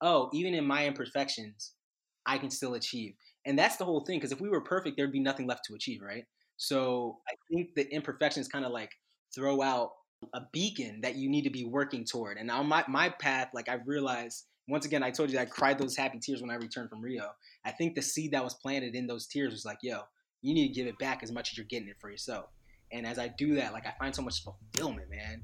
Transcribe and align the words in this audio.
oh, 0.00 0.30
even 0.32 0.54
in 0.54 0.66
my 0.66 0.86
imperfections, 0.86 1.72
I 2.26 2.38
can 2.38 2.50
still 2.50 2.74
achieve. 2.74 3.14
And 3.46 3.58
that's 3.58 3.76
the 3.76 3.84
whole 3.84 4.04
thing. 4.04 4.18
Because 4.18 4.32
if 4.32 4.40
we 4.40 4.48
were 4.48 4.60
perfect, 4.60 4.96
there'd 4.96 5.12
be 5.12 5.20
nothing 5.20 5.46
left 5.46 5.64
to 5.66 5.74
achieve, 5.74 6.00
right? 6.02 6.24
So 6.56 7.18
I 7.28 7.34
think 7.50 7.74
the 7.74 7.92
imperfections 7.92 8.48
kind 8.48 8.64
of 8.64 8.72
like 8.72 8.92
throw 9.34 9.62
out 9.62 9.92
a 10.34 10.42
beacon 10.52 11.00
that 11.00 11.16
you 11.16 11.30
need 11.30 11.42
to 11.42 11.50
be 11.50 11.64
working 11.64 12.04
toward. 12.04 12.36
And 12.36 12.50
on 12.50 12.66
my, 12.66 12.84
my 12.88 13.08
path, 13.08 13.48
like 13.54 13.68
I've 13.68 13.86
realized, 13.86 14.44
once 14.68 14.84
again, 14.84 15.02
I 15.02 15.10
told 15.10 15.30
you 15.30 15.38
I 15.38 15.46
cried 15.46 15.78
those 15.78 15.96
happy 15.96 16.18
tears 16.18 16.42
when 16.42 16.50
I 16.50 16.56
returned 16.56 16.90
from 16.90 17.00
Rio. 17.00 17.30
I 17.64 17.70
think 17.70 17.94
the 17.94 18.02
seed 18.02 18.32
that 18.32 18.44
was 18.44 18.54
planted 18.54 18.94
in 18.94 19.06
those 19.06 19.26
tears 19.26 19.52
was 19.52 19.64
like, 19.64 19.78
yo, 19.82 20.00
you 20.42 20.54
need 20.54 20.68
to 20.68 20.74
give 20.74 20.86
it 20.86 20.98
back 20.98 21.22
as 21.22 21.32
much 21.32 21.50
as 21.50 21.56
you're 21.56 21.66
getting 21.66 21.88
it 21.88 21.96
for 22.00 22.10
yourself. 22.10 22.46
And 22.92 23.06
as 23.06 23.18
I 23.18 23.28
do 23.28 23.54
that, 23.54 23.72
like 23.72 23.86
I 23.86 23.94
find 23.98 24.14
so 24.14 24.22
much 24.22 24.42
fulfillment, 24.42 25.08
man. 25.10 25.42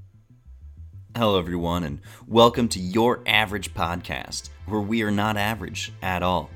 Hello, 1.17 1.39
everyone, 1.39 1.83
and 1.83 1.99
welcome 2.27 2.67
to 2.67 2.79
Your 2.79 3.23
Average 3.25 3.73
Podcast, 3.73 4.49
where 4.67 4.81
we 4.81 5.01
are 5.01 5.09
not 5.09 5.35
average 5.35 5.91
at 6.03 6.21
all. 6.21 6.47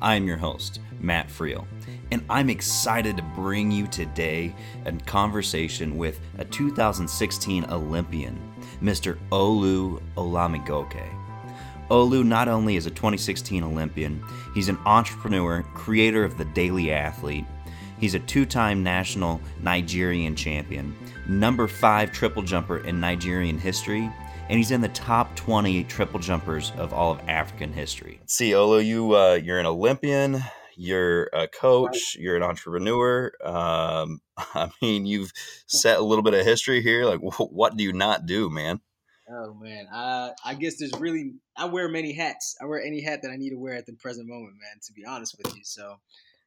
I 0.00 0.14
am 0.14 0.24
your 0.24 0.36
host, 0.36 0.78
Matt 1.00 1.26
Friel, 1.26 1.66
and 2.12 2.24
I'm 2.30 2.48
excited 2.48 3.16
to 3.16 3.24
bring 3.34 3.72
you 3.72 3.88
today 3.88 4.54
a 4.84 4.92
conversation 4.92 5.96
with 5.98 6.20
a 6.38 6.44
2016 6.44 7.64
Olympian, 7.64 8.40
Mr. 8.80 9.18
Olu 9.32 10.00
Olamigoke. 10.16 11.12
Olu 11.90 12.24
not 12.24 12.46
only 12.46 12.76
is 12.76 12.86
a 12.86 12.90
2016 12.90 13.64
Olympian, 13.64 14.22
he's 14.54 14.68
an 14.68 14.78
entrepreneur, 14.86 15.64
creator 15.74 16.22
of 16.22 16.38
The 16.38 16.44
Daily 16.44 16.92
Athlete. 16.92 17.46
He's 17.98 18.14
a 18.14 18.20
two 18.20 18.46
time 18.46 18.84
national 18.84 19.40
Nigerian 19.60 20.36
champion, 20.36 20.96
number 21.28 21.66
five 21.66 22.12
triple 22.12 22.42
jumper 22.42 22.78
in 22.78 23.00
Nigerian 23.00 23.58
history, 23.58 24.10
and 24.48 24.58
he's 24.58 24.70
in 24.70 24.80
the 24.80 24.88
top 24.88 25.34
20 25.36 25.84
triple 25.84 26.20
jumpers 26.20 26.72
of 26.76 26.92
all 26.92 27.12
of 27.12 27.20
African 27.28 27.72
history. 27.72 28.20
See, 28.26 28.50
Olu, 28.50 28.84
you 28.84 29.16
uh, 29.16 29.34
you're 29.34 29.58
an 29.58 29.66
Olympian, 29.66 30.42
you're 30.76 31.30
a 31.32 31.48
coach, 31.48 32.16
you're 32.18 32.36
an 32.36 32.42
entrepreneur. 32.42 33.32
Um, 33.42 34.20
I 34.38 34.70
mean, 34.82 35.06
you've 35.06 35.32
set 35.66 35.98
a 35.98 36.02
little 36.02 36.22
bit 36.22 36.34
of 36.34 36.44
history 36.44 36.82
here. 36.82 37.04
Like, 37.04 37.20
what 37.20 37.76
do 37.76 37.84
you 37.84 37.92
not 37.92 38.26
do, 38.26 38.50
man? 38.50 38.80
Oh 39.30 39.54
man, 39.54 39.86
uh, 39.86 40.30
I 40.44 40.54
guess 40.54 40.76
there's 40.78 40.92
really 41.00 41.32
I 41.56 41.64
wear 41.64 41.88
many 41.88 42.12
hats. 42.12 42.56
I 42.60 42.66
wear 42.66 42.82
any 42.82 43.00
hat 43.00 43.20
that 43.22 43.30
I 43.30 43.36
need 43.36 43.50
to 43.50 43.58
wear 43.58 43.74
at 43.74 43.86
the 43.86 43.94
present 43.94 44.28
moment, 44.28 44.54
man. 44.60 44.78
To 44.86 44.92
be 44.92 45.06
honest 45.06 45.36
with 45.38 45.56
you, 45.56 45.62
so 45.64 45.96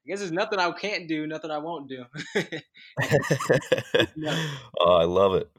I 0.08 0.10
guess 0.10 0.20
there's 0.20 0.32
nothing 0.32 0.58
I 0.58 0.72
can't 0.72 1.06
do, 1.06 1.28
nothing 1.28 1.52
I 1.52 1.58
won't 1.58 1.90
do. 1.90 2.06
oh, 4.80 4.96
I 4.96 5.04
love 5.04 5.34
it. 5.34 5.52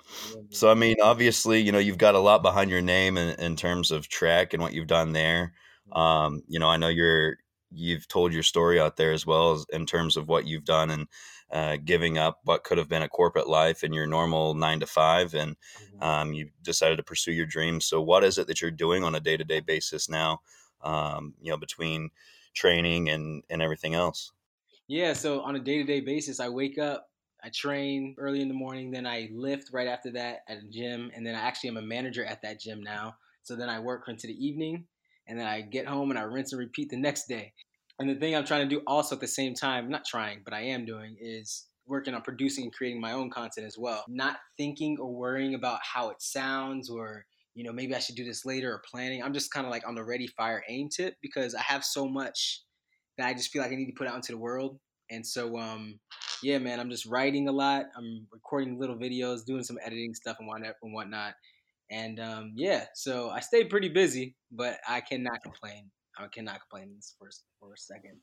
So, 0.48 0.70
I 0.70 0.74
mean, 0.74 0.96
obviously, 1.02 1.60
you 1.60 1.70
know, 1.70 1.78
you've 1.78 1.98
got 1.98 2.14
a 2.14 2.18
lot 2.18 2.40
behind 2.40 2.70
your 2.70 2.80
name 2.80 3.18
in, 3.18 3.38
in 3.38 3.56
terms 3.56 3.90
of 3.90 4.08
track 4.08 4.54
and 4.54 4.62
what 4.62 4.72
you've 4.72 4.86
done 4.86 5.12
there. 5.12 5.52
Mm-hmm. 5.90 5.98
Um, 5.98 6.42
you 6.48 6.58
know, 6.58 6.68
I 6.68 6.78
know 6.78 6.88
you're 6.88 7.36
you've 7.70 8.08
told 8.08 8.32
your 8.32 8.42
story 8.42 8.80
out 8.80 8.96
there 8.96 9.12
as 9.12 9.26
well 9.26 9.52
as 9.52 9.66
in 9.70 9.84
terms 9.84 10.16
of 10.16 10.28
what 10.28 10.46
you've 10.46 10.64
done 10.64 10.90
and 10.90 11.08
uh, 11.52 11.76
giving 11.84 12.16
up 12.16 12.40
what 12.44 12.64
could 12.64 12.78
have 12.78 12.88
been 12.88 13.02
a 13.02 13.08
corporate 13.08 13.48
life 13.48 13.84
in 13.84 13.92
your 13.92 14.06
normal 14.06 14.54
nine 14.54 14.80
to 14.80 14.86
five, 14.86 15.34
and 15.34 15.56
mm-hmm. 15.56 16.02
um, 16.02 16.32
you 16.32 16.48
decided 16.62 16.96
to 16.96 17.02
pursue 17.02 17.32
your 17.32 17.44
dreams. 17.44 17.84
So, 17.84 18.00
what 18.00 18.24
is 18.24 18.38
it 18.38 18.46
that 18.46 18.62
you're 18.62 18.70
doing 18.70 19.04
on 19.04 19.14
a 19.14 19.20
day 19.20 19.36
to 19.36 19.44
day 19.44 19.60
basis 19.60 20.08
now? 20.08 20.40
Um, 20.82 21.34
you 21.38 21.50
know, 21.50 21.58
between 21.58 22.08
training 22.54 23.10
and 23.10 23.42
and 23.50 23.60
everything 23.60 23.94
else. 23.94 24.32
Yeah, 24.88 25.12
so 25.12 25.42
on 25.42 25.54
a 25.54 25.60
day 25.60 25.78
to 25.78 25.84
day 25.84 26.00
basis, 26.00 26.40
I 26.40 26.48
wake 26.48 26.78
up, 26.78 27.08
I 27.42 27.50
train 27.50 28.14
early 28.18 28.40
in 28.40 28.48
the 28.48 28.54
morning, 28.54 28.90
then 28.90 29.06
I 29.06 29.28
lift 29.32 29.70
right 29.72 29.86
after 29.86 30.10
that 30.12 30.40
at 30.48 30.58
a 30.58 30.66
gym, 30.68 31.10
and 31.14 31.26
then 31.26 31.34
I 31.34 31.40
actually 31.40 31.70
am 31.70 31.76
a 31.76 31.82
manager 31.82 32.24
at 32.24 32.42
that 32.42 32.60
gym 32.60 32.82
now. 32.82 33.16
So 33.42 33.54
then 33.54 33.68
I 33.68 33.80
work 33.80 34.08
into 34.08 34.26
the 34.26 34.46
evening, 34.46 34.86
and 35.26 35.38
then 35.38 35.46
I 35.46 35.60
get 35.60 35.86
home 35.86 36.10
and 36.10 36.18
I 36.18 36.22
rinse 36.22 36.52
and 36.52 36.58
repeat 36.58 36.88
the 36.90 36.96
next 36.96 37.26
day. 37.28 37.52
And 37.98 38.08
the 38.08 38.14
thing 38.14 38.34
I'm 38.34 38.44
trying 38.44 38.68
to 38.68 38.74
do 38.74 38.82
also 38.86 39.14
at 39.16 39.20
the 39.20 39.26
same 39.28 39.54
time, 39.54 39.90
not 39.90 40.04
trying, 40.06 40.42
but 40.44 40.54
I 40.54 40.62
am 40.62 40.84
doing, 40.86 41.16
is 41.20 41.68
working 41.86 42.14
on 42.14 42.22
producing 42.22 42.64
and 42.64 42.72
creating 42.72 43.00
my 43.00 43.12
own 43.12 43.30
content 43.30 43.66
as 43.66 43.76
well. 43.78 44.04
Not 44.08 44.38
thinking 44.56 44.96
or 45.00 45.12
worrying 45.14 45.54
about 45.54 45.80
how 45.82 46.10
it 46.10 46.22
sounds 46.22 46.88
or, 46.88 47.24
you 47.54 47.64
know, 47.64 47.72
maybe 47.72 47.94
I 47.94 47.98
should 47.98 48.14
do 48.14 48.24
this 48.24 48.44
later 48.44 48.72
or 48.72 48.82
planning. 48.88 49.22
I'm 49.22 49.32
just 49.32 49.50
kind 49.50 49.66
of 49.66 49.70
like 49.70 49.86
on 49.86 49.94
the 49.94 50.04
ready, 50.04 50.26
fire, 50.28 50.62
aim 50.68 50.88
tip 50.90 51.16
because 51.20 51.54
I 51.54 51.62
have 51.62 51.84
so 51.84 52.06
much 52.06 52.62
that 53.18 53.26
I 53.26 53.34
just 53.34 53.50
feel 53.50 53.62
like 53.62 53.72
I 53.72 53.74
need 53.74 53.86
to 53.86 53.92
put 53.92 54.06
out 54.06 54.16
into 54.16 54.32
the 54.32 54.38
world. 54.38 54.78
And 55.10 55.26
so, 55.26 55.58
um, 55.58 55.98
yeah, 56.42 56.58
man, 56.58 56.80
I'm 56.80 56.90
just 56.90 57.06
writing 57.06 57.48
a 57.48 57.52
lot. 57.52 57.86
I'm 57.96 58.26
recording 58.32 58.78
little 58.78 58.96
videos, 58.96 59.44
doing 59.44 59.64
some 59.64 59.78
editing 59.84 60.14
stuff 60.14 60.36
and 60.40 60.48
whatnot. 60.94 61.34
And, 61.90 62.20
um, 62.20 62.52
yeah, 62.54 62.84
so 62.94 63.30
I 63.30 63.40
stay 63.40 63.64
pretty 63.64 63.88
busy, 63.88 64.36
but 64.52 64.78
I 64.88 65.00
cannot 65.00 65.42
complain. 65.42 65.90
I 66.18 66.26
cannot 66.28 66.60
complain 66.60 66.98
for, 67.18 67.28
for 67.58 67.72
a 67.72 67.78
second. 67.78 68.18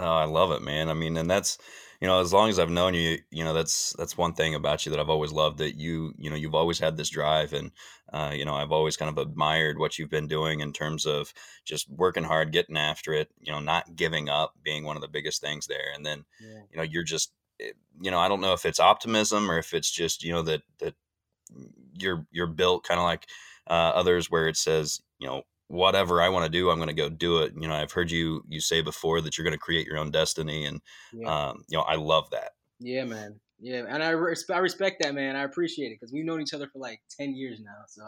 Oh, 0.00 0.14
I 0.14 0.24
love 0.24 0.50
it, 0.52 0.62
man. 0.62 0.88
I 0.88 0.94
mean, 0.94 1.16
and 1.16 1.30
that's 1.30 1.58
you 2.00 2.08
know, 2.08 2.20
as 2.20 2.32
long 2.32 2.48
as 2.48 2.58
I've 2.58 2.70
known 2.70 2.94
you, 2.94 3.18
you 3.30 3.44
know, 3.44 3.52
that's 3.52 3.94
that's 3.98 4.16
one 4.16 4.32
thing 4.32 4.54
about 4.54 4.86
you 4.86 4.90
that 4.90 4.98
I've 4.98 5.10
always 5.10 5.32
loved 5.32 5.58
that 5.58 5.76
you, 5.76 6.14
you 6.16 6.30
know, 6.30 6.36
you've 6.36 6.54
always 6.54 6.78
had 6.78 6.96
this 6.96 7.10
drive, 7.10 7.52
and 7.52 7.72
uh, 8.10 8.32
you 8.34 8.46
know, 8.46 8.54
I've 8.54 8.72
always 8.72 8.96
kind 8.96 9.10
of 9.10 9.18
admired 9.18 9.78
what 9.78 9.98
you've 9.98 10.08
been 10.08 10.26
doing 10.26 10.60
in 10.60 10.72
terms 10.72 11.04
of 11.04 11.34
just 11.66 11.90
working 11.90 12.24
hard, 12.24 12.52
getting 12.52 12.78
after 12.78 13.12
it, 13.12 13.28
you 13.38 13.52
know, 13.52 13.60
not 13.60 13.96
giving 13.96 14.30
up, 14.30 14.54
being 14.62 14.84
one 14.84 14.96
of 14.96 15.02
the 15.02 15.08
biggest 15.08 15.42
things 15.42 15.66
there, 15.66 15.92
and 15.94 16.04
then, 16.06 16.24
yeah. 16.40 16.62
you 16.70 16.76
know, 16.78 16.82
you're 16.82 17.04
just, 17.04 17.32
eh, 17.60 17.72
you 18.00 18.10
know, 18.10 18.18
I 18.18 18.28
don't 18.28 18.40
know 18.40 18.54
if 18.54 18.64
it's 18.64 18.80
optimism 18.80 19.50
or 19.50 19.58
if 19.58 19.74
it's 19.74 19.90
just, 19.90 20.24
you 20.24 20.32
know, 20.32 20.42
that 20.42 20.62
that 20.78 20.94
you're 21.98 22.26
you're 22.30 22.46
built 22.46 22.84
kind 22.84 22.98
of 22.98 23.04
like 23.04 23.26
uh, 23.68 23.92
others 23.94 24.30
where 24.30 24.48
it 24.48 24.56
says, 24.56 25.02
you 25.18 25.26
know, 25.26 25.42
whatever 25.70 26.20
I 26.20 26.28
want 26.28 26.44
to 26.44 26.50
do, 26.50 26.68
I'm 26.68 26.78
going 26.78 26.88
to 26.88 26.94
go 26.94 27.08
do 27.08 27.38
it. 27.38 27.52
You 27.56 27.68
know, 27.68 27.74
I've 27.74 27.92
heard 27.92 28.10
you 28.10 28.42
you 28.48 28.60
say 28.60 28.82
before 28.82 29.20
that 29.20 29.38
you're 29.38 29.44
going 29.44 29.56
to 29.56 29.58
create 29.58 29.86
your 29.86 29.98
own 29.98 30.10
destiny, 30.10 30.64
and 30.64 30.80
yeah. 31.12 31.48
um, 31.48 31.64
you 31.68 31.78
know, 31.78 31.84
I 31.84 31.94
love 31.94 32.28
that. 32.30 32.52
Yeah, 32.80 33.04
man. 33.04 33.38
Yeah, 33.60 33.84
and 33.88 34.02
I, 34.02 34.10
res- 34.10 34.48
I 34.50 34.58
respect 34.58 35.02
that, 35.02 35.14
man. 35.14 35.36
I 35.36 35.44
appreciate 35.44 35.88
it 35.88 35.98
because 36.00 36.12
we've 36.12 36.24
known 36.24 36.40
each 36.40 36.54
other 36.54 36.66
for 36.72 36.78
like 36.78 37.00
ten 37.16 37.36
years 37.36 37.60
now, 37.60 37.84
so 37.88 38.02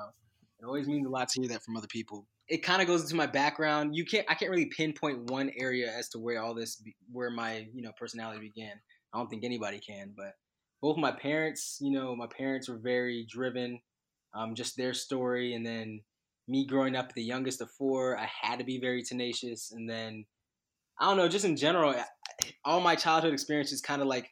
it 0.61 0.65
always 0.65 0.89
means 0.89 1.07
a 1.07 1.11
lot 1.11 1.29
to 1.29 1.41
hear 1.41 1.49
that 1.51 1.63
from 1.63 1.77
other 1.77 1.87
people. 1.87 2.27
It 2.49 2.63
kind 2.63 2.83
of 2.83 2.89
goes 2.89 3.03
into 3.03 3.15
my 3.15 3.27
background. 3.27 3.95
You 3.95 4.05
can't, 4.05 4.27
I 4.29 4.35
can't 4.35 4.51
really 4.51 4.67
pinpoint 4.67 5.31
one 5.31 5.53
area 5.57 5.93
as 5.93 6.09
to 6.11 6.19
where 6.19 6.43
all 6.43 6.55
this, 6.55 6.83
where 7.13 7.31
my 7.31 7.69
you 7.73 7.83
know 7.83 7.93
personality 7.99 8.41
began. 8.41 8.73
I 9.15 9.19
don't 9.19 9.29
think 9.29 9.45
anybody 9.45 9.79
can, 9.79 10.15
but 10.17 10.33
both 10.81 10.97
my 10.97 11.13
parents, 11.13 11.79
you 11.81 11.93
know, 11.93 12.17
my 12.17 12.27
parents 12.27 12.69
were 12.69 12.79
very 12.79 13.27
driven. 13.31 13.81
Um, 14.35 14.55
just 14.55 14.77
their 14.79 14.95
story, 14.95 15.55
and 15.55 15.65
then 15.65 16.01
me 16.49 16.67
growing 16.67 16.97
up 16.97 17.13
the 17.15 17.23
youngest 17.23 17.61
of 17.61 17.71
four, 17.71 18.19
I 18.19 18.29
had 18.41 18.59
to 18.59 18.65
be 18.65 18.81
very 18.81 19.03
tenacious. 19.03 19.73
And 19.73 19.89
then 19.89 20.25
I 21.01 21.07
don't 21.07 21.17
know, 21.17 21.29
just 21.29 21.45
in 21.45 21.57
general, 21.57 21.95
all 22.65 22.81
my 22.81 22.95
childhood 22.95 23.33
experiences 23.33 23.81
kind 23.81 24.03
of 24.03 24.09
like 24.09 24.29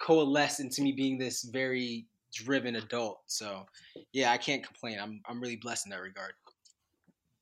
coalesced 0.00 0.60
into 0.60 0.82
me 0.82 0.92
being 0.92 1.18
this 1.18 1.44
very 1.44 2.06
driven 2.32 2.76
adult. 2.76 3.20
So 3.26 3.66
yeah, 4.12 4.30
I 4.30 4.38
can't 4.38 4.64
complain. 4.64 4.98
I'm 5.00 5.20
I'm 5.26 5.40
really 5.40 5.56
blessed 5.56 5.86
in 5.86 5.90
that 5.90 6.00
regard. 6.00 6.32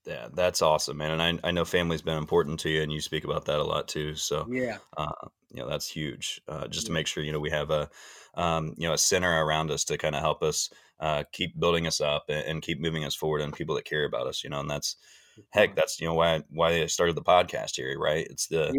Yeah, 0.06 0.28
that's 0.32 0.62
awesome, 0.62 0.96
man. 0.96 1.20
And 1.20 1.22
I, 1.22 1.48
I 1.48 1.50
know 1.50 1.66
family's 1.66 2.00
been 2.00 2.16
important 2.16 2.60
to 2.60 2.70
you, 2.70 2.82
and 2.82 2.90
you 2.90 3.00
speak 3.00 3.24
about 3.24 3.44
that 3.44 3.58
a 3.58 3.64
lot 3.64 3.88
too. 3.88 4.14
So 4.14 4.46
yeah, 4.50 4.78
uh, 4.96 5.28
you 5.52 5.62
know 5.62 5.68
that's 5.68 5.88
huge. 5.88 6.40
Uh, 6.48 6.66
just 6.66 6.86
yeah. 6.86 6.88
to 6.88 6.92
make 6.94 7.06
sure 7.06 7.22
you 7.22 7.32
know 7.32 7.40
we 7.40 7.50
have 7.50 7.70
a 7.70 7.90
um, 8.34 8.74
you 8.78 8.88
know 8.88 8.94
a 8.94 8.98
center 8.98 9.44
around 9.44 9.70
us 9.70 9.84
to 9.84 9.98
kind 9.98 10.14
of 10.14 10.22
help 10.22 10.42
us 10.42 10.70
uh, 11.00 11.24
keep 11.32 11.58
building 11.58 11.86
us 11.86 12.00
up 12.00 12.24
and, 12.28 12.44
and, 12.46 12.62
keep 12.62 12.80
moving 12.80 13.04
us 13.04 13.14
forward 13.14 13.40
and 13.40 13.52
people 13.52 13.74
that 13.76 13.84
care 13.84 14.04
about 14.04 14.26
us, 14.26 14.42
you 14.42 14.50
know, 14.50 14.60
and 14.60 14.70
that's 14.70 14.96
heck, 15.50 15.76
that's, 15.76 16.00
you 16.00 16.08
know, 16.08 16.14
why, 16.14 16.42
why 16.50 16.82
I 16.82 16.86
started 16.86 17.14
the 17.14 17.22
podcast 17.22 17.76
here, 17.76 17.96
right? 17.98 18.26
It's 18.28 18.48
the, 18.48 18.72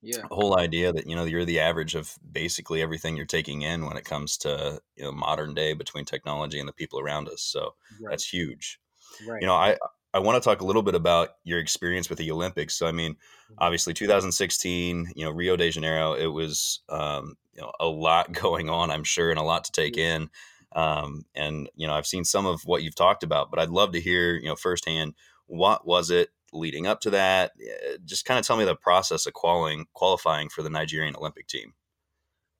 yeah. 0.00 0.16
yeah. 0.16 0.22
whole 0.30 0.58
idea 0.58 0.92
that, 0.92 1.06
you 1.06 1.14
know, 1.14 1.24
you're 1.24 1.44
the 1.44 1.60
average 1.60 1.94
of 1.94 2.14
basically 2.32 2.80
everything 2.80 3.16
you're 3.16 3.26
taking 3.26 3.62
in 3.62 3.84
when 3.84 3.98
it 3.98 4.04
comes 4.04 4.38
to, 4.38 4.80
you 4.96 5.04
know, 5.04 5.12
modern 5.12 5.52
day 5.54 5.74
between 5.74 6.04
technology 6.06 6.58
and 6.58 6.68
the 6.68 6.72
people 6.72 6.98
around 6.98 7.28
us. 7.28 7.42
So 7.42 7.74
right. 8.00 8.10
that's 8.10 8.26
huge. 8.26 8.80
Right. 9.26 9.42
You 9.42 9.46
know, 9.46 9.54
I, 9.54 9.76
I 10.12 10.18
want 10.18 10.42
to 10.42 10.48
talk 10.48 10.60
a 10.60 10.66
little 10.66 10.82
bit 10.82 10.94
about 10.94 11.30
your 11.44 11.58
experience 11.58 12.08
with 12.08 12.18
the 12.18 12.30
Olympics. 12.30 12.76
So, 12.76 12.86
I 12.86 12.92
mean, 12.92 13.12
mm-hmm. 13.12 13.54
obviously 13.58 13.94
2016, 13.94 15.12
you 15.14 15.24
know, 15.24 15.30
Rio 15.30 15.56
de 15.56 15.70
Janeiro, 15.70 16.14
it 16.14 16.26
was, 16.26 16.80
um, 16.88 17.36
you 17.52 17.62
know, 17.62 17.72
a 17.78 17.86
lot 17.86 18.32
going 18.40 18.70
on, 18.70 18.90
I'm 18.90 19.04
sure, 19.04 19.30
and 19.30 19.38
a 19.38 19.42
lot 19.42 19.64
to 19.64 19.72
take 19.72 19.96
in. 19.96 20.30
Um, 20.72 21.24
and 21.34 21.68
you 21.74 21.86
know, 21.86 21.94
I've 21.94 22.06
seen 22.06 22.24
some 22.24 22.46
of 22.46 22.62
what 22.64 22.82
you've 22.82 22.94
talked 22.94 23.22
about, 23.22 23.50
but 23.50 23.58
I'd 23.58 23.70
love 23.70 23.92
to 23.92 24.00
hear, 24.00 24.34
you 24.34 24.46
know, 24.46 24.56
firsthand 24.56 25.14
what 25.46 25.84
was 25.84 26.10
it 26.10 26.30
leading 26.52 26.86
up 26.86 27.00
to 27.00 27.10
that? 27.10 27.52
Eh, 27.60 27.96
just 28.04 28.24
kind 28.24 28.38
of 28.38 28.46
tell 28.46 28.56
me 28.56 28.64
the 28.64 28.76
process 28.76 29.26
of 29.26 29.32
qualifying 29.32 29.86
qualifying 29.94 30.48
for 30.48 30.62
the 30.62 30.70
Nigerian 30.70 31.16
Olympic 31.16 31.46
team. 31.48 31.74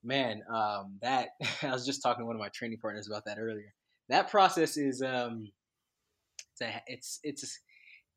Man, 0.03 0.43
um, 0.53 0.99
that 1.03 1.31
I 1.62 1.73
was 1.73 1.87
just 1.87 2.03
talking 2.03 2.23
to 2.23 2.27
one 2.27 2.37
of 2.37 2.41
my 2.41 2.49
training 2.49 2.79
partners 2.79 3.09
about 3.09 3.25
that 3.27 3.39
earlier. 3.39 3.73
That 4.09 4.31
process 4.31 4.77
is 4.77 5.03
um, 5.03 5.51
it's 6.53 6.62
a, 6.62 6.83
it's 6.87 7.21
it's 7.23 7.61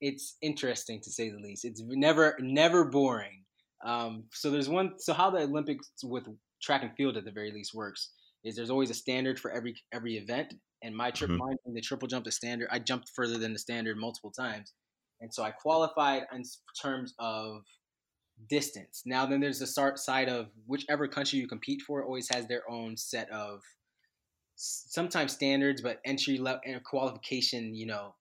it's 0.01 0.38
interesting 0.42 1.01
to 1.01 1.12
say 1.12 1.30
the 1.30 1.38
least. 1.38 1.66
It's 1.66 1.81
never 1.86 2.36
never 2.40 2.86
boring. 2.86 3.44
Um, 3.86 4.24
so 4.31 4.50
there's 4.50 4.69
one. 4.69 4.94
So 4.98 5.13
how 5.13 5.30
the 5.30 5.40
Olympics 5.40 5.92
with 6.04 6.25
track 6.62 6.81
and 6.81 6.95
field 6.95 7.18
at 7.18 7.25
the 7.25 7.31
very 7.31 7.51
least 7.51 7.74
works 7.74 8.10
is 8.44 8.56
there's 8.56 8.69
always 8.69 8.90
a 8.90 8.95
standard 8.95 9.40
for 9.40 9.51
every 9.51 9.75
every 9.92 10.18
event. 10.18 10.54
And 10.81 10.95
my 10.95 11.12
trip, 11.12 11.30
mm-hmm. 11.30 11.40
mine, 11.40 11.57
the 11.74 11.81
triple 11.81 12.07
jump, 12.07 12.25
the 12.25 12.31
standard. 12.31 12.68
I 12.72 12.80
jumped 12.80 13.10
further 13.16 13.38
than 13.38 13.54
the 13.54 13.60
standard 13.60 13.98
multiple 13.98 14.31
times, 14.31 14.74
and 15.22 15.34
so 15.34 15.44
I 15.44 15.51
qualified 15.51 16.24
in 16.34 16.44
terms 16.81 17.13
of 17.19 17.62
distance. 18.50 19.04
Now, 19.06 19.25
then 19.25 19.40
there's 19.40 19.60
the 19.60 19.68
start 19.68 20.00
side 20.00 20.30
of 20.30 20.48
whichever 20.66 21.07
country 21.07 21.40
you 21.40 21.48
compete 21.48 21.81
for 21.81 22.04
always 22.04 22.30
has 22.34 22.48
their 22.48 22.69
own 22.69 22.98
set 22.98 23.30
of 23.31 23.62
sometimes 24.56 25.34
standards, 25.34 25.81
but 25.81 26.00
entry 26.06 26.38
level 26.38 26.62
and 26.66 26.84
qualification, 26.84 27.75
you 27.75 27.86
know, 27.86 28.16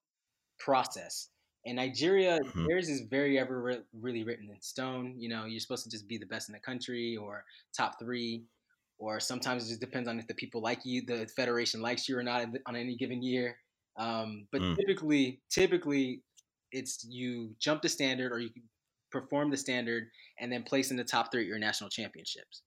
process. 0.58 1.28
In 1.64 1.76
Nigeria, 1.76 2.40
mm-hmm. 2.40 2.66
theirs 2.66 2.88
is 2.88 3.02
very 3.02 3.38
ever 3.38 3.62
re- 3.62 3.82
really 4.00 4.24
written 4.24 4.50
in 4.50 4.60
stone. 4.60 5.14
You 5.16 5.28
know, 5.28 5.44
you're 5.44 5.60
supposed 5.60 5.84
to 5.84 5.90
just 5.90 6.08
be 6.08 6.18
the 6.18 6.26
best 6.26 6.48
in 6.48 6.52
the 6.52 6.60
country 6.60 7.16
or 7.16 7.44
top 7.76 7.98
three, 8.00 8.44
or 9.02 9.18
sometimes 9.18 9.64
it 9.64 9.68
just 9.70 9.80
depends 9.80 10.08
on 10.08 10.20
if 10.20 10.28
the 10.28 10.34
people 10.34 10.62
like 10.62 10.78
you, 10.84 11.02
the 11.04 11.28
federation 11.34 11.82
likes 11.82 12.08
you 12.08 12.16
or 12.16 12.22
not 12.22 12.46
on 12.66 12.76
any 12.76 12.96
given 12.96 13.20
year. 13.20 13.56
Um, 13.98 14.46
but 14.52 14.60
mm. 14.60 14.76
typically, 14.76 15.40
typically, 15.50 16.22
it's 16.70 17.04
you 17.08 17.50
jump 17.58 17.82
the 17.82 17.88
standard 17.88 18.30
or 18.30 18.38
you 18.38 18.50
perform 19.10 19.50
the 19.50 19.56
standard 19.56 20.04
and 20.38 20.52
then 20.52 20.62
place 20.62 20.92
in 20.92 20.96
the 20.96 21.02
top 21.02 21.32
three 21.32 21.42
at 21.42 21.48
your 21.48 21.58
national 21.58 21.90
championships. 21.90 22.62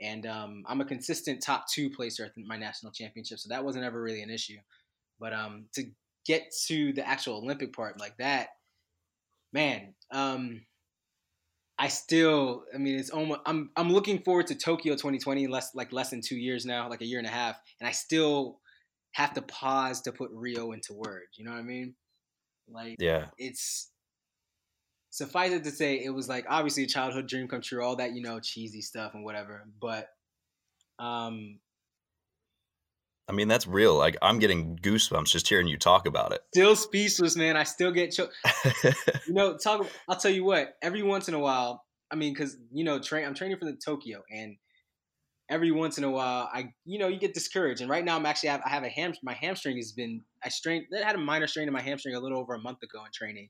And 0.00 0.26
um, 0.26 0.64
I'm 0.66 0.80
a 0.80 0.84
consistent 0.84 1.40
top 1.40 1.66
two 1.72 1.88
placer 1.88 2.24
at 2.24 2.32
my 2.36 2.56
national 2.56 2.90
championship, 2.90 3.38
so 3.38 3.48
that 3.48 3.64
wasn't 3.64 3.84
ever 3.84 4.02
really 4.02 4.22
an 4.22 4.30
issue. 4.30 4.58
But 5.20 5.32
um, 5.32 5.66
to 5.74 5.84
get 6.26 6.52
to 6.66 6.92
the 6.94 7.08
actual 7.08 7.36
Olympic 7.36 7.72
part 7.72 8.00
like 8.00 8.16
that, 8.18 8.48
man, 9.52 9.94
um, 10.10 10.62
I 11.78 11.88
still, 11.88 12.64
I 12.74 12.78
mean, 12.78 12.98
it's 12.98 13.10
almost. 13.10 13.40
I'm 13.44 13.70
I'm 13.76 13.90
looking 13.90 14.20
forward 14.20 14.46
to 14.48 14.54
Tokyo 14.54 14.94
2020, 14.94 15.46
less 15.46 15.74
like 15.74 15.92
less 15.92 16.10
than 16.10 16.22
two 16.22 16.36
years 16.36 16.64
now, 16.64 16.88
like 16.88 17.02
a 17.02 17.06
year 17.06 17.18
and 17.18 17.26
a 17.26 17.30
half, 17.30 17.56
and 17.80 17.88
I 17.88 17.92
still 17.92 18.60
have 19.12 19.34
to 19.34 19.42
pause 19.42 20.00
to 20.02 20.12
put 20.12 20.30
Rio 20.32 20.72
into 20.72 20.94
words. 20.94 21.36
You 21.36 21.44
know 21.44 21.50
what 21.52 21.60
I 21.60 21.64
mean? 21.64 21.94
Like, 22.68 22.96
yeah, 22.98 23.26
it's 23.38 23.90
suffice 25.10 25.52
it 25.52 25.64
to 25.64 25.70
say, 25.70 26.02
it 26.04 26.10
was 26.10 26.28
like 26.28 26.44
obviously 26.48 26.84
a 26.84 26.86
childhood 26.86 27.26
dream 27.26 27.48
come 27.48 27.62
true, 27.62 27.82
all 27.82 27.96
that 27.96 28.14
you 28.14 28.22
know, 28.22 28.38
cheesy 28.38 28.82
stuff 28.82 29.14
and 29.14 29.24
whatever. 29.24 29.64
But, 29.80 30.08
um, 30.98 31.58
I 33.28 33.32
mean, 33.32 33.48
that's 33.48 33.66
real. 33.66 33.96
Like 33.96 34.16
I'm 34.22 34.38
getting 34.38 34.76
goosebumps 34.76 35.30
just 35.30 35.48
hearing 35.48 35.66
you 35.66 35.76
talk 35.76 36.06
about 36.06 36.32
it. 36.32 36.42
Still 36.54 36.76
speechless, 36.76 37.36
man. 37.36 37.56
I 37.56 37.64
still 37.64 37.90
get 37.90 38.12
choked. 38.12 38.34
you 39.26 39.34
know, 39.34 39.56
talk. 39.56 39.86
I'll 40.08 40.16
tell 40.16 40.30
you 40.30 40.44
what. 40.44 40.76
Every 40.80 41.02
once 41.02 41.28
in 41.28 41.34
a 41.34 41.38
while, 41.38 41.84
I 42.10 42.14
mean, 42.14 42.32
because 42.32 42.56
you 42.72 42.84
know, 42.84 43.00
train. 43.00 43.26
I'm 43.26 43.34
training 43.34 43.58
for 43.58 43.64
the 43.64 43.76
Tokyo, 43.76 44.22
and 44.30 44.56
every 45.48 45.72
once 45.72 45.98
in 45.98 46.04
a 46.04 46.10
while, 46.10 46.48
I 46.52 46.72
you 46.84 47.00
know 47.00 47.08
you 47.08 47.18
get 47.18 47.34
discouraged. 47.34 47.80
And 47.80 47.90
right 47.90 48.04
now, 48.04 48.16
I'm 48.16 48.26
actually 48.26 48.50
I 48.50 48.52
have, 48.52 48.62
I 48.64 48.70
have 48.70 48.84
a 48.84 48.88
ham. 48.88 49.12
My 49.24 49.34
hamstring 49.34 49.76
has 49.76 49.92
been 49.92 50.22
I 50.44 50.48
strained. 50.48 50.86
I 50.96 51.04
had 51.04 51.16
a 51.16 51.18
minor 51.18 51.48
strain 51.48 51.66
in 51.66 51.74
my 51.74 51.82
hamstring 51.82 52.14
a 52.14 52.20
little 52.20 52.38
over 52.38 52.54
a 52.54 52.60
month 52.60 52.82
ago 52.84 53.04
in 53.04 53.10
training, 53.12 53.48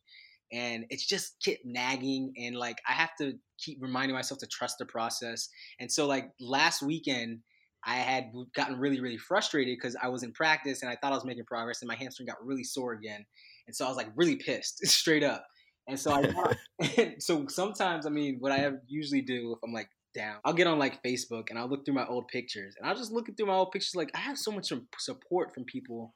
and 0.53 0.87
it's 0.89 1.07
just 1.07 1.37
kept 1.45 1.67
nagging. 1.67 2.33
And 2.39 2.57
like 2.57 2.79
I 2.89 2.93
have 2.93 3.15
to 3.21 3.35
keep 3.59 3.79
reminding 3.83 4.15
myself 4.15 4.41
to 4.41 4.47
trust 4.47 4.77
the 4.79 4.87
process. 4.87 5.51
And 5.79 5.93
so 5.93 6.07
like 6.07 6.31
last 6.41 6.83
weekend. 6.83 7.41
I 7.87 7.97
had 7.97 8.33
gotten 8.55 8.79
really, 8.79 9.01
really 9.01 9.17
frustrated 9.17 9.77
because 9.77 9.97
I 10.03 10.09
was 10.09 10.25
in 10.25 10.33
practice 10.33 10.83
and 10.83 10.91
I 10.91 10.97
thought 10.97 11.13
I 11.13 11.15
was 11.15 11.25
making 11.25 11.45
progress, 11.45 11.83
and 11.83 11.89
my 11.89 11.95
hamstring 11.95 12.27
got 12.27 12.45
really 12.45 12.65
sore 12.65 12.93
again, 12.93 13.25
and 13.67 13.75
so 13.75 13.87
I 13.87 13.89
was 13.89 13.97
like 13.97 14.09
really 14.17 14.37
pissed, 14.37 14.79
straight 14.87 15.23
up. 15.23 15.47
And 15.89 15.99
so 15.99 16.13
I, 16.13 17.15
so 17.19 17.47
sometimes, 17.49 18.07
I 18.07 18.11
mean, 18.11 18.39
what 18.41 18.53
I 18.53 18.69
usually 18.89 19.23
do 19.23 19.53
if 19.53 19.59
I'm 19.65 19.73
like 19.73 19.89
down. 20.17 20.39
I'll 20.45 20.53
get 20.53 20.67
on 20.67 20.79
like 20.79 21.03
Facebook 21.03 21.51
and 21.51 21.59
I'll 21.59 21.69
look 21.69 21.85
through 21.85 21.95
my 21.95 22.07
old 22.07 22.27
pictures 22.29 22.75
and 22.79 22.89
I'll 22.89 22.97
just 22.97 23.13
look 23.13 23.29
through 23.37 23.47
my 23.47 23.55
old 23.55 23.71
pictures. 23.71 23.95
Like 23.95 24.11
I 24.15 24.19
have 24.19 24.39
so 24.39 24.51
much 24.51 24.73
support 24.99 25.55
from 25.55 25.65
people 25.65 26.15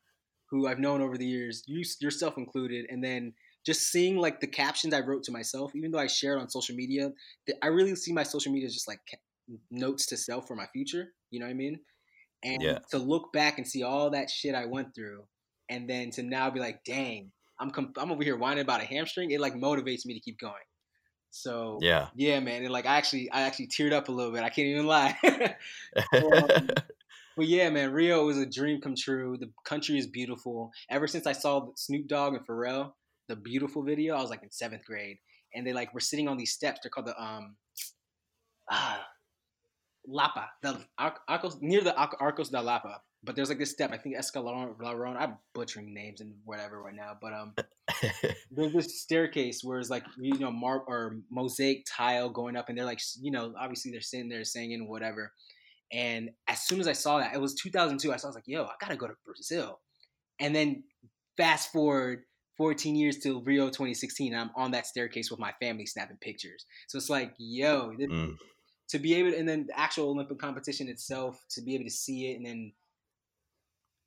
who 0.50 0.66
I've 0.66 0.80
known 0.80 1.00
over 1.00 1.16
the 1.16 1.26
years, 1.26 1.62
you 1.66 1.84
yourself 2.00 2.36
included, 2.36 2.86
and 2.90 3.04
then 3.04 3.34
just 3.64 3.92
seeing 3.92 4.16
like 4.16 4.40
the 4.40 4.48
captions 4.48 4.94
I 4.94 5.00
wrote 5.00 5.22
to 5.24 5.32
myself, 5.32 5.76
even 5.76 5.92
though 5.92 5.98
I 5.98 6.08
share 6.08 6.36
it 6.36 6.40
on 6.40 6.48
social 6.48 6.74
media, 6.74 7.12
I 7.62 7.68
really 7.68 7.94
see 7.94 8.12
my 8.12 8.24
social 8.24 8.50
media 8.50 8.66
as 8.66 8.74
just 8.74 8.88
like 8.88 9.00
notes 9.70 10.06
to 10.06 10.16
self 10.16 10.48
for 10.48 10.56
my 10.56 10.66
future. 10.72 11.12
You 11.30 11.40
know 11.40 11.46
what 11.46 11.52
I 11.52 11.54
mean? 11.54 11.80
And 12.42 12.62
yeah. 12.62 12.78
to 12.90 12.98
look 12.98 13.32
back 13.32 13.58
and 13.58 13.66
see 13.66 13.82
all 13.82 14.10
that 14.10 14.30
shit 14.30 14.54
I 14.54 14.66
went 14.66 14.94
through, 14.94 15.24
and 15.68 15.88
then 15.88 16.10
to 16.12 16.22
now 16.22 16.50
be 16.50 16.60
like, 16.60 16.84
dang, 16.84 17.30
I'm 17.58 17.72
I'm 17.98 18.10
over 18.10 18.24
here 18.24 18.36
whining 18.36 18.62
about 18.62 18.80
a 18.80 18.86
hamstring. 18.86 19.30
It 19.30 19.40
like 19.40 19.54
motivates 19.54 20.06
me 20.06 20.14
to 20.14 20.20
keep 20.20 20.38
going. 20.38 20.54
So 21.30 21.78
yeah, 21.80 22.08
yeah, 22.14 22.40
man. 22.40 22.62
And 22.62 22.72
like 22.72 22.86
I 22.86 22.96
actually, 22.96 23.30
I 23.30 23.42
actually 23.42 23.68
teared 23.68 23.92
up 23.92 24.08
a 24.08 24.12
little 24.12 24.32
bit. 24.32 24.42
I 24.42 24.48
can't 24.48 24.68
even 24.68 24.86
lie. 24.86 25.16
um, 26.14 26.68
but 27.36 27.46
yeah, 27.46 27.70
man, 27.70 27.92
Rio 27.92 28.26
was 28.26 28.38
a 28.38 28.46
dream 28.46 28.80
come 28.80 28.94
true. 28.96 29.36
The 29.38 29.50
country 29.64 29.98
is 29.98 30.06
beautiful. 30.06 30.70
Ever 30.90 31.06
since 31.06 31.26
I 31.26 31.32
saw 31.32 31.68
Snoop 31.76 32.08
Dogg 32.08 32.34
and 32.34 32.46
Pharrell, 32.46 32.92
the 33.28 33.36
beautiful 33.36 33.82
video, 33.82 34.16
I 34.16 34.20
was 34.20 34.30
like 34.30 34.42
in 34.42 34.50
seventh 34.50 34.84
grade, 34.84 35.18
and 35.54 35.66
they 35.66 35.72
like 35.72 35.94
were 35.94 36.00
sitting 36.00 36.26
on 36.26 36.36
these 36.36 36.52
steps. 36.52 36.80
They're 36.82 36.90
called 36.90 37.06
the 37.06 37.22
um, 37.22 37.56
ah, 38.70 39.06
Lapa, 40.06 40.48
the 40.62 40.80
Arcos 41.28 41.58
near 41.60 41.82
the 41.82 41.94
Arcos 41.96 42.48
de 42.50 42.60
Lapa 42.60 43.00
but 43.22 43.36
there's 43.36 43.50
like 43.50 43.58
this 43.58 43.70
step. 43.70 43.92
I 43.92 43.98
think 43.98 44.16
Escalon, 44.16 45.16
I'm 45.18 45.36
butchering 45.54 45.92
names 45.92 46.20
and 46.20 46.34
whatever 46.44 46.82
right 46.82 46.94
now, 46.94 47.16
but 47.20 47.32
um, 47.34 47.54
there's 48.50 48.72
this 48.72 49.00
staircase 49.00 49.62
where 49.62 49.78
it's 49.78 49.90
like 49.90 50.04
you 50.18 50.38
know 50.38 50.50
mar 50.50 50.82
or 50.86 51.18
mosaic 51.30 51.84
tile 51.86 52.30
going 52.30 52.56
up, 52.56 52.68
and 52.68 52.78
they're 52.78 52.84
like 52.84 53.00
you 53.20 53.30
know 53.30 53.52
obviously 53.58 53.90
they're 53.90 54.00
sitting 54.00 54.28
there 54.28 54.44
singing 54.44 54.88
whatever. 54.88 55.32
And 55.92 56.30
as 56.48 56.62
soon 56.62 56.80
as 56.80 56.86
I 56.86 56.92
saw 56.92 57.18
that, 57.18 57.34
it 57.34 57.40
was 57.40 57.54
2002. 57.54 58.12
I 58.12 58.16
saw 58.16 58.28
I 58.28 58.30
was 58.30 58.36
like, 58.36 58.44
yo, 58.46 58.64
I 58.64 58.72
gotta 58.80 58.96
go 58.96 59.08
to 59.08 59.14
Brazil. 59.26 59.80
And 60.38 60.54
then 60.54 60.84
fast 61.36 61.72
forward 61.72 62.22
14 62.56 62.94
years 62.94 63.18
till 63.18 63.42
Rio 63.42 63.66
2016, 63.66 64.34
I'm 64.34 64.50
on 64.56 64.70
that 64.70 64.86
staircase 64.86 65.30
with 65.30 65.40
my 65.40 65.52
family 65.60 65.86
snapping 65.86 66.18
pictures. 66.20 66.64
So 66.88 66.96
it's 66.96 67.10
like, 67.10 67.34
yo, 67.38 67.92
mm. 67.98 68.36
To 68.90 68.98
be 68.98 69.14
able, 69.14 69.30
to, 69.32 69.38
and 69.38 69.48
then 69.48 69.66
the 69.66 69.78
actual 69.78 70.10
Olympic 70.10 70.38
competition 70.38 70.88
itself, 70.88 71.44
to 71.50 71.62
be 71.62 71.74
able 71.74 71.84
to 71.84 71.90
see 71.90 72.30
it, 72.30 72.36
and 72.36 72.46
then 72.46 72.72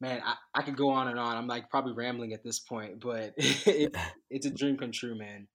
man, 0.03 0.21
I, 0.25 0.35
I 0.53 0.61
could 0.61 0.75
go 0.75 0.89
on 0.89 1.07
and 1.07 1.17
on. 1.17 1.37
I'm 1.37 1.47
like 1.47 1.69
probably 1.69 1.93
rambling 1.93 2.33
at 2.33 2.43
this 2.43 2.59
point, 2.59 2.99
but 2.99 3.33
it, 3.37 3.95
it's 4.29 4.45
a 4.45 4.51
dream 4.51 4.77
come 4.77 4.91
true, 4.91 5.17
man. 5.17 5.47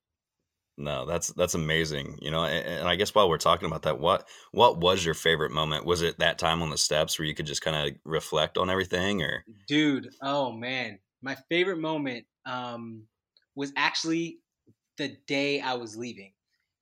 No, 0.80 1.06
that's 1.06 1.28
that's 1.32 1.54
amazing. 1.54 2.18
You 2.22 2.30
know, 2.30 2.44
and, 2.44 2.66
and, 2.66 2.88
I 2.88 2.94
guess 2.94 3.12
while 3.12 3.28
we're 3.28 3.36
talking 3.36 3.66
about 3.66 3.82
that, 3.82 3.98
what 3.98 4.28
what 4.52 4.78
was 4.78 5.04
your 5.04 5.14
favorite 5.14 5.50
moment? 5.50 5.84
Was 5.84 6.02
it 6.02 6.18
that 6.20 6.38
time 6.38 6.62
on 6.62 6.70
the 6.70 6.78
steps 6.78 7.18
where 7.18 7.26
you 7.26 7.34
could 7.34 7.46
just 7.46 7.62
kind 7.62 7.88
of 7.88 7.96
reflect 8.04 8.56
on 8.56 8.70
everything, 8.70 9.22
or? 9.22 9.44
Dude, 9.66 10.08
oh 10.22 10.52
man, 10.52 11.00
my 11.20 11.36
favorite 11.48 11.80
moment 11.80 12.26
um, 12.46 13.02
was 13.56 13.72
actually 13.76 14.38
the 14.98 15.16
day 15.26 15.60
I 15.60 15.74
was 15.74 15.96
leaving. 15.96 16.32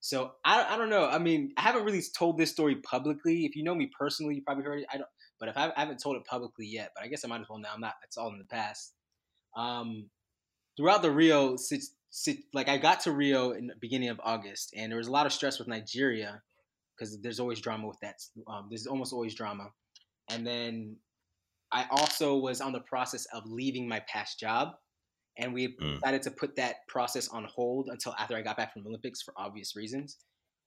So 0.06 0.30
I, 0.44 0.74
I 0.74 0.76
don't 0.78 0.88
know. 0.88 1.04
I 1.04 1.18
mean, 1.18 1.50
I 1.56 1.62
haven't 1.62 1.82
really 1.82 2.00
told 2.16 2.38
this 2.38 2.52
story 2.52 2.76
publicly. 2.76 3.44
If 3.44 3.56
you 3.56 3.64
know 3.64 3.74
me 3.74 3.90
personally, 3.98 4.36
you 4.36 4.42
probably 4.42 4.62
heard 4.62 4.78
it. 4.78 4.86
I 4.88 4.98
don't. 4.98 5.08
But 5.40 5.48
if 5.48 5.56
I, 5.56 5.72
I 5.76 5.80
haven't 5.80 6.00
told 6.00 6.14
it 6.14 6.24
publicly 6.24 6.64
yet, 6.64 6.92
but 6.94 7.02
I 7.02 7.08
guess 7.08 7.24
I 7.24 7.28
might 7.28 7.40
as 7.40 7.48
well 7.48 7.58
now. 7.58 7.70
I'm 7.74 7.80
not. 7.80 7.94
It's 8.04 8.16
all 8.16 8.28
in 8.28 8.38
the 8.38 8.44
past. 8.44 8.92
Um, 9.56 10.08
throughout 10.76 11.02
the 11.02 11.10
Rio, 11.10 11.56
like 12.54 12.68
I 12.68 12.78
got 12.78 13.00
to 13.00 13.10
Rio 13.10 13.50
in 13.50 13.66
the 13.66 13.74
beginning 13.80 14.10
of 14.10 14.20
August, 14.22 14.72
and 14.76 14.92
there 14.92 14.96
was 14.96 15.08
a 15.08 15.10
lot 15.10 15.26
of 15.26 15.32
stress 15.32 15.58
with 15.58 15.66
Nigeria 15.66 16.40
because 16.96 17.20
there's 17.20 17.40
always 17.40 17.60
drama 17.60 17.88
with 17.88 17.98
that. 18.02 18.14
Um, 18.46 18.68
there's 18.70 18.86
almost 18.86 19.12
always 19.12 19.34
drama, 19.34 19.70
and 20.30 20.46
then 20.46 20.98
I 21.72 21.86
also 21.90 22.36
was 22.36 22.60
on 22.60 22.70
the 22.70 22.78
process 22.78 23.26
of 23.34 23.42
leaving 23.46 23.88
my 23.88 24.04
past 24.06 24.38
job, 24.38 24.74
and 25.38 25.52
we 25.52 25.76
mm. 25.80 25.94
decided 25.94 26.22
to 26.22 26.30
put 26.30 26.56
that 26.56 26.86
process 26.88 27.28
on 27.28 27.44
hold 27.44 27.88
until 27.90 28.14
after 28.18 28.36
I 28.36 28.42
got 28.42 28.56
back 28.56 28.72
from 28.72 28.82
the 28.82 28.88
Olympics 28.88 29.22
for 29.22 29.34
obvious 29.36 29.76
reasons. 29.76 30.18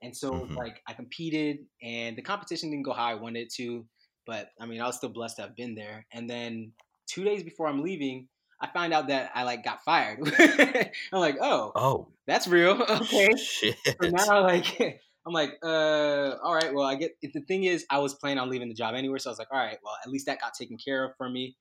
And 0.02 0.16
so, 0.16 0.32
mm-hmm. 0.32 0.56
like, 0.56 0.82
I 0.88 0.94
competed, 0.94 1.58
and 1.84 2.18
the 2.18 2.22
competition 2.22 2.72
didn't 2.72 2.86
go 2.86 2.94
how 2.94 3.06
I 3.06 3.16
wanted 3.16 3.42
it 3.42 3.54
to. 3.56 3.86
But 4.26 4.50
I 4.60 4.66
mean, 4.66 4.80
I 4.80 4.86
was 4.86 4.96
still 4.96 5.10
blessed 5.10 5.38
to 5.38 5.42
have 5.44 5.56
been 5.56 5.76
there. 5.76 6.06
And 6.14 6.30
then 6.30 6.72
two 7.08 7.24
days 7.24 7.44
before 7.44 7.68
I'm 7.68 7.82
leaving, 7.82 8.28
I 8.62 8.68
find 8.68 8.94
out 8.94 9.08
that 9.08 9.32
I 9.34 9.44
like 9.44 9.64
got 9.64 9.84
fired. 9.84 10.20
I'm 11.14 11.20
like, 11.20 11.38
oh, 11.42 11.72
oh, 11.76 12.08
that's 12.28 12.48
real. 12.48 12.80
Okay. 12.90 13.30
Shit. 13.38 13.78
So 13.86 14.10
now, 14.10 14.44
like, 14.44 14.80
I'm 15.26 15.34
like, 15.34 15.58
uh, 15.64 16.36
all 16.44 16.54
right. 16.54 16.74
Well, 16.74 16.86
I 16.86 16.96
get. 16.96 17.12
The 17.22 17.42
thing 17.42 17.64
is, 17.64 17.86
I 17.90 18.00
was 18.00 18.16
planning 18.16 18.40
on 18.40 18.50
leaving 18.50 18.70
the 18.70 18.76
job 18.76 18.96
anyway, 18.96 19.18
so 19.20 19.30
I 19.30 19.32
was 19.32 19.40
like, 19.40 19.52
all 19.52 19.60
right. 19.60 19.78
Well, 19.84 19.96
at 20.04 20.10
least 20.10 20.26
that 20.28 20.40
got 20.40 20.54
taken 20.54 20.78
care 20.78 21.06
of 21.06 21.12
for 21.18 21.30
me. 21.30 21.56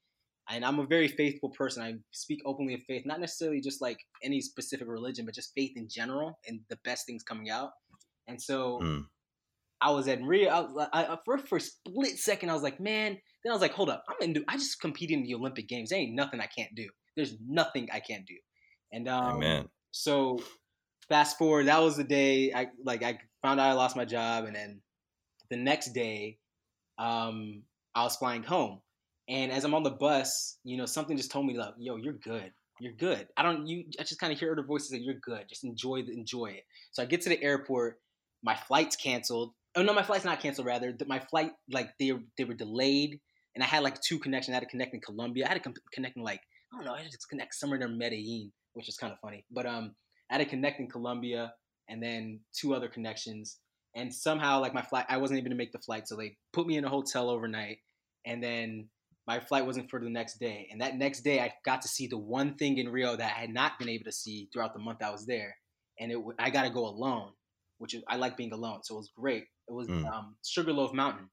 And 0.50 0.64
I'm 0.64 0.78
a 0.78 0.86
very 0.86 1.08
faithful 1.08 1.50
person. 1.50 1.82
I 1.82 1.94
speak 2.12 2.40
openly 2.46 2.74
of 2.74 2.82
faith, 2.82 3.04
not 3.04 3.20
necessarily 3.20 3.60
just 3.60 3.82
like 3.82 3.98
any 4.22 4.40
specific 4.40 4.88
religion, 4.88 5.26
but 5.26 5.34
just 5.34 5.52
faith 5.54 5.72
in 5.76 5.88
general 5.88 6.38
and 6.46 6.60
the 6.70 6.78
best 6.84 7.06
things 7.06 7.22
coming 7.22 7.50
out. 7.50 7.72
And 8.28 8.40
so 8.40 8.80
mm. 8.82 9.04
I 9.80 9.90
was 9.90 10.08
at 10.08 10.22
Rio. 10.22 10.48
I, 10.50 10.60
was, 10.60 10.88
I, 10.92 11.18
for 11.24 11.38
for 11.38 11.56
a 11.56 11.60
split 11.60 12.18
second, 12.18 12.50
I 12.50 12.54
was 12.54 12.62
like, 12.62 12.80
man. 12.80 13.18
Then 13.44 13.52
I 13.52 13.54
was 13.54 13.62
like, 13.62 13.72
hold 13.72 13.90
up, 13.90 14.04
I'm 14.20 14.32
do. 14.32 14.44
I 14.48 14.56
just 14.56 14.80
competed 14.80 15.18
in 15.18 15.22
the 15.22 15.34
Olympic 15.34 15.68
Games. 15.68 15.90
There 15.90 15.98
ain't 15.98 16.14
nothing 16.14 16.40
I 16.40 16.46
can't 16.46 16.74
do. 16.74 16.88
There's 17.14 17.36
nothing 17.46 17.88
I 17.92 18.00
can't 18.00 18.26
do. 18.26 18.34
And 18.92 19.08
um, 19.08 19.36
Amen. 19.36 19.68
so 19.92 20.40
fast 21.08 21.38
forward, 21.38 21.66
that 21.66 21.80
was 21.80 21.96
the 21.96 22.04
day 22.04 22.52
I 22.52 22.68
like 22.84 23.02
I 23.02 23.18
found 23.42 23.60
out 23.60 23.68
I 23.68 23.74
lost 23.74 23.96
my 23.96 24.04
job, 24.04 24.44
and 24.44 24.56
then 24.56 24.80
the 25.50 25.56
next 25.56 25.92
day, 25.92 26.38
um, 26.98 27.62
I 27.94 28.02
was 28.02 28.16
flying 28.16 28.42
home. 28.42 28.80
And 29.28 29.52
as 29.52 29.64
I'm 29.64 29.74
on 29.74 29.82
the 29.82 29.90
bus, 29.90 30.58
you 30.64 30.76
know, 30.76 30.86
something 30.86 31.16
just 31.16 31.30
told 31.30 31.46
me 31.46 31.58
like, 31.58 31.74
yo, 31.78 31.96
you're 31.96 32.14
good. 32.14 32.50
you're 32.80 32.94
good. 32.94 33.28
I 33.36 33.42
don't 33.42 33.66
you 33.66 33.84
I 33.98 34.04
just 34.04 34.20
kind 34.20 34.32
of 34.32 34.38
hear 34.38 34.52
other 34.52 34.62
voices 34.62 34.90
that 34.90 35.02
you're 35.02 35.20
good. 35.22 35.48
Just 35.48 35.64
enjoy 35.64 36.02
the 36.02 36.12
enjoy 36.12 36.46
it. 36.46 36.64
So 36.92 37.02
I 37.02 37.06
get 37.06 37.20
to 37.22 37.28
the 37.28 37.42
airport, 37.42 38.00
my 38.42 38.54
flight's 38.54 38.96
canceled. 38.96 39.52
Oh 39.76 39.82
no, 39.82 39.92
my 39.92 40.02
flight's 40.02 40.24
not 40.24 40.40
canceled 40.40 40.66
rather. 40.66 40.96
My 41.06 41.20
flight 41.20 41.52
like 41.70 41.90
they 41.98 42.12
they 42.36 42.44
were 42.44 42.54
delayed 42.54 43.20
and 43.54 43.62
I 43.62 43.66
had 43.66 43.82
like 43.82 44.00
two 44.00 44.18
connections. 44.18 44.52
I 44.52 44.56
had 44.56 44.64
to 44.64 44.70
connect 44.70 44.94
in 44.94 45.00
Colombia. 45.00 45.46
I 45.46 45.48
had 45.48 45.62
to 45.62 45.72
connect 45.92 46.16
in 46.16 46.22
like 46.22 46.40
I 46.72 46.76
don't 46.76 46.86
know, 46.86 46.94
I 46.94 47.02
had 47.02 47.10
to 47.10 47.18
connect 47.28 47.54
somewhere 47.54 47.78
near 47.78 47.88
Medellin, 47.88 48.52
which 48.74 48.88
is 48.88 48.96
kind 48.96 49.12
of 49.12 49.18
funny. 49.20 49.44
But 49.50 49.66
um 49.66 49.94
I 50.30 50.34
had 50.34 50.44
to 50.44 50.50
connect 50.50 50.80
in 50.80 50.88
Colombia 50.88 51.52
and 51.88 52.02
then 52.02 52.40
two 52.54 52.74
other 52.74 52.88
connections. 52.88 53.58
And 53.94 54.14
somehow 54.14 54.60
like 54.60 54.74
my 54.74 54.82
flight 54.82 55.06
I 55.08 55.18
wasn't 55.18 55.40
able 55.40 55.50
to 55.50 55.56
make 55.56 55.72
the 55.72 55.78
flight, 55.80 56.08
so 56.08 56.16
they 56.16 56.36
put 56.52 56.66
me 56.66 56.76
in 56.76 56.84
a 56.84 56.88
hotel 56.88 57.28
overnight 57.28 57.78
and 58.24 58.42
then 58.42 58.88
my 59.28 59.38
flight 59.38 59.66
wasn't 59.66 59.90
for 59.90 60.00
the 60.00 60.08
next 60.08 60.40
day. 60.40 60.66
And 60.72 60.80
that 60.80 60.96
next 60.96 61.20
day, 61.20 61.38
I 61.38 61.52
got 61.62 61.82
to 61.82 61.88
see 61.88 62.06
the 62.06 62.16
one 62.16 62.54
thing 62.54 62.78
in 62.78 62.88
Rio 62.88 63.14
that 63.14 63.34
I 63.36 63.40
had 63.40 63.50
not 63.50 63.78
been 63.78 63.90
able 63.90 64.04
to 64.04 64.12
see 64.12 64.48
throughout 64.50 64.72
the 64.72 64.80
month 64.80 65.02
I 65.02 65.10
was 65.10 65.26
there. 65.26 65.54
And 66.00 66.10
it, 66.10 66.18
I 66.38 66.48
got 66.48 66.62
to 66.62 66.70
go 66.70 66.86
alone, 66.86 67.32
which 67.76 67.92
is, 67.92 68.02
I 68.08 68.16
like 68.16 68.38
being 68.38 68.54
alone. 68.54 68.80
So 68.84 68.94
it 68.94 68.98
was 68.98 69.10
great. 69.14 69.44
It 69.68 69.74
was 69.74 69.86
mm. 69.86 70.10
um, 70.10 70.34
Sugarloaf 70.46 70.94
Mountain. 70.94 71.28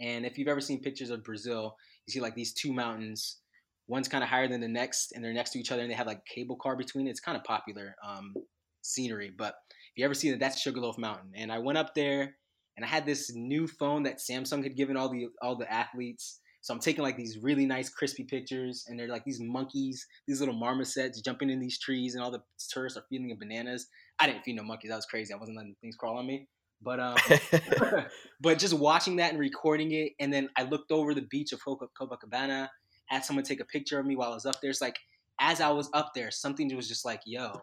And 0.00 0.26
if 0.26 0.36
you've 0.36 0.48
ever 0.48 0.60
seen 0.60 0.80
pictures 0.80 1.10
of 1.10 1.22
Brazil, 1.22 1.76
you 2.06 2.12
see 2.12 2.20
like 2.20 2.34
these 2.34 2.54
two 2.54 2.72
mountains. 2.72 3.38
One's 3.86 4.08
kind 4.08 4.24
of 4.24 4.30
higher 4.30 4.48
than 4.48 4.60
the 4.60 4.66
next, 4.66 5.12
and 5.12 5.24
they're 5.24 5.32
next 5.32 5.50
to 5.50 5.60
each 5.60 5.70
other, 5.70 5.82
and 5.82 5.90
they 5.90 5.94
have 5.94 6.08
like 6.08 6.24
cable 6.26 6.56
car 6.56 6.76
between. 6.76 7.06
It's 7.06 7.20
kind 7.20 7.36
of 7.36 7.44
popular 7.44 7.94
um, 8.04 8.34
scenery. 8.82 9.30
But 9.36 9.54
if 9.68 9.98
you 9.98 10.04
ever 10.04 10.14
see 10.14 10.30
that, 10.30 10.40
that's 10.40 10.60
Sugarloaf 10.60 10.98
Mountain. 10.98 11.32
And 11.36 11.52
I 11.52 11.58
went 11.58 11.78
up 11.78 11.94
there, 11.94 12.34
and 12.76 12.84
I 12.84 12.88
had 12.88 13.06
this 13.06 13.32
new 13.34 13.68
phone 13.68 14.02
that 14.04 14.18
Samsung 14.18 14.64
had 14.64 14.76
given 14.76 14.96
all 14.96 15.08
the 15.08 15.26
all 15.40 15.56
the 15.56 15.72
athletes 15.72 16.40
so 16.62 16.72
I'm 16.72 16.80
taking 16.80 17.02
like 17.02 17.16
these 17.16 17.38
really 17.38 17.66
nice 17.66 17.90
crispy 17.90 18.22
pictures, 18.22 18.86
and 18.88 18.98
they're 18.98 19.08
like 19.08 19.24
these 19.24 19.40
monkeys, 19.40 20.06
these 20.28 20.38
little 20.38 20.54
marmosets 20.54 21.20
jumping 21.20 21.50
in 21.50 21.58
these 21.58 21.78
trees, 21.78 22.14
and 22.14 22.22
all 22.22 22.30
the 22.30 22.42
tourists 22.70 22.96
are 22.96 23.04
feeding 23.10 23.28
them 23.28 23.38
bananas. 23.38 23.88
I 24.20 24.28
didn't 24.28 24.44
feed 24.44 24.54
no 24.54 24.62
monkeys. 24.62 24.90
That 24.90 24.96
was 24.96 25.06
crazy. 25.06 25.34
I 25.34 25.36
wasn't 25.36 25.56
letting 25.56 25.74
things 25.80 25.96
crawl 25.96 26.18
on 26.18 26.26
me. 26.26 26.46
But 26.80 27.00
um, 27.00 27.16
but 28.40 28.58
just 28.60 28.74
watching 28.74 29.16
that 29.16 29.32
and 29.32 29.40
recording 29.40 29.90
it, 29.90 30.12
and 30.20 30.32
then 30.32 30.50
I 30.56 30.62
looked 30.62 30.92
over 30.92 31.14
the 31.14 31.22
beach 31.22 31.52
of 31.52 31.60
Copacabana, 31.60 32.68
had 33.06 33.24
someone 33.24 33.44
take 33.44 33.60
a 33.60 33.64
picture 33.64 33.98
of 33.98 34.06
me 34.06 34.14
while 34.14 34.30
I 34.30 34.34
was 34.34 34.46
up 34.46 34.60
there. 34.60 34.70
It's 34.70 34.80
like 34.80 34.98
as 35.40 35.60
I 35.60 35.70
was 35.70 35.90
up 35.92 36.12
there, 36.14 36.30
something 36.30 36.74
was 36.76 36.86
just 36.86 37.04
like, 37.04 37.22
yo, 37.26 37.60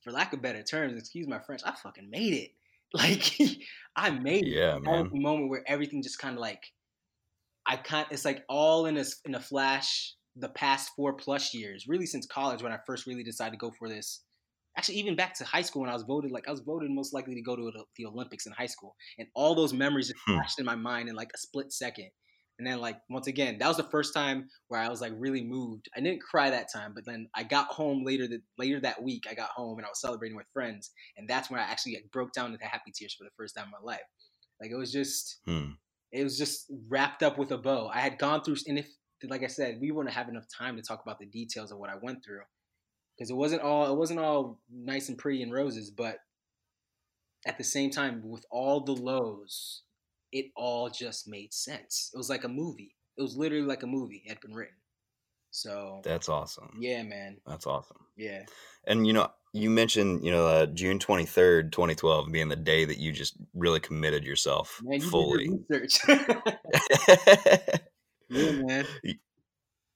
for 0.00 0.12
lack 0.12 0.32
of 0.32 0.40
better 0.40 0.62
terms, 0.62 0.96
excuse 0.96 1.26
my 1.26 1.40
French, 1.40 1.62
I 1.64 1.72
fucking 1.72 2.08
made 2.08 2.34
it. 2.34 2.50
Like 2.94 3.34
I 3.96 4.10
made 4.10 4.46
yeah, 4.46 4.76
it. 4.76 4.82
Man. 4.82 5.10
moment 5.12 5.50
where 5.50 5.64
everything 5.66 6.02
just 6.02 6.20
kind 6.20 6.34
of 6.34 6.40
like 6.40 6.72
I 7.66 7.76
can't. 7.76 8.08
It's 8.10 8.24
like 8.24 8.44
all 8.48 8.86
in 8.86 8.96
a 8.96 9.04
in 9.24 9.34
a 9.34 9.40
flash. 9.40 10.14
The 10.38 10.50
past 10.50 10.90
four 10.94 11.14
plus 11.14 11.54
years, 11.54 11.86
really 11.88 12.04
since 12.04 12.26
college, 12.26 12.62
when 12.62 12.70
I 12.70 12.78
first 12.86 13.06
really 13.06 13.22
decided 13.22 13.52
to 13.52 13.56
go 13.56 13.70
for 13.70 13.88
this. 13.88 14.22
Actually, 14.76 14.96
even 14.96 15.16
back 15.16 15.32
to 15.32 15.44
high 15.44 15.62
school 15.62 15.80
when 15.80 15.88
I 15.88 15.94
was 15.94 16.02
voted, 16.02 16.30
like 16.30 16.46
I 16.46 16.50
was 16.50 16.60
voted 16.60 16.90
most 16.90 17.14
likely 17.14 17.34
to 17.34 17.40
go 17.40 17.56
to 17.56 17.72
the 17.96 18.04
Olympics 18.04 18.44
in 18.44 18.52
high 18.52 18.66
school, 18.66 18.94
and 19.18 19.28
all 19.34 19.54
those 19.54 19.72
memories 19.72 20.08
just 20.08 20.20
hmm. 20.26 20.34
flashed 20.34 20.58
in 20.58 20.66
my 20.66 20.74
mind 20.74 21.08
in 21.08 21.14
like 21.14 21.30
a 21.34 21.38
split 21.38 21.72
second. 21.72 22.10
And 22.58 22.66
then, 22.66 22.80
like 22.80 22.98
once 23.08 23.28
again, 23.28 23.56
that 23.58 23.68
was 23.68 23.78
the 23.78 23.84
first 23.84 24.12
time 24.12 24.48
where 24.68 24.80
I 24.80 24.88
was 24.88 25.00
like 25.00 25.12
really 25.16 25.42
moved. 25.42 25.88
I 25.96 26.00
didn't 26.00 26.22
cry 26.22 26.50
that 26.50 26.70
time, 26.70 26.92
but 26.94 27.06
then 27.06 27.28
I 27.34 27.42
got 27.42 27.68
home 27.68 28.04
later 28.04 28.28
that 28.28 28.42
later 28.58 28.78
that 28.80 29.02
week. 29.02 29.24
I 29.30 29.32
got 29.32 29.50
home 29.56 29.78
and 29.78 29.86
I 29.86 29.88
was 29.88 30.02
celebrating 30.02 30.36
with 30.36 30.46
friends, 30.52 30.90
and 31.16 31.26
that's 31.26 31.50
when 31.50 31.60
I 31.60 31.64
actually 31.64 31.94
like, 31.94 32.10
broke 32.12 32.32
down 32.32 32.52
into 32.52 32.66
happy 32.66 32.92
tears 32.94 33.14
for 33.14 33.24
the 33.24 33.30
first 33.38 33.56
time 33.56 33.66
in 33.66 33.70
my 33.70 33.92
life. 33.92 34.04
Like 34.60 34.70
it 34.70 34.76
was 34.76 34.92
just, 34.92 35.40
hmm 35.46 35.70
it 36.12 36.24
was 36.24 36.38
just 36.38 36.70
wrapped 36.88 37.22
up 37.22 37.38
with 37.38 37.50
a 37.52 37.58
bow. 37.58 37.90
I 37.92 38.00
had 38.00 38.18
gone 38.18 38.42
through, 38.42 38.56
and 38.66 38.78
if, 38.78 38.88
like 39.24 39.42
I 39.42 39.48
said, 39.48 39.78
we 39.80 39.90
wouldn't 39.90 40.14
have 40.14 40.28
enough 40.28 40.46
time 40.48 40.76
to 40.76 40.82
talk 40.82 41.02
about 41.02 41.18
the 41.18 41.26
details 41.26 41.72
of 41.72 41.78
what 41.78 41.90
I 41.90 41.96
went 42.00 42.24
through, 42.24 42.42
because 43.16 43.30
it 43.30 43.36
wasn't 43.36 43.62
all 43.62 43.92
it 43.92 43.96
wasn't 43.96 44.20
all 44.20 44.60
nice 44.72 45.08
and 45.08 45.18
pretty 45.18 45.42
and 45.42 45.52
roses, 45.52 45.90
but 45.90 46.18
at 47.46 47.58
the 47.58 47.64
same 47.64 47.90
time, 47.90 48.22
with 48.24 48.44
all 48.50 48.80
the 48.80 48.92
lows, 48.92 49.82
it 50.32 50.46
all 50.56 50.90
just 50.90 51.28
made 51.28 51.52
sense. 51.52 52.10
It 52.12 52.18
was 52.18 52.28
like 52.28 52.44
a 52.44 52.48
movie. 52.48 52.94
It 53.16 53.22
was 53.22 53.36
literally 53.36 53.66
like 53.66 53.82
a 53.82 53.86
movie 53.86 54.24
had 54.26 54.40
been 54.40 54.54
written. 54.54 54.74
So 55.50 56.00
that's 56.04 56.28
awesome. 56.28 56.76
Yeah, 56.78 57.02
man. 57.02 57.38
That's 57.46 57.66
awesome. 57.66 57.98
Yeah. 58.16 58.42
And 58.86 59.06
you 59.06 59.12
know, 59.12 59.30
you 59.56 59.70
mentioned 59.70 60.24
you 60.24 60.30
know 60.30 60.46
uh, 60.46 60.66
June 60.66 60.98
twenty 60.98 61.24
third, 61.24 61.72
twenty 61.72 61.94
twelve, 61.94 62.30
being 62.30 62.48
the 62.48 62.56
day 62.56 62.84
that 62.84 62.98
you 62.98 63.12
just 63.12 63.36
really 63.54 63.80
committed 63.80 64.24
yourself 64.24 64.80
man, 64.84 65.00
you 65.00 65.08
fully. 65.08 65.50
yeah, 68.28 68.52
man. 68.52 68.86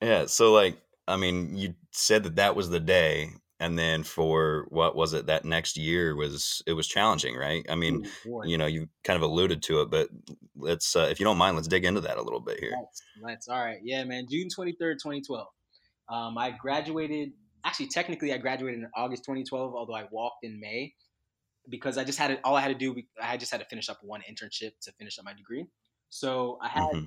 Yeah. 0.00 0.26
So 0.26 0.52
like, 0.52 0.80
I 1.06 1.16
mean, 1.16 1.56
you 1.56 1.74
said 1.92 2.24
that 2.24 2.36
that 2.36 2.56
was 2.56 2.70
the 2.70 2.80
day, 2.80 3.30
and 3.58 3.78
then 3.78 4.02
for 4.02 4.66
what 4.70 4.96
was 4.96 5.12
it 5.12 5.26
that 5.26 5.44
next 5.44 5.76
year 5.76 6.16
was 6.16 6.62
it 6.66 6.72
was 6.72 6.88
challenging, 6.88 7.36
right? 7.36 7.64
I 7.68 7.74
mean, 7.74 8.06
Ooh, 8.26 8.42
you 8.44 8.56
know, 8.56 8.66
you 8.66 8.88
kind 9.04 9.16
of 9.16 9.22
alluded 9.22 9.62
to 9.64 9.82
it, 9.82 9.90
but 9.90 10.08
let's 10.56 10.96
uh, 10.96 11.08
if 11.10 11.20
you 11.20 11.24
don't 11.24 11.38
mind, 11.38 11.56
let's 11.56 11.68
dig 11.68 11.84
into 11.84 12.00
that 12.00 12.16
a 12.16 12.22
little 12.22 12.40
bit 12.40 12.58
here. 12.58 12.72
Let's, 12.76 13.02
let's 13.22 13.48
all 13.48 13.62
right. 13.62 13.80
Yeah, 13.82 14.04
man. 14.04 14.26
June 14.30 14.48
twenty 14.48 14.72
third, 14.72 14.98
twenty 15.02 15.20
twelve. 15.20 15.48
Um, 16.08 16.36
I 16.38 16.50
graduated 16.50 17.32
actually 17.64 17.88
technically 17.88 18.32
I 18.32 18.38
graduated 18.38 18.80
in 18.80 18.88
August 18.96 19.24
2012, 19.24 19.74
although 19.74 19.94
I 19.94 20.04
walked 20.10 20.44
in 20.44 20.60
May 20.60 20.94
because 21.68 21.98
I 21.98 22.04
just 22.04 22.18
had 22.18 22.30
it. 22.30 22.40
All 22.44 22.56
I 22.56 22.60
had 22.60 22.68
to 22.68 22.74
do, 22.74 22.94
I 23.22 23.36
just 23.36 23.50
had 23.52 23.60
to 23.60 23.66
finish 23.66 23.88
up 23.88 23.98
one 24.02 24.22
internship 24.30 24.72
to 24.82 24.92
finish 24.92 25.18
up 25.18 25.24
my 25.24 25.34
degree. 25.34 25.66
So 26.08 26.58
I 26.62 26.68
had 26.68 26.82
mm-hmm. 26.92 27.04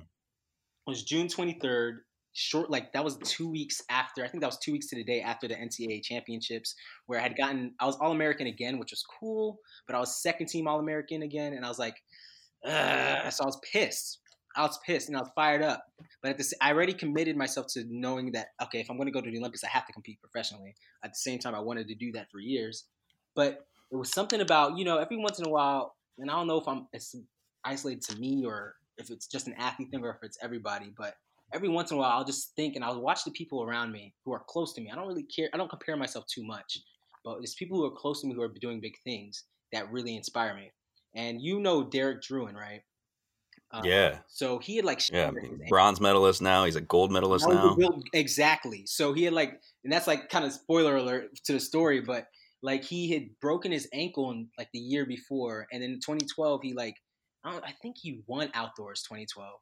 was 0.86 1.02
June 1.04 1.28
23rd. 1.28 1.98
Short, 2.36 2.68
like 2.68 2.92
that 2.94 3.04
was 3.04 3.16
two 3.18 3.48
weeks 3.48 3.80
after. 3.90 4.24
I 4.24 4.28
think 4.28 4.40
that 4.40 4.48
was 4.48 4.58
two 4.58 4.72
weeks 4.72 4.88
to 4.88 4.96
the 4.96 5.04
day 5.04 5.20
after 5.20 5.46
the 5.46 5.54
NCAA 5.54 6.02
championships, 6.02 6.74
where 7.06 7.20
I 7.20 7.22
had 7.22 7.36
gotten. 7.36 7.74
I 7.78 7.86
was 7.86 7.94
All 8.00 8.10
American 8.10 8.48
again, 8.48 8.80
which 8.80 8.90
was 8.90 9.04
cool, 9.20 9.60
but 9.86 9.94
I 9.94 10.00
was 10.00 10.20
second 10.20 10.48
team 10.48 10.66
All 10.66 10.80
American 10.80 11.22
again, 11.22 11.52
and 11.52 11.64
I 11.64 11.68
was 11.68 11.78
like, 11.78 11.94
so 12.64 12.70
I 12.72 13.46
was 13.46 13.60
pissed. 13.72 14.18
I 14.56 14.62
was 14.62 14.78
pissed 14.86 15.08
and 15.08 15.16
I 15.16 15.20
was 15.20 15.30
fired 15.34 15.62
up. 15.62 15.84
But 16.22 16.32
at 16.32 16.38
the, 16.38 16.54
I 16.60 16.72
already 16.72 16.92
committed 16.92 17.36
myself 17.36 17.66
to 17.74 17.84
knowing 17.88 18.32
that 18.32 18.48
okay, 18.62 18.80
if 18.80 18.90
I'm 18.90 18.96
going 18.96 19.06
to 19.06 19.12
go 19.12 19.20
to 19.20 19.30
the 19.30 19.38
Olympics, 19.38 19.64
I 19.64 19.68
have 19.68 19.86
to 19.86 19.92
compete 19.92 20.20
professionally. 20.20 20.74
At 21.02 21.12
the 21.12 21.18
same 21.18 21.38
time, 21.38 21.54
I 21.54 21.60
wanted 21.60 21.88
to 21.88 21.94
do 21.94 22.12
that 22.12 22.30
for 22.30 22.38
years, 22.38 22.84
but 23.34 23.66
it 23.90 23.96
was 23.96 24.12
something 24.12 24.40
about 24.40 24.78
you 24.78 24.84
know 24.84 24.98
every 24.98 25.16
once 25.16 25.38
in 25.38 25.46
a 25.46 25.50
while, 25.50 25.96
and 26.18 26.30
I 26.30 26.34
don't 26.34 26.46
know 26.46 26.58
if 26.58 26.68
I'm 26.68 26.86
it's 26.92 27.14
isolated 27.64 28.02
to 28.02 28.16
me 28.16 28.44
or 28.44 28.74
if 28.98 29.10
it's 29.10 29.26
just 29.26 29.46
an 29.46 29.54
athlete 29.58 29.90
thing 29.90 30.04
or 30.04 30.10
if 30.10 30.22
it's 30.22 30.38
everybody, 30.42 30.92
but 30.96 31.14
every 31.52 31.68
once 31.68 31.90
in 31.90 31.96
a 31.96 32.00
while 32.00 32.10
I'll 32.10 32.24
just 32.24 32.54
think 32.56 32.76
and 32.76 32.84
I'll 32.84 33.00
watch 33.00 33.24
the 33.24 33.30
people 33.30 33.62
around 33.62 33.92
me 33.92 34.14
who 34.24 34.32
are 34.32 34.42
close 34.48 34.72
to 34.74 34.80
me. 34.80 34.90
I 34.90 34.94
don't 34.94 35.08
really 35.08 35.24
care. 35.24 35.48
I 35.52 35.56
don't 35.56 35.70
compare 35.70 35.96
myself 35.96 36.26
too 36.26 36.44
much, 36.44 36.78
but 37.24 37.38
it's 37.40 37.54
people 37.54 37.78
who 37.78 37.86
are 37.86 37.90
close 37.90 38.20
to 38.20 38.26
me 38.26 38.34
who 38.34 38.42
are 38.42 38.52
doing 38.60 38.80
big 38.80 38.96
things 39.04 39.44
that 39.72 39.90
really 39.90 40.16
inspire 40.16 40.54
me. 40.54 40.70
And 41.14 41.40
you 41.40 41.60
know 41.60 41.84
Derek 41.84 42.22
Drouin, 42.22 42.54
right? 42.54 42.82
Um, 43.72 43.84
yeah. 43.84 44.18
So 44.28 44.58
he 44.58 44.76
had 44.76 44.84
like 44.84 45.00
yeah, 45.10 45.32
bronze 45.68 46.00
medalist 46.00 46.40
now. 46.40 46.64
He's 46.64 46.76
a 46.76 46.80
gold 46.80 47.10
medalist 47.10 47.48
now. 47.48 47.76
Exactly. 48.12 48.84
So 48.86 49.12
he 49.12 49.24
had 49.24 49.32
like, 49.32 49.60
and 49.82 49.92
that's 49.92 50.06
like 50.06 50.28
kind 50.28 50.44
of 50.44 50.52
spoiler 50.52 50.96
alert 50.96 51.34
to 51.44 51.52
the 51.52 51.60
story, 51.60 52.00
but 52.00 52.26
like 52.62 52.84
he 52.84 53.12
had 53.12 53.24
broken 53.40 53.72
his 53.72 53.88
ankle 53.92 54.30
in 54.30 54.48
like 54.58 54.68
the 54.72 54.78
year 54.78 55.06
before, 55.06 55.66
and 55.72 55.82
then 55.82 55.90
in 55.90 55.96
2012 55.96 56.60
he 56.62 56.72
like, 56.74 56.96
I, 57.44 57.58
I 57.58 57.72
think 57.82 57.96
he 58.00 58.22
won 58.26 58.50
outdoors 58.54 59.02
2012, 59.02 59.52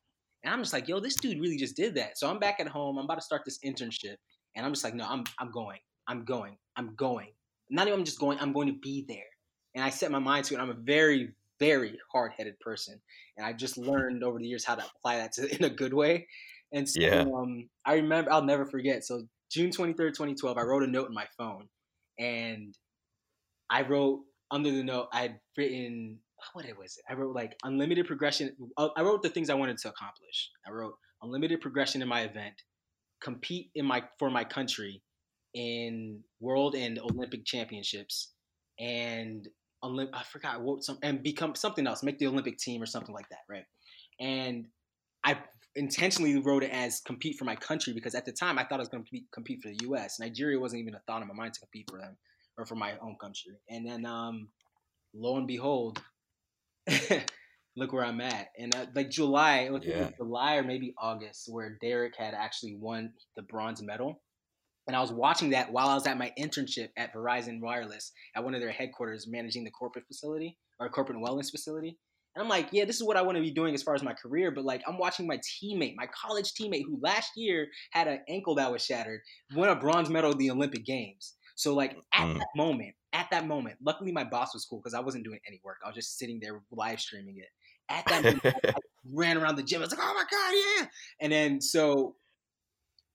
and 0.45 0.53
I'm 0.53 0.61
just 0.61 0.73
like, 0.73 0.89
yo, 0.89 1.01
this 1.01 1.17
dude 1.17 1.41
really 1.41 1.57
just 1.57 1.77
did 1.77 1.95
that. 1.95 2.19
So 2.19 2.29
I'm 2.29 2.39
back 2.39 2.61
at 2.61 2.69
home. 2.69 2.99
I'm 2.99 3.05
about 3.05 3.17
to 3.17 3.23
start 3.23 3.43
this 3.45 3.59
internship, 3.65 4.17
and 4.55 4.67
I'm 4.67 4.73
just 4.73 4.85
like, 4.85 4.95
no, 4.95 5.07
I'm 5.09 5.25
I'm 5.39 5.51
going, 5.51 5.79
I'm 6.07 6.25
going, 6.25 6.57
I'm 6.77 6.95
going. 6.97 7.29
Not 7.71 7.87
even 7.87 8.01
I'm 8.01 8.05
just 8.05 8.21
going, 8.21 8.39
I'm 8.39 8.53
going 8.53 8.69
to 8.69 8.79
be 8.83 9.07
there. 9.09 9.19
And 9.75 9.83
I 9.83 9.89
set 9.89 10.11
my 10.11 10.19
mind 10.19 10.45
to 10.47 10.55
it. 10.55 10.61
I'm 10.61 10.69
a 10.69 10.75
very 10.75 11.35
very 11.63 11.99
hard 12.11 12.33
headed 12.37 12.59
person. 12.61 13.01
And 13.37 13.47
I 13.47 13.53
just 13.53 13.79
learned 13.79 14.25
over 14.25 14.39
the 14.39 14.47
years 14.47 14.65
how 14.65 14.75
to 14.75 14.85
apply 14.97 15.19
that 15.19 15.33
to, 15.35 15.55
in 15.57 15.65
a 15.65 15.71
good 15.71 15.95
way. 15.95 16.27
And 16.73 16.89
so 16.89 17.01
yeah. 17.01 17.21
um, 17.21 17.69
I 17.87 17.95
remember, 17.95 18.33
I'll 18.33 18.45
never 18.45 18.67
forget. 18.67 19.05
So 19.05 19.23
June 19.51 19.71
23rd, 19.71 20.15
2012, 20.15 20.59
I 20.59 20.63
wrote 20.63 20.83
a 20.83 20.87
note 20.87 21.09
in 21.09 21.15
my 21.15 21.27
phone 21.39 21.69
and 22.19 22.75
I 23.71 23.83
wrote 23.83 24.21
under 24.51 24.71
the 24.71 24.83
note, 24.83 25.09
I 25.13 25.23
had 25.23 25.39
written, 25.57 26.19
what 26.53 26.67
was 26.79 26.97
it? 26.97 27.05
I 27.09 27.15
wrote 27.15 27.35
like 27.35 27.57
unlimited 27.65 28.07
progression. 28.07 28.57
Uh, 28.77 28.89
I 28.97 29.03
wrote 29.03 29.23
the 29.23 29.29
things 29.29 29.49
I 29.49 29.55
wanted 29.55 29.79
to 29.79 29.89
accomplish. 29.89 30.51
I 30.67 30.71
wrote 30.73 30.95
unlimited 31.23 31.61
progression 31.61 32.03
in 32.03 32.09
my 32.09 32.23
event, 32.23 32.55
compete 33.23 33.71
in 33.75 33.87
my, 33.87 34.03
for 34.19 34.31
my 34.31 34.45
country 34.45 35.03
in 35.55 36.21
world 36.41 36.75
and 36.75 36.99
Olympic 36.99 37.45
championships 37.45 38.33
and 38.81 39.47
Olymp- 39.85 40.11
I 40.15 40.23
forgot 40.23 40.61
what 40.61 40.83
some 40.83 40.99
and 41.03 41.23
become 41.23 41.55
something 41.55 41.87
else, 41.87 42.03
make 42.03 42.19
the 42.19 42.27
Olympic 42.27 42.59
team 42.59 42.83
or 42.83 42.87
something 42.87 43.15
like 43.15 43.29
that, 43.31 43.41
right? 43.49 43.65
And 44.21 44.67
I 45.25 45.39
intentionally 45.75 46.39
wrote 46.39 46.63
it 46.63 46.71
as 46.71 47.01
compete 47.01 47.39
for 47.39 47.45
my 47.45 47.57
country 47.57 47.93
because 47.93 48.15
at 48.15 48.25
the 48.25 48.33
time 48.33 48.59
I 48.59 48.65
thought 48.65 48.77
I 48.77 48.83
was 48.83 48.89
going 48.89 49.05
to 49.05 49.21
compete 49.33 49.63
for 49.63 49.69
the 49.69 49.79
U.S. 49.83 50.21
Nigeria 50.21 50.59
wasn't 50.59 50.83
even 50.83 50.95
a 50.95 51.01
thought 51.07 51.23
in 51.23 51.29
my 51.29 51.35
mind 51.35 51.55
to 51.55 51.61
compete 51.61 51.89
for 51.91 51.99
them 51.99 52.17
or 52.59 52.67
for 52.67 52.75
my 52.75 52.93
own 53.01 53.17
country. 53.21 53.53
And 53.71 53.87
then, 53.87 54.05
um, 54.05 54.49
lo 55.15 55.37
and 55.37 55.47
behold, 55.47 56.03
look 57.77 57.93
where 57.93 58.05
I'm 58.05 58.21
at. 58.21 58.49
And 58.59 58.75
uh, 58.75 58.87
like 58.95 59.11
July, 59.11 59.61
it 59.61 59.73
was 59.73 59.83
yeah. 59.85 60.11
July 60.17 60.57
or 60.57 60.63
maybe 60.63 60.95
August, 60.99 61.49
where 61.49 61.79
Derek 61.81 62.15
had 62.17 62.35
actually 62.35 62.75
won 62.75 63.13
the 63.37 63.43
bronze 63.43 63.83
medal. 63.83 64.21
And 64.87 64.97
I 64.97 65.01
was 65.01 65.13
watching 65.13 65.51
that 65.51 65.73
while 65.73 65.89
I 65.89 65.95
was 65.95 66.07
at 66.07 66.19
my 66.19 66.33
internship 66.39 66.89
at 66.97 67.15
Verizon 67.15 67.61
Wireless 67.61 68.13
at 68.35 68.43
one 68.43 68.55
of 68.55 68.61
their 68.61 68.73
headquarters, 68.73 69.29
managing 69.29 69.65
the 69.65 69.71
corporate 69.71 70.07
facility 70.07 70.59
or 70.81 70.89
corporate 70.89 71.19
wellness 71.19 71.51
facility. 71.51 71.97
And 72.35 72.43
I'm 72.43 72.49
like, 72.49 72.69
yeah, 72.73 72.85
this 72.85 72.97
is 72.97 73.05
what 73.05 73.17
I 73.17 73.23
want 73.23 73.37
to 73.37 73.43
be 73.43 73.51
doing 73.51 73.75
as 73.75 73.83
far 73.83 73.95
as 73.95 74.03
my 74.03 74.15
career. 74.15 74.51
But 74.51 74.65
like, 74.65 74.83
I'm 74.87 74.99
watching 74.99 75.27
my 75.27 75.39
teammate, 75.39 75.95
my 75.97 76.07
college 76.07 76.53
teammate, 76.55 76.85
who 76.87 76.99
last 77.01 77.33
year 77.37 77.69
had 77.91 78.09
an 78.09 78.21
ankle 78.29 78.55
that 78.57 78.73
was 78.73 78.85
shattered, 78.85 79.21
won 79.55 79.69
a 79.69 79.77
bronze 79.77 80.09
medal 80.09 80.31
at 80.33 80.39
the 80.39 80.51
Olympic 80.51 80.85
Games. 80.85 81.35
So 81.55 81.75
like 81.75 81.97
at 82.15 82.27
mm. 82.27 82.39
that 82.39 82.49
moment, 82.57 82.95
at 83.13 83.29
that 83.31 83.47
moment, 83.47 83.77
luckily 83.85 84.13
my 84.13 84.25
boss 84.25 84.55
was 84.55 84.65
cool 84.65 84.81
because 84.81 84.95
I 84.95 85.01
wasn't 85.01 85.25
doing 85.25 85.39
any 85.47 85.61
work. 85.63 85.77
I 85.85 85.89
was 85.89 85.95
just 85.95 86.19
sitting 86.19 86.41
there 86.41 86.63
live 86.71 87.01
streaming 87.01 87.37
it. 87.39 87.49
At 87.89 88.05
that 88.07 88.25
moment, 88.25 88.57
I 88.65 88.75
ran 89.13 89.37
around 89.37 89.57
the 89.57 89.63
gym. 89.63 89.81
I 89.81 89.85
was 89.85 89.93
like, 89.93 90.01
oh 90.03 90.15
my 90.15 90.25
god, 90.31 90.55
yeah! 90.55 90.89
And 91.21 91.33
then 91.33 91.61
so 91.61 92.17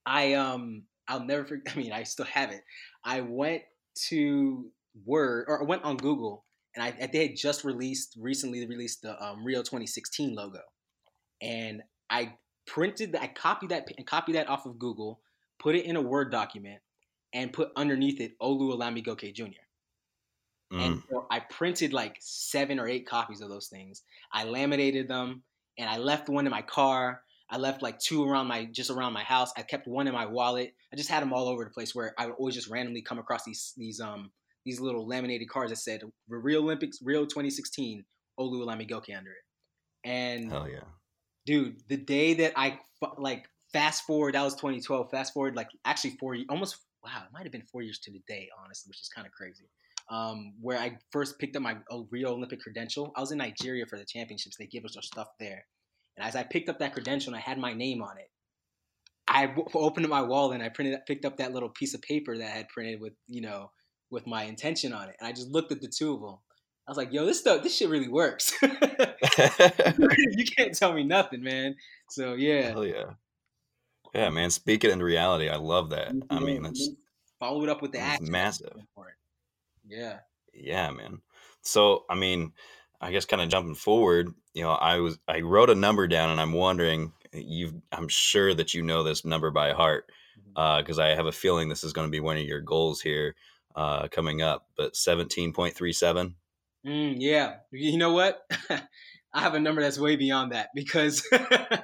I 0.05 0.33
um 0.33 0.83
I'll 1.07 1.25
never 1.25 1.45
forget. 1.45 1.73
I 1.75 1.79
mean, 1.79 1.91
I 1.91 2.03
still 2.03 2.25
have 2.25 2.51
it. 2.51 2.61
I 3.03 3.21
went 3.21 3.63
to 4.09 4.65
Word 5.05 5.45
or 5.47 5.61
I 5.61 5.65
went 5.65 5.83
on 5.83 5.97
Google 5.97 6.45
and 6.77 6.83
I 6.83 7.07
they 7.07 7.27
had 7.27 7.35
just 7.35 7.63
released 7.63 8.15
recently 8.19 8.65
released 8.65 9.01
the 9.01 9.21
um, 9.23 9.43
Rio 9.43 9.61
2016 9.61 10.35
logo, 10.35 10.59
and 11.41 11.81
I 12.09 12.33
printed 12.67 13.15
I 13.15 13.27
copied 13.27 13.69
that 13.69 13.87
and 13.97 14.05
copied 14.05 14.35
that 14.35 14.47
off 14.47 14.65
of 14.65 14.77
Google, 14.77 15.19
put 15.59 15.75
it 15.75 15.85
in 15.85 15.95
a 15.95 16.01
Word 16.01 16.31
document, 16.31 16.79
and 17.33 17.51
put 17.51 17.71
underneath 17.75 18.21
it 18.21 18.33
Olu 18.39 18.77
Olamigoke 18.77 19.33
Jr. 19.33 19.45
Mm. 20.71 20.85
And 20.85 21.03
so 21.09 21.25
I 21.31 21.39
printed 21.39 21.93
like 21.93 22.17
seven 22.19 22.79
or 22.79 22.87
eight 22.87 23.07
copies 23.07 23.41
of 23.41 23.49
those 23.49 23.67
things. 23.67 24.03
I 24.31 24.43
laminated 24.43 25.07
them, 25.07 25.41
and 25.79 25.89
I 25.89 25.97
left 25.97 26.29
one 26.29 26.45
in 26.45 26.51
my 26.51 26.61
car. 26.61 27.23
I 27.49 27.57
left 27.57 27.81
like 27.81 27.99
two 27.99 28.27
around 28.27 28.47
my 28.47 28.65
just 28.65 28.89
around 28.89 29.13
my 29.13 29.23
house. 29.23 29.51
I 29.57 29.61
kept 29.61 29.87
one 29.87 30.07
in 30.07 30.13
my 30.13 30.25
wallet. 30.25 30.73
I 30.91 30.95
just 30.95 31.09
had 31.09 31.21
them 31.21 31.33
all 31.33 31.47
over 31.47 31.63
the 31.63 31.69
place 31.69 31.95
where 31.95 32.13
I 32.17 32.25
would 32.25 32.35
always 32.35 32.55
just 32.55 32.69
randomly 32.69 33.01
come 33.01 33.19
across 33.19 33.43
these 33.45 33.73
these 33.77 33.99
um 33.99 34.31
these 34.65 34.79
little 34.79 35.07
laminated 35.07 35.49
cards 35.49 35.71
that 35.71 35.77
said 35.77 36.01
Rio 36.27 36.61
Olympics 36.61 36.99
Rio 37.01 37.23
2016 37.23 38.03
Olu 38.39 38.65
Olamigoke 38.65 39.17
under 39.17 39.31
it. 39.31 40.07
And 40.09 40.51
hell 40.51 40.67
yeah, 40.69 40.81
dude, 41.45 41.77
the 41.87 41.97
day 41.97 42.33
that 42.35 42.53
I 42.55 42.79
like 43.17 43.47
fast 43.71 44.03
forward, 44.03 44.35
that 44.35 44.43
was 44.43 44.55
2012. 44.55 45.09
Fast 45.09 45.33
forward 45.33 45.55
like 45.55 45.69
actually 45.85 46.17
four 46.19 46.35
almost 46.49 46.77
wow, 47.03 47.23
it 47.25 47.33
might 47.33 47.43
have 47.43 47.51
been 47.51 47.63
four 47.63 47.81
years 47.81 47.99
to 47.99 48.11
the 48.11 48.21
day, 48.27 48.49
honestly, 48.61 48.89
which 48.89 49.01
is 49.01 49.09
kind 49.09 49.25
of 49.25 49.31
crazy. 49.31 49.69
Um, 50.09 50.53
where 50.61 50.77
I 50.77 50.97
first 51.11 51.37
picked 51.39 51.55
up 51.55 51.61
my 51.61 51.77
Rio 52.11 52.33
Olympic 52.33 52.61
credential. 52.61 53.11
I 53.15 53.21
was 53.21 53.31
in 53.31 53.37
Nigeria 53.37 53.85
for 53.85 53.97
the 53.97 54.05
championships. 54.05 54.55
They 54.57 54.67
give 54.67 54.85
us 54.85 54.95
our 54.95 55.01
stuff 55.01 55.27
there. 55.39 55.65
And 56.17 56.27
as 56.27 56.35
I 56.35 56.43
picked 56.43 56.69
up 56.69 56.79
that 56.79 56.93
credential 56.93 57.33
and 57.33 57.37
I 57.37 57.47
had 57.47 57.57
my 57.57 57.73
name 57.73 58.01
on 58.01 58.17
it, 58.17 58.29
I 59.27 59.47
w- 59.47 59.67
opened 59.73 60.05
up 60.05 60.09
my 60.09 60.21
wallet 60.21 60.55
and 60.55 60.63
I 60.63 60.69
printed, 60.69 60.99
picked 61.05 61.25
up 61.25 61.37
that 61.37 61.53
little 61.53 61.69
piece 61.69 61.93
of 61.93 62.01
paper 62.01 62.37
that 62.37 62.45
I 62.45 62.55
had 62.57 62.69
printed 62.69 62.99
with, 63.01 63.13
you 63.27 63.41
know, 63.41 63.71
with 64.09 64.25
my 64.25 64.43
intention 64.43 64.93
on 64.93 65.09
it. 65.09 65.15
And 65.19 65.27
I 65.27 65.31
just 65.31 65.49
looked 65.49 65.71
at 65.71 65.81
the 65.81 65.87
two 65.87 66.13
of 66.13 66.21
them. 66.21 66.37
I 66.87 66.91
was 66.91 66.97
like, 66.97 67.11
yo, 67.11 67.25
this 67.25 67.39
stuff, 67.39 67.63
this 67.63 67.75
shit 67.75 67.89
really 67.89 68.07
works. 68.07 68.53
you 68.61 70.45
can't 70.57 70.73
tell 70.73 70.93
me 70.93 71.03
nothing, 71.03 71.43
man. 71.43 71.75
So 72.09 72.33
yeah. 72.33 72.69
Hell 72.69 72.85
yeah. 72.85 73.11
Yeah, 74.15 74.29
man. 74.29 74.49
Speak 74.49 74.85
it 74.85 74.91
into 74.91 75.03
reality. 75.03 75.49
I 75.49 75.57
love 75.57 75.89
that. 75.89 76.13
I 76.29 76.39
mean, 76.39 76.63
that's 76.63 76.89
follow 77.39 77.61
it 77.63 77.69
up 77.69 77.81
with 77.81 77.91
the 77.91 77.99
action. 77.99 78.31
Massive. 78.31 78.73
Yeah. 79.85 80.19
Yeah, 80.53 80.91
man. 80.91 81.21
So, 81.61 82.05
I 82.09 82.15
mean, 82.15 82.53
I 83.01 83.11
guess 83.11 83.25
kind 83.25 83.41
of 83.41 83.49
jumping 83.49 83.75
forward, 83.75 84.33
you 84.57 84.63
know, 84.63 84.71
I 84.71 84.97
was 84.97 85.19
I 85.27 85.41
wrote 85.41 85.69
a 85.69 85.75
number 85.75 86.07
down, 86.07 86.31
and 86.31 86.41
I'm 86.41 86.51
wondering, 86.51 87.13
you, 87.31 87.83
I'm 87.91 88.07
sure 88.07 88.55
that 88.55 88.73
you 88.73 88.81
know 88.81 89.03
this 89.03 89.23
number 89.23 89.51
by 89.51 89.73
heart, 89.73 90.11
because 90.55 90.83
mm-hmm. 90.83 90.99
uh, 90.99 91.03
I 91.03 91.09
have 91.09 91.27
a 91.27 91.31
feeling 91.31 91.69
this 91.69 91.83
is 91.83 91.93
going 91.93 92.07
to 92.07 92.11
be 92.11 92.19
one 92.19 92.37
of 92.37 92.43
your 92.43 92.61
goals 92.61 92.99
here 92.99 93.35
uh, 93.75 94.07
coming 94.07 94.41
up. 94.41 94.65
But 94.75 94.95
17.37. 94.95 96.33
Mm, 96.87 97.17
yeah, 97.19 97.57
you 97.71 97.99
know 97.99 98.13
what? 98.13 98.41
I 98.71 99.41
have 99.41 99.53
a 99.53 99.59
number 99.59 99.83
that's 99.83 99.99
way 99.99 100.15
beyond 100.15 100.53
that 100.53 100.69
because 100.73 101.21
17.37, 101.31 101.83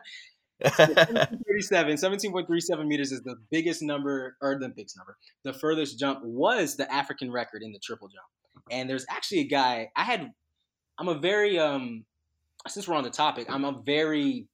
17.37 1.69 2.87
meters 2.87 3.11
is 3.11 3.21
the 3.21 3.35
biggest 3.51 3.83
number, 3.83 4.35
or 4.41 4.57
the 4.57 4.69
biggest 4.69 4.97
number. 4.97 5.15
The 5.43 5.53
furthest 5.53 5.99
jump 5.99 6.21
was 6.23 6.75
the 6.75 6.91
African 6.91 7.31
record 7.31 7.61
in 7.61 7.71
the 7.71 7.79
triple 7.79 8.07
jump. 8.07 8.25
And 8.71 8.89
there's 8.89 9.05
actually 9.11 9.41
a 9.41 9.47
guy, 9.47 9.91
I 9.95 10.05
had, 10.05 10.31
I'm 10.97 11.07
a 11.07 11.19
very, 11.19 11.59
um, 11.59 12.05
since 12.67 12.87
we're 12.87 12.95
on 12.95 13.03
the 13.03 13.09
topic, 13.09 13.47
I'm 13.49 13.65
a 13.65 13.81
very, 13.85 14.47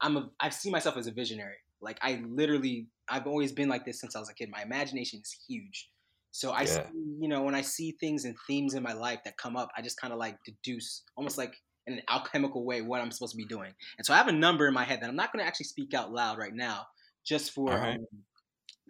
I'm 0.00 0.16
a, 0.16 0.30
I 0.40 0.50
see 0.50 0.70
myself 0.70 0.96
as 0.96 1.06
a 1.06 1.12
visionary. 1.12 1.56
Like 1.80 1.98
I 2.02 2.22
literally, 2.26 2.88
I've 3.08 3.26
always 3.26 3.52
been 3.52 3.68
like 3.68 3.84
this 3.84 4.00
since 4.00 4.16
I 4.16 4.20
was 4.20 4.30
a 4.30 4.34
kid. 4.34 4.50
My 4.50 4.62
imagination 4.62 5.20
is 5.20 5.36
huge. 5.46 5.90
So 6.30 6.50
I, 6.50 6.62
yeah. 6.62 6.66
see, 6.66 6.80
you 7.20 7.28
know, 7.28 7.42
when 7.42 7.54
I 7.54 7.60
see 7.60 7.92
things 8.00 8.24
and 8.24 8.34
themes 8.46 8.74
in 8.74 8.82
my 8.82 8.92
life 8.92 9.20
that 9.24 9.36
come 9.36 9.56
up, 9.56 9.70
I 9.76 9.82
just 9.82 10.00
kind 10.00 10.12
of 10.12 10.18
like 10.18 10.36
deduce, 10.44 11.02
almost 11.16 11.38
like 11.38 11.54
in 11.86 11.94
an 11.94 12.02
alchemical 12.08 12.64
way 12.64 12.80
what 12.82 13.00
I'm 13.00 13.10
supposed 13.10 13.32
to 13.32 13.36
be 13.36 13.44
doing. 13.44 13.72
And 13.98 14.06
so 14.06 14.14
I 14.14 14.16
have 14.16 14.28
a 14.28 14.32
number 14.32 14.66
in 14.66 14.74
my 14.74 14.84
head 14.84 15.00
that 15.02 15.08
I'm 15.08 15.16
not 15.16 15.32
going 15.32 15.44
to 15.44 15.46
actually 15.46 15.66
speak 15.66 15.94
out 15.94 16.12
loud 16.12 16.38
right 16.38 16.54
now, 16.54 16.86
just 17.24 17.52
for 17.52 17.68
right. 17.68 17.96
um, 17.96 18.06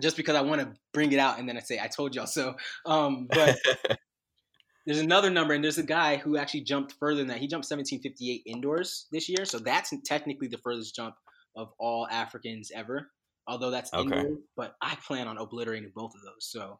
just 0.01 0.17
because 0.17 0.37
I 0.37 0.41
want 0.41 0.61
to 0.61 0.73
bring 0.93 1.13
it 1.13 1.19
out 1.19 1.39
and 1.39 1.49
then 1.49 1.57
I 1.57 1.61
say 1.61 1.79
I 1.79 1.87
told 1.87 2.15
y'all 2.15 2.27
so. 2.27 2.55
Um, 2.87 3.27
but 3.31 3.59
there's 4.87 5.01
another 5.01 5.31
number, 5.31 5.55
and 5.55 5.63
there's 5.63 5.79
a 5.79 5.83
guy 5.83 6.17
who 6.17 6.37
actually 6.37 6.63
jumped 6.63 6.93
further 6.93 7.19
than 7.19 7.29
that. 7.29 7.39
He 7.39 7.47
jumped 7.47 7.71
1758 7.71 8.43
indoors 8.47 9.07
this 9.13 9.29
year, 9.29 9.45
so 9.45 9.59
that's 9.59 9.93
technically 10.05 10.49
the 10.49 10.59
furthest 10.59 10.95
jump 10.95 11.15
of 11.57 11.69
all 11.79 12.07
Africans 12.11 12.71
ever. 12.75 13.11
Although 13.47 13.71
that's 13.71 13.93
okay. 13.93 14.03
indoors, 14.03 14.39
but 14.57 14.75
I 14.81 14.97
plan 15.07 15.29
on 15.29 15.39
obliterating 15.39 15.93
both 15.95 16.13
of 16.15 16.23
those. 16.23 16.51
So 16.51 16.79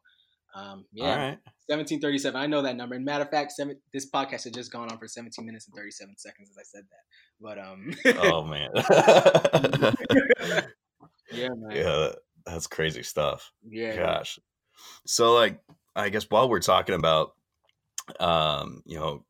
um, 0.55 0.85
yeah, 0.93 1.03
All 1.03 1.17
right. 1.17 1.37
1737. 1.67 2.39
I 2.39 2.47
know 2.47 2.61
that 2.61 2.77
number. 2.77 2.95
And 2.95 3.03
matter 3.03 3.25
of 3.25 3.29
fact, 3.29 3.51
seven, 3.51 3.77
this 3.93 4.09
podcast 4.09 4.45
had 4.45 4.53
just 4.53 4.71
gone 4.71 4.89
on 4.89 4.97
for 4.97 5.07
17 5.07 5.45
minutes 5.45 5.67
and 5.67 5.75
37 5.75 6.15
seconds 6.17 6.49
as 6.49 6.57
I 6.57 6.63
said 6.63 6.83
that. 6.89 7.03
But 7.41 7.59
um 7.59 7.93
Oh 8.21 8.43
man. 8.43 8.69
yeah, 11.33 11.49
man. 11.49 11.75
Yeah, 11.75 12.11
that's 12.45 12.67
crazy 12.67 13.03
stuff. 13.03 13.51
Yeah. 13.67 13.97
Gosh. 13.97 14.39
So 15.05 15.33
like 15.33 15.59
I 15.93 16.07
guess 16.07 16.29
while 16.29 16.47
we're 16.47 16.61
talking 16.61 16.95
about 16.95 17.33
um, 18.19 18.81
you 18.85 18.97
know, 18.97 19.23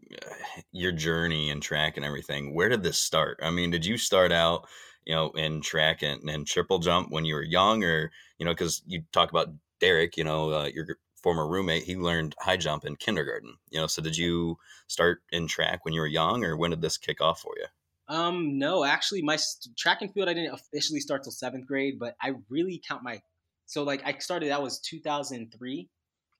your 0.71 0.91
journey 0.91 1.49
and 1.49 1.61
track 1.61 1.97
and 1.97 2.05
everything, 2.05 2.53
where 2.53 2.69
did 2.69 2.83
this 2.83 2.99
start? 2.99 3.39
I 3.41 3.51
mean, 3.51 3.71
did 3.71 3.85
you 3.85 3.97
start 3.97 4.31
out, 4.31 4.67
you 5.05 5.15
know, 5.15 5.29
in 5.31 5.61
track 5.61 6.01
and, 6.01 6.29
and 6.29 6.45
triple 6.45 6.79
jump 6.79 7.11
when 7.11 7.25
you 7.25 7.35
were 7.35 7.43
young 7.43 7.83
or, 7.83 8.11
you 8.37 8.45
know, 8.45 8.51
because 8.51 8.81
you 8.85 9.03
talk 9.11 9.29
about 9.29 9.49
Derek, 9.79 10.17
you 10.17 10.23
know, 10.23 10.51
uh, 10.51 10.69
your 10.73 10.97
former 11.21 11.47
roommate, 11.47 11.83
he 11.83 11.95
learned 11.95 12.35
high 12.39 12.57
jump 12.57 12.85
in 12.85 12.95
kindergarten. 12.95 13.55
You 13.69 13.79
know, 13.79 13.87
so 13.87 14.01
did 14.01 14.17
you 14.17 14.57
start 14.87 15.23
in 15.31 15.47
track 15.47 15.83
when 15.83 15.93
you 15.93 16.01
were 16.01 16.07
young, 16.07 16.43
or 16.43 16.55
when 16.55 16.71
did 16.71 16.81
this 16.81 16.97
kick 16.97 17.21
off 17.21 17.41
for 17.41 17.53
you? 17.57 17.65
Um, 18.07 18.59
no, 18.59 18.83
actually, 18.83 19.23
my 19.23 19.37
track 19.77 20.01
and 20.01 20.13
field 20.13 20.29
I 20.29 20.33
didn't 20.33 20.53
officially 20.53 20.99
start 20.99 21.23
till 21.23 21.31
seventh 21.31 21.65
grade, 21.65 21.97
but 21.97 22.15
I 22.21 22.33
really 22.49 22.81
count 22.87 23.03
my 23.03 23.21
so 23.65 23.83
like 23.83 24.03
I 24.05 24.17
started 24.19 24.49
that 24.49 24.61
was 24.61 24.79
2003, 24.79 25.89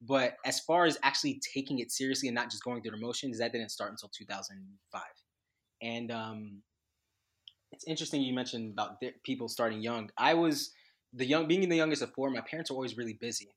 but 0.01 0.37
as 0.45 0.59
far 0.59 0.85
as 0.85 0.97
actually 1.03 1.41
taking 1.53 1.79
it 1.79 1.91
seriously 1.91 2.27
and 2.27 2.35
not 2.35 2.49
just 2.49 2.63
going 2.63 2.81
through 2.81 2.91
the 2.91 2.97
motions, 2.97 3.39
that 3.39 3.51
didn't 3.51 3.69
start 3.69 3.91
until 3.91 4.09
2005. 4.09 5.01
And 5.81 6.11
um, 6.11 6.61
it's 7.71 7.85
interesting 7.85 8.21
you 8.21 8.33
mentioned 8.33 8.73
about 8.73 9.01
people 9.23 9.47
starting 9.47 9.81
young. 9.81 10.09
I 10.17 10.33
was 10.33 10.71
the 11.13 11.25
young 11.25 11.47
being 11.47 11.67
the 11.67 11.75
youngest 11.75 12.01
of 12.01 12.13
four. 12.13 12.29
My 12.29 12.41
parents 12.41 12.69
were 12.69 12.75
always 12.75 12.97
really 12.97 13.17
busy, 13.19 13.49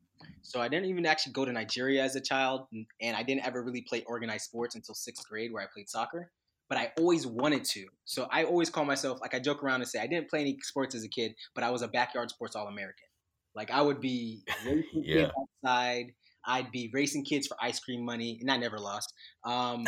so 0.43 0.61
I 0.61 0.69
didn't 0.69 0.87
even 0.87 1.07
actually 1.07 1.33
go 1.33 1.45
to 1.45 1.53
Nigeria 1.53 2.03
as 2.03 2.17
a 2.17 2.21
child, 2.21 2.67
and 3.01 3.17
I 3.17 3.23
didn't 3.23 3.45
ever 3.45 3.63
really 3.63 3.83
play 3.83 4.03
organized 4.07 4.45
sports 4.45 4.75
until 4.75 4.95
sixth 4.95 5.29
grade, 5.29 5.53
where 5.53 5.63
I 5.63 5.67
played 5.73 5.89
soccer. 5.89 6.31
But 6.69 6.79
I 6.79 6.93
always 6.99 7.27
wanted 7.27 7.65
to. 7.65 7.87
So 8.05 8.29
I 8.31 8.45
always 8.45 8.69
call 8.69 8.85
myself 8.85 9.21
like 9.23 9.35
I 9.35 9.39
joke 9.39 9.63
around 9.63 9.81
and 9.81 9.89
say 9.89 10.01
I 10.01 10.07
didn't 10.07 10.29
play 10.29 10.41
any 10.41 10.59
sports 10.63 10.95
as 10.95 11.03
a 11.03 11.09
kid, 11.09 11.33
but 11.55 11.65
I 11.65 11.71
was 11.71 11.81
a 11.81 11.89
backyard 11.89 12.31
sports 12.31 12.55
all 12.55 12.67
American. 12.67 13.07
Like 13.55 13.71
I 13.71 13.81
would 13.81 14.01
be 14.01 14.43
racing 14.67 14.85
yeah. 14.95 15.31
outside. 15.65 16.13
I'd 16.47 16.71
be 16.71 16.91
racing 16.93 17.25
kids 17.25 17.47
for 17.47 17.57
ice 17.61 17.81
cream 17.81 18.05
money, 18.05 18.39
and 18.41 18.51
I 18.51 18.57
never 18.57 18.79
lost. 18.79 19.13
Um, 19.45 19.85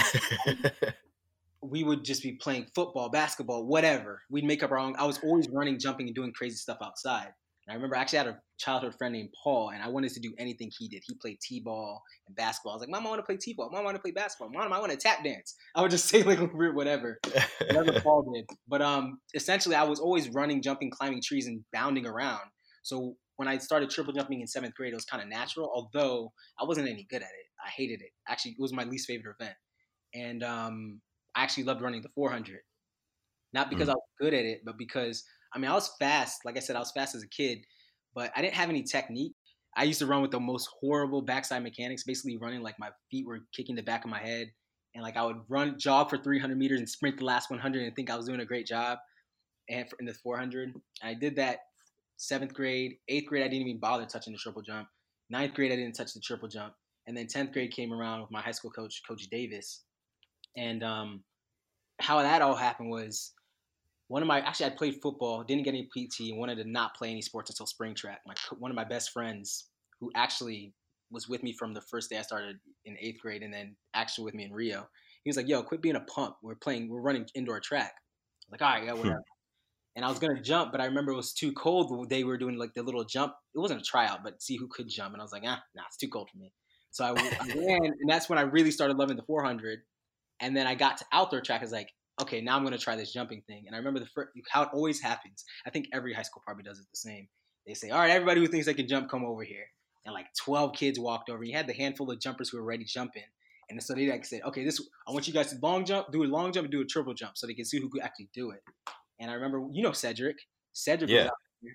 we 1.62 1.84
would 1.84 2.04
just 2.04 2.22
be 2.22 2.32
playing 2.32 2.66
football, 2.74 3.08
basketball, 3.10 3.66
whatever. 3.66 4.22
We'd 4.30 4.44
make 4.44 4.62
up 4.62 4.70
our 4.70 4.78
own. 4.78 4.94
I 4.98 5.06
was 5.06 5.18
always 5.22 5.48
running, 5.48 5.78
jumping, 5.78 6.06
and 6.06 6.14
doing 6.14 6.32
crazy 6.32 6.56
stuff 6.56 6.78
outside. 6.82 7.32
I 7.70 7.74
remember 7.74 7.96
I 7.96 8.00
actually 8.00 8.18
had 8.18 8.26
a 8.26 8.38
childhood 8.58 8.94
friend 8.96 9.12
named 9.12 9.28
Paul, 9.42 9.70
and 9.70 9.82
I 9.82 9.88
wanted 9.88 10.12
to 10.14 10.20
do 10.20 10.34
anything 10.38 10.72
he 10.76 10.88
did. 10.88 11.02
He 11.06 11.14
played 11.14 11.38
t-ball 11.40 12.02
and 12.26 12.34
basketball. 12.34 12.72
I 12.72 12.74
was 12.76 12.80
like, 12.80 12.90
Mom, 12.90 13.06
I 13.06 13.10
want 13.10 13.20
to 13.20 13.26
play 13.26 13.36
t-ball. 13.36 13.70
Mom, 13.70 13.80
I 13.80 13.84
want 13.84 13.96
to 13.96 14.02
play 14.02 14.10
basketball. 14.10 14.50
Mom, 14.50 14.72
I 14.72 14.80
want 14.80 14.90
to 14.90 14.98
tap 14.98 15.22
dance. 15.22 15.54
I 15.76 15.82
would 15.82 15.90
just 15.90 16.04
say 16.08 16.22
like 16.22 16.40
whatever, 16.52 17.20
whatever 17.60 18.00
Paul 18.00 18.32
did. 18.34 18.46
But 18.66 18.82
um, 18.82 19.20
essentially, 19.34 19.76
I 19.76 19.84
was 19.84 20.00
always 20.00 20.28
running, 20.30 20.62
jumping, 20.62 20.90
climbing 20.90 21.22
trees, 21.22 21.46
and 21.46 21.62
bounding 21.72 22.06
around. 22.06 22.42
So 22.82 23.14
when 23.40 23.48
I 23.48 23.56
started 23.56 23.88
triple 23.88 24.12
jumping 24.12 24.42
in 24.42 24.46
seventh 24.46 24.74
grade, 24.74 24.92
it 24.92 24.96
was 24.96 25.06
kind 25.06 25.22
of 25.22 25.28
natural. 25.30 25.72
Although 25.74 26.30
I 26.60 26.64
wasn't 26.64 26.90
any 26.90 27.06
good 27.08 27.22
at 27.22 27.30
it. 27.30 27.46
I 27.64 27.70
hated 27.70 28.02
it. 28.02 28.10
Actually, 28.28 28.50
it 28.50 28.60
was 28.60 28.74
my 28.74 28.84
least 28.84 29.06
favorite 29.06 29.34
event, 29.40 29.56
and 30.14 30.44
um, 30.44 31.00
I 31.34 31.42
actually 31.42 31.64
loved 31.64 31.80
running 31.80 32.02
the 32.02 32.10
400. 32.14 32.58
Not 33.54 33.70
because 33.70 33.88
mm. 33.88 33.92
I 33.92 33.94
was 33.94 34.02
good 34.20 34.34
at 34.34 34.44
it, 34.44 34.60
but 34.66 34.76
because 34.76 35.24
I 35.54 35.58
mean, 35.58 35.70
I 35.70 35.74
was 35.74 35.90
fast. 35.98 36.44
Like 36.44 36.58
I 36.58 36.60
said, 36.60 36.76
I 36.76 36.80
was 36.80 36.92
fast 36.92 37.14
as 37.14 37.22
a 37.22 37.28
kid, 37.28 37.60
but 38.14 38.30
I 38.36 38.42
didn't 38.42 38.56
have 38.56 38.68
any 38.68 38.82
technique. 38.82 39.32
I 39.74 39.84
used 39.84 40.00
to 40.00 40.06
run 40.06 40.20
with 40.20 40.32
the 40.32 40.40
most 40.40 40.68
horrible 40.78 41.22
backside 41.22 41.62
mechanics, 41.62 42.04
basically 42.04 42.36
running 42.36 42.60
like 42.60 42.78
my 42.78 42.90
feet 43.10 43.26
were 43.26 43.40
kicking 43.56 43.74
the 43.74 43.82
back 43.82 44.04
of 44.04 44.10
my 44.10 44.18
head. 44.18 44.48
And 44.94 45.02
like 45.02 45.16
I 45.16 45.24
would 45.24 45.38
run, 45.48 45.78
jog 45.78 46.10
for 46.10 46.18
300 46.18 46.58
meters 46.58 46.80
and 46.80 46.88
sprint 46.88 47.16
the 47.16 47.24
last 47.24 47.48
100 47.48 47.84
and 47.84 47.96
think 47.96 48.10
I 48.10 48.16
was 48.16 48.26
doing 48.26 48.40
a 48.40 48.44
great 48.44 48.66
job. 48.66 48.98
And 49.70 49.86
in 49.98 50.04
the 50.04 50.12
400, 50.12 50.74
I 51.02 51.14
did 51.14 51.36
that 51.36 51.60
seventh 52.20 52.52
grade, 52.52 52.96
eighth 53.08 53.26
grade, 53.26 53.42
I 53.42 53.48
didn't 53.48 53.66
even 53.66 53.80
bother 53.80 54.04
touching 54.04 54.34
the 54.34 54.38
triple 54.38 54.60
jump. 54.60 54.86
Ninth 55.30 55.54
grade, 55.54 55.72
I 55.72 55.76
didn't 55.76 55.94
touch 55.94 56.12
the 56.12 56.20
triple 56.20 56.48
jump. 56.48 56.74
And 57.06 57.16
then 57.16 57.26
10th 57.26 57.52
grade 57.52 57.72
came 57.72 57.92
around 57.92 58.20
with 58.20 58.30
my 58.30 58.42
high 58.42 58.50
school 58.50 58.70
coach, 58.70 59.00
Coach 59.08 59.26
Davis. 59.30 59.84
And 60.54 60.84
um, 60.84 61.24
how 61.98 62.20
that 62.20 62.42
all 62.42 62.54
happened 62.54 62.90
was 62.90 63.32
one 64.08 64.20
of 64.20 64.28
my 64.28 64.40
actually 64.40 64.66
I 64.66 64.70
played 64.70 65.00
football, 65.02 65.42
didn't 65.44 65.64
get 65.64 65.70
any 65.70 65.86
PT, 65.86 66.36
wanted 66.36 66.56
to 66.56 66.70
not 66.70 66.94
play 66.94 67.10
any 67.10 67.22
sports 67.22 67.48
until 67.48 67.66
spring 67.66 67.94
track. 67.94 68.20
My 68.26 68.34
one 68.58 68.70
of 68.70 68.74
my 68.74 68.84
best 68.84 69.12
friends, 69.12 69.68
who 69.98 70.10
actually 70.14 70.74
was 71.10 71.26
with 71.26 71.42
me 71.42 71.54
from 71.58 71.72
the 71.72 71.80
first 71.80 72.10
day 72.10 72.18
I 72.18 72.22
started 72.22 72.56
in 72.84 72.96
eighth 73.00 73.20
grade, 73.22 73.42
and 73.42 73.52
then 73.52 73.76
actually 73.94 74.26
with 74.26 74.34
me 74.34 74.44
in 74.44 74.52
Rio, 74.52 74.88
he 75.24 75.30
was 75.30 75.36
like, 75.36 75.48
"Yo, 75.48 75.62
quit 75.62 75.80
being 75.80 75.96
a 75.96 76.00
pump. 76.00 76.36
We're 76.42 76.56
playing, 76.56 76.90
we're 76.90 77.00
running 77.00 77.26
indoor 77.34 77.60
track." 77.60 77.92
I 77.94 78.50
was 78.50 78.60
like, 78.60 78.62
all 78.62 78.74
right, 78.74 78.84
yeah, 78.84 78.92
hmm. 78.92 78.98
whatever. 78.98 79.22
And 79.96 80.04
I 80.04 80.08
was 80.08 80.18
gonna 80.18 80.40
jump, 80.40 80.72
but 80.72 80.80
I 80.80 80.86
remember 80.86 81.12
it 81.12 81.16
was 81.16 81.32
too 81.32 81.52
cold. 81.52 82.08
They 82.08 82.24
were 82.24 82.38
doing 82.38 82.56
like 82.56 82.74
the 82.74 82.82
little 82.82 83.04
jump. 83.04 83.34
It 83.54 83.58
wasn't 83.58 83.80
a 83.80 83.84
tryout, 83.84 84.22
but 84.22 84.42
see 84.42 84.56
who 84.56 84.68
could 84.68 84.88
jump. 84.88 85.14
And 85.14 85.20
I 85.20 85.24
was 85.24 85.32
like, 85.32 85.42
ah, 85.44 85.62
nah, 85.74 85.82
it's 85.86 85.96
too 85.96 86.08
cold 86.08 86.28
for 86.30 86.38
me. 86.38 86.52
So 86.90 87.04
I, 87.04 87.10
I 87.10 87.14
ran, 87.56 87.84
and 87.84 88.08
that's 88.08 88.28
when 88.28 88.38
I 88.38 88.42
really 88.42 88.70
started 88.70 88.96
loving 88.96 89.16
the 89.16 89.22
400. 89.22 89.80
And 90.40 90.56
then 90.56 90.66
I 90.66 90.74
got 90.74 90.98
to 90.98 91.04
outdoor 91.12 91.40
track. 91.40 91.60
I 91.60 91.64
was 91.64 91.72
like, 91.72 91.90
okay, 92.20 92.40
now 92.40 92.56
I'm 92.56 92.62
going 92.62 92.76
to 92.76 92.82
try 92.82 92.96
this 92.96 93.12
jumping 93.12 93.42
thing. 93.46 93.64
And 93.66 93.74
I 93.74 93.78
remember 93.78 94.00
the 94.00 94.06
first, 94.06 94.30
how 94.50 94.62
it 94.62 94.70
always 94.72 95.00
happens. 95.00 95.44
I 95.66 95.70
think 95.70 95.86
every 95.92 96.12
high 96.12 96.22
school 96.22 96.42
probably 96.44 96.64
does 96.64 96.78
it 96.78 96.86
the 96.90 96.96
same. 96.96 97.28
They 97.66 97.74
say, 97.74 97.90
all 97.90 97.98
right, 97.98 98.10
everybody 98.10 98.40
who 98.40 98.46
thinks 98.46 98.66
they 98.66 98.74
can 98.74 98.88
jump, 98.88 99.10
come 99.10 99.24
over 99.24 99.42
here. 99.42 99.66
And 100.04 100.14
like 100.14 100.26
12 100.42 100.74
kids 100.74 100.98
walked 100.98 101.28
over. 101.28 101.44
You 101.44 101.54
had 101.54 101.66
the 101.66 101.74
handful 101.74 102.10
of 102.10 102.18
jumpers 102.20 102.48
who 102.48 102.56
were 102.56 102.64
ready 102.64 102.84
jumping. 102.84 103.24
And 103.68 103.80
so 103.82 103.94
they 103.94 104.10
like 104.10 104.24
said, 104.24 104.40
okay, 104.46 104.64
this 104.64 104.82
I 105.06 105.12
want 105.12 105.28
you 105.28 105.34
guys 105.34 105.52
to 105.52 105.58
long 105.62 105.84
jump, 105.84 106.10
do 106.10 106.24
a 106.24 106.26
long 106.26 106.52
jump, 106.52 106.64
and 106.64 106.72
do 106.72 106.80
a 106.80 106.84
triple 106.84 107.14
jump, 107.14 107.36
so 107.36 107.46
they 107.46 107.54
can 107.54 107.64
see 107.64 107.78
who 107.78 107.88
could 107.88 108.02
actually 108.02 108.28
do 108.34 108.50
it. 108.50 108.62
And 109.20 109.30
I 109.30 109.34
remember, 109.34 109.64
you 109.72 109.82
know, 109.82 109.92
Cedric. 109.92 110.38
Cedric 110.72 111.10
yeah. 111.10 111.28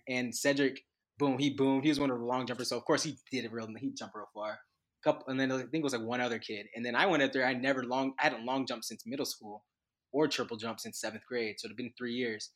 and 0.10 0.36
Cedric, 0.36 0.82
boom, 1.18 1.38
he 1.38 1.52
boomed. 1.52 1.84
He 1.84 1.90
was 1.90 2.00
one 2.00 2.12
of 2.12 2.18
the 2.18 2.26
long 2.26 2.46
jumpers, 2.48 2.70
so 2.70 2.78
of 2.78 2.86
course 2.86 3.04
he 3.04 3.18
did 3.32 3.46
it 3.46 3.52
real. 3.52 3.68
He 3.78 3.92
jumped 3.94 4.16
real 4.16 4.28
far. 4.34 4.58
Couple, 5.04 5.26
and 5.28 5.40
then 5.40 5.52
I 5.52 5.58
think 5.58 5.76
it 5.76 5.84
was 5.84 5.94
like 5.94 6.02
one 6.02 6.20
other 6.20 6.40
kid. 6.40 6.66
And 6.76 6.84
then 6.84 6.96
I 6.96 7.06
went 7.06 7.22
out 7.22 7.32
there. 7.32 7.46
I 7.46 7.54
never 7.54 7.84
long, 7.84 8.14
I 8.20 8.24
hadn't 8.24 8.46
long 8.46 8.66
jumped 8.66 8.86
since 8.86 9.04
middle 9.06 9.26
school 9.26 9.64
or 10.12 10.28
triple 10.28 10.58
jump 10.58 10.80
since 10.80 11.00
seventh 11.00 11.24
grade. 11.28 11.56
So 11.60 11.68
it'd 11.68 11.78
been 11.78 11.94
three 11.96 12.14
years. 12.14 12.50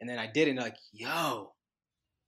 And 0.00 0.10
then 0.10 0.18
I 0.18 0.26
did 0.26 0.48
it 0.48 0.50
and 0.50 0.60
like, 0.60 0.76
yo, 0.92 1.52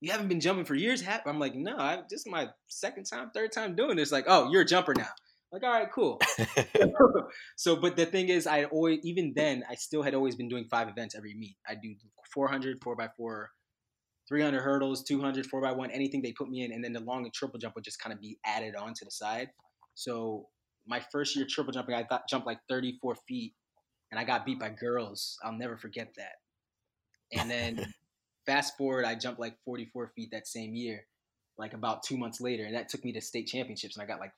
you 0.01 0.11
haven't 0.11 0.29
been 0.29 0.41
jumping 0.41 0.65
for 0.65 0.75
years? 0.75 1.05
I'm 1.27 1.39
like, 1.39 1.55
no, 1.55 1.77
I, 1.77 1.99
this 2.09 2.21
is 2.21 2.27
my 2.27 2.49
second 2.69 3.05
time, 3.05 3.31
third 3.35 3.53
time 3.53 3.77
doing 3.77 3.97
this. 3.97 4.13
Like, 4.13 4.25
oh, 4.27 4.51
you're 4.51 4.63
a 4.63 4.65
jumper 4.65 4.95
now. 4.97 5.11
Like, 5.53 5.63
all 5.63 5.71
right, 5.71 5.91
cool. 5.91 6.21
so, 7.57 7.77
but 7.77 7.97
the 7.97 8.07
thing 8.07 8.29
is, 8.29 8.47
I 8.47 8.65
always, 8.65 9.01
even 9.03 9.33
then, 9.35 9.65
I 9.69 9.75
still 9.75 10.03
had 10.03 10.15
always 10.15 10.37
been 10.37 10.49
doing 10.49 10.67
five 10.71 10.89
events 10.89 11.15
every 11.15 11.35
meet. 11.35 11.57
I 11.67 11.75
do 11.75 11.95
400, 12.35 12.81
4x4, 12.81 13.47
300 14.29 14.61
hurdles, 14.61 15.05
200, 15.05 15.47
4x1, 15.47 15.89
anything 15.93 16.21
they 16.23 16.33
put 16.33 16.51
me 16.51 16.65
in. 16.65 16.73
And 16.73 16.85
then 16.85 16.93
the 16.93 17.01
long 17.01 17.25
and 17.25 17.33
triple 17.33 17.59
jump 17.59 17.75
would 17.77 17.85
just 17.85 18.01
kind 18.01 18.13
of 18.13 18.21
be 18.21 18.39
added 18.45 18.77
on 18.77 18.93
to 18.95 19.05
the 19.05 19.11
side. 19.11 19.49
So, 19.95 20.47
my 20.87 21.01
first 21.13 21.37
year 21.37 21.47
triple 21.49 21.73
jumping, 21.73 21.95
I 21.95 22.03
got, 22.03 22.29
jumped 22.29 22.47
like 22.47 22.61
34 22.69 23.17
feet 23.27 23.53
and 24.11 24.19
I 24.19 24.25
got 24.25 24.47
beat 24.47 24.59
by 24.59 24.71
girls. 24.71 25.37
I'll 25.43 25.53
never 25.53 25.77
forget 25.77 26.15
that. 26.17 27.39
And 27.39 27.51
then 27.51 27.93
fast 28.47 28.77
forward, 28.77 29.05
I 29.05 29.15
jumped 29.15 29.41
like 29.41 29.57
44 29.65 30.13
feet 30.17 30.31
that 30.33 30.47
same 30.47 30.75
year, 30.75 31.05
like 31.59 31.75
about 31.75 32.03
two 32.03 32.17
months 32.17 32.41
later, 32.41 32.65
and 32.65 32.75
that 32.75 32.89
took 32.89 33.05
me 33.05 33.13
to 33.13 33.21
state 33.21 33.47
championships, 33.47 33.97
and 33.97 34.03
I 34.03 34.07
got 34.07 34.21
like 34.21 34.33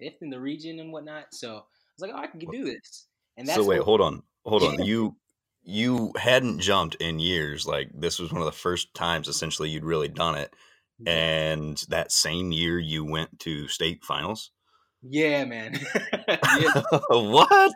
fifth 0.00 0.22
in 0.22 0.30
the 0.30 0.40
region 0.40 0.80
and 0.80 0.92
whatnot. 0.92 1.26
So 1.32 1.56
I 1.56 1.58
was 1.58 2.00
like, 2.00 2.12
oh, 2.14 2.18
I 2.18 2.26
can 2.26 2.40
do 2.40 2.64
this. 2.64 3.06
And 3.36 3.46
that's 3.46 3.58
so 3.58 3.64
wait, 3.64 3.78
what, 3.78 3.84
hold 3.84 4.00
on, 4.00 4.22
hold 4.44 4.62
on. 4.62 4.82
you 4.84 5.16
you 5.62 6.12
hadn't 6.16 6.60
jumped 6.60 6.96
in 6.96 7.18
years. 7.18 7.66
Like 7.66 7.90
this 7.94 8.18
was 8.18 8.32
one 8.32 8.40
of 8.40 8.46
the 8.46 8.52
first 8.52 8.94
times 8.94 9.28
essentially 9.28 9.68
you'd 9.68 9.84
really 9.84 10.08
done 10.08 10.36
it. 10.36 10.54
And 11.06 11.82
that 11.88 12.12
same 12.12 12.52
year 12.52 12.78
you 12.78 13.04
went 13.04 13.40
to 13.40 13.68
state 13.68 14.04
finals. 14.04 14.50
Yeah, 15.02 15.46
man. 15.46 15.78
yeah. 16.28 16.82
what? 17.08 17.72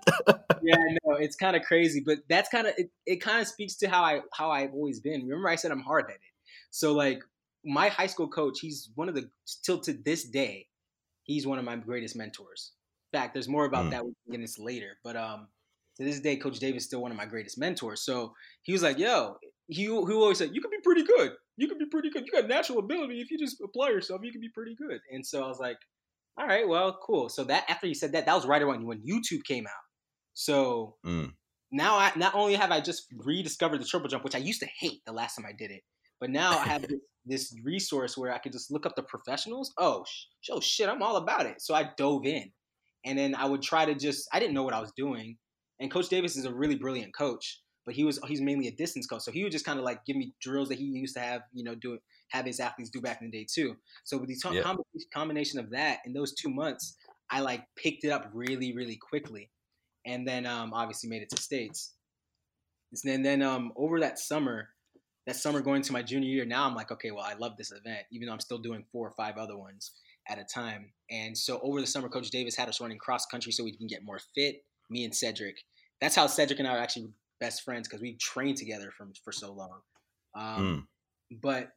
yeah, 0.62 0.76
no, 1.04 1.14
it's 1.14 1.36
kind 1.36 1.56
of 1.56 1.62
crazy, 1.62 2.02
but 2.04 2.18
that's 2.28 2.50
kind 2.50 2.66
of 2.66 2.74
it, 2.76 2.90
it 3.06 3.16
kind 3.22 3.40
of 3.40 3.48
speaks 3.48 3.76
to 3.76 3.88
how 3.88 4.02
I 4.02 4.20
how 4.32 4.50
I've 4.50 4.74
always 4.74 5.00
been. 5.00 5.22
Remember 5.22 5.48
I 5.48 5.56
said 5.56 5.70
I'm 5.70 5.80
hard-headed. 5.80 6.20
So 6.70 6.92
like 6.92 7.22
my 7.64 7.88
high 7.88 8.08
school 8.08 8.28
coach, 8.28 8.58
he's 8.60 8.90
one 8.94 9.08
of 9.08 9.14
the 9.14 9.30
still 9.46 9.78
to 9.80 9.92
this 9.92 10.24
day, 10.24 10.66
he's 11.24 11.46
one 11.46 11.58
of 11.58 11.64
my 11.64 11.76
greatest 11.76 12.16
mentors. 12.16 12.72
In 13.12 13.18
fact, 13.18 13.34
there's 13.34 13.48
more 13.48 13.64
about 13.64 13.86
mm. 13.86 13.90
that 13.90 14.04
we 14.04 14.12
can 14.12 14.32
get 14.32 14.40
into 14.40 14.62
later. 14.62 14.98
But 15.02 15.16
um, 15.16 15.48
to 15.96 16.04
this 16.04 16.20
day, 16.20 16.36
Coach 16.36 16.58
Davis 16.58 16.82
is 16.82 16.86
still 16.86 17.02
one 17.02 17.10
of 17.10 17.16
my 17.16 17.26
greatest 17.26 17.58
mentors. 17.58 18.04
So 18.04 18.34
he 18.62 18.72
was 18.72 18.82
like, 18.82 18.98
"Yo," 18.98 19.36
he 19.68 19.82
he 19.82 19.88
always 19.88 20.38
said, 20.38 20.50
"You 20.52 20.60
can 20.60 20.70
be 20.70 20.80
pretty 20.82 21.04
good. 21.04 21.32
You 21.56 21.68
can 21.68 21.78
be 21.78 21.86
pretty 21.86 22.10
good. 22.10 22.26
You 22.26 22.32
got 22.32 22.48
natural 22.48 22.78
ability. 22.78 23.20
If 23.20 23.30
you 23.30 23.38
just 23.38 23.60
apply 23.62 23.88
yourself, 23.88 24.20
you 24.24 24.32
can 24.32 24.40
be 24.40 24.50
pretty 24.50 24.74
good." 24.76 25.00
And 25.10 25.24
so 25.24 25.44
I 25.44 25.48
was 25.48 25.58
like, 25.58 25.78
"All 26.38 26.46
right, 26.46 26.68
well, 26.68 26.98
cool." 27.02 27.28
So 27.28 27.44
that 27.44 27.64
after 27.68 27.86
he 27.86 27.94
said 27.94 28.12
that, 28.12 28.26
that 28.26 28.34
was 28.34 28.46
right 28.46 28.62
around 28.62 28.86
when 28.86 29.02
YouTube 29.02 29.44
came 29.44 29.66
out. 29.66 29.84
So 30.34 30.96
mm. 31.06 31.32
now 31.70 31.96
I 31.96 32.12
not 32.16 32.34
only 32.34 32.54
have 32.54 32.72
I 32.72 32.80
just 32.80 33.06
rediscovered 33.16 33.80
the 33.80 33.86
triple 33.86 34.08
jump, 34.08 34.24
which 34.24 34.34
I 34.34 34.38
used 34.38 34.60
to 34.60 34.68
hate 34.78 35.04
the 35.06 35.12
last 35.12 35.36
time 35.36 35.46
I 35.46 35.52
did 35.56 35.70
it, 35.70 35.82
but 36.20 36.30
now 36.30 36.58
I 36.58 36.64
have 36.64 36.82
this, 36.82 36.98
this 37.26 37.54
resource 37.64 38.16
where 38.16 38.32
I 38.32 38.38
could 38.38 38.52
just 38.52 38.70
look 38.70 38.86
up 38.86 38.96
the 38.96 39.02
professionals. 39.02 39.72
Oh, 39.78 40.04
sh- 40.06 40.50
oh 40.50 40.60
shit, 40.60 40.88
I'm 40.88 41.02
all 41.02 41.16
about 41.16 41.46
it. 41.46 41.60
So 41.60 41.74
I 41.74 41.90
dove 41.96 42.26
in, 42.26 42.50
and 43.04 43.18
then 43.18 43.34
I 43.34 43.46
would 43.46 43.62
try 43.62 43.84
to 43.84 43.94
just 43.94 44.28
I 44.32 44.40
didn't 44.40 44.54
know 44.54 44.62
what 44.62 44.74
I 44.74 44.80
was 44.80 44.92
doing. 44.96 45.36
And 45.80 45.90
Coach 45.90 46.08
Davis 46.08 46.36
is 46.36 46.44
a 46.44 46.54
really 46.54 46.76
brilliant 46.76 47.14
coach, 47.14 47.60
but 47.84 47.94
he 47.94 48.04
was 48.04 48.18
he's 48.26 48.40
mainly 48.40 48.68
a 48.68 48.72
distance 48.72 49.06
coach, 49.06 49.22
so 49.22 49.32
he 49.32 49.42
would 49.42 49.52
just 49.52 49.64
kind 49.64 49.78
of 49.78 49.84
like 49.84 50.04
give 50.04 50.16
me 50.16 50.34
drills 50.40 50.68
that 50.68 50.78
he 50.78 50.84
used 50.84 51.14
to 51.16 51.20
have, 51.20 51.42
you 51.52 51.64
know, 51.64 51.74
do 51.74 51.98
have 52.30 52.46
his 52.46 52.60
athletes 52.60 52.90
do 52.90 53.00
back 53.00 53.20
in 53.20 53.30
the 53.30 53.38
day 53.38 53.46
too. 53.52 53.76
So 54.04 54.18
with 54.18 54.28
the 54.28 54.36
t- 54.36 54.56
yeah. 54.56 54.74
combination 55.12 55.58
of 55.58 55.70
that 55.70 55.98
in 56.04 56.12
those 56.12 56.34
two 56.34 56.50
months, 56.50 56.96
I 57.30 57.40
like 57.40 57.64
picked 57.76 58.04
it 58.04 58.10
up 58.10 58.30
really 58.32 58.74
really 58.74 58.96
quickly, 58.96 59.50
and 60.06 60.26
then 60.26 60.46
um, 60.46 60.72
obviously 60.72 61.08
made 61.08 61.22
it 61.22 61.30
to 61.30 61.40
states. 61.40 61.92
And 63.04 63.24
then 63.24 63.42
um, 63.42 63.72
over 63.76 63.98
that 64.00 64.20
summer, 64.20 64.68
that 65.26 65.36
summer 65.36 65.60
going 65.60 65.82
to 65.82 65.92
my 65.92 66.02
junior 66.02 66.28
year, 66.28 66.44
now 66.44 66.66
I'm 66.66 66.74
like, 66.74 66.90
okay, 66.90 67.10
well, 67.10 67.24
I 67.24 67.34
love 67.34 67.56
this 67.56 67.72
event, 67.72 68.04
even 68.12 68.26
though 68.26 68.32
I'm 68.32 68.40
still 68.40 68.58
doing 68.58 68.84
four 68.92 69.08
or 69.08 69.14
five 69.16 69.36
other 69.36 69.56
ones 69.56 69.92
at 70.28 70.38
a 70.38 70.44
time. 70.44 70.92
And 71.10 71.36
so 71.36 71.60
over 71.62 71.80
the 71.80 71.86
summer, 71.86 72.08
Coach 72.08 72.30
Davis 72.30 72.56
had 72.56 72.68
us 72.68 72.80
running 72.80 72.98
cross 72.98 73.26
country 73.26 73.52
so 73.52 73.64
we 73.64 73.76
can 73.76 73.86
get 73.86 74.04
more 74.04 74.20
fit. 74.34 74.64
Me 74.90 75.04
and 75.04 75.14
Cedric. 75.14 75.56
That's 76.00 76.14
how 76.14 76.26
Cedric 76.26 76.58
and 76.58 76.68
I 76.68 76.76
are 76.76 76.78
actually 76.78 77.08
best 77.40 77.62
friends 77.62 77.88
because 77.88 78.02
we 78.02 78.16
trained 78.16 78.58
together 78.58 78.90
from 78.96 79.12
for 79.24 79.32
so 79.32 79.52
long. 79.52 79.80
Um, 80.34 80.86
mm. 81.32 81.38
But 81.42 81.70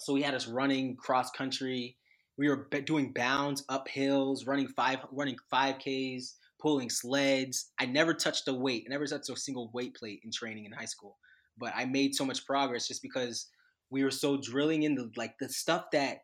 so 0.00 0.14
he 0.14 0.22
had 0.22 0.34
us 0.34 0.46
running 0.46 0.96
cross 0.96 1.30
country. 1.30 1.96
We 2.36 2.48
were 2.48 2.68
doing 2.84 3.12
bounds 3.12 3.64
up 3.68 3.88
hills, 3.88 4.46
running 4.46 4.68
five 4.68 4.98
running 5.10 5.36
five 5.50 5.76
Ks, 5.78 6.36
pulling 6.60 6.90
sleds. 6.90 7.70
I 7.78 7.86
never 7.86 8.12
touched 8.12 8.48
a 8.48 8.54
weight. 8.54 8.84
I 8.86 8.90
never 8.90 9.06
touched 9.06 9.30
a 9.30 9.36
single 9.36 9.70
weight 9.72 9.94
plate 9.94 10.20
in 10.24 10.30
training 10.30 10.66
in 10.66 10.72
high 10.72 10.86
school 10.86 11.16
but 11.58 11.72
I 11.74 11.84
made 11.84 12.14
so 12.14 12.24
much 12.24 12.46
progress 12.46 12.88
just 12.88 13.02
because 13.02 13.48
we 13.90 14.02
were 14.02 14.10
so 14.10 14.38
drilling 14.40 14.82
in 14.82 14.94
the 14.94 15.10
like 15.16 15.34
the 15.38 15.48
stuff 15.48 15.84
that 15.92 16.18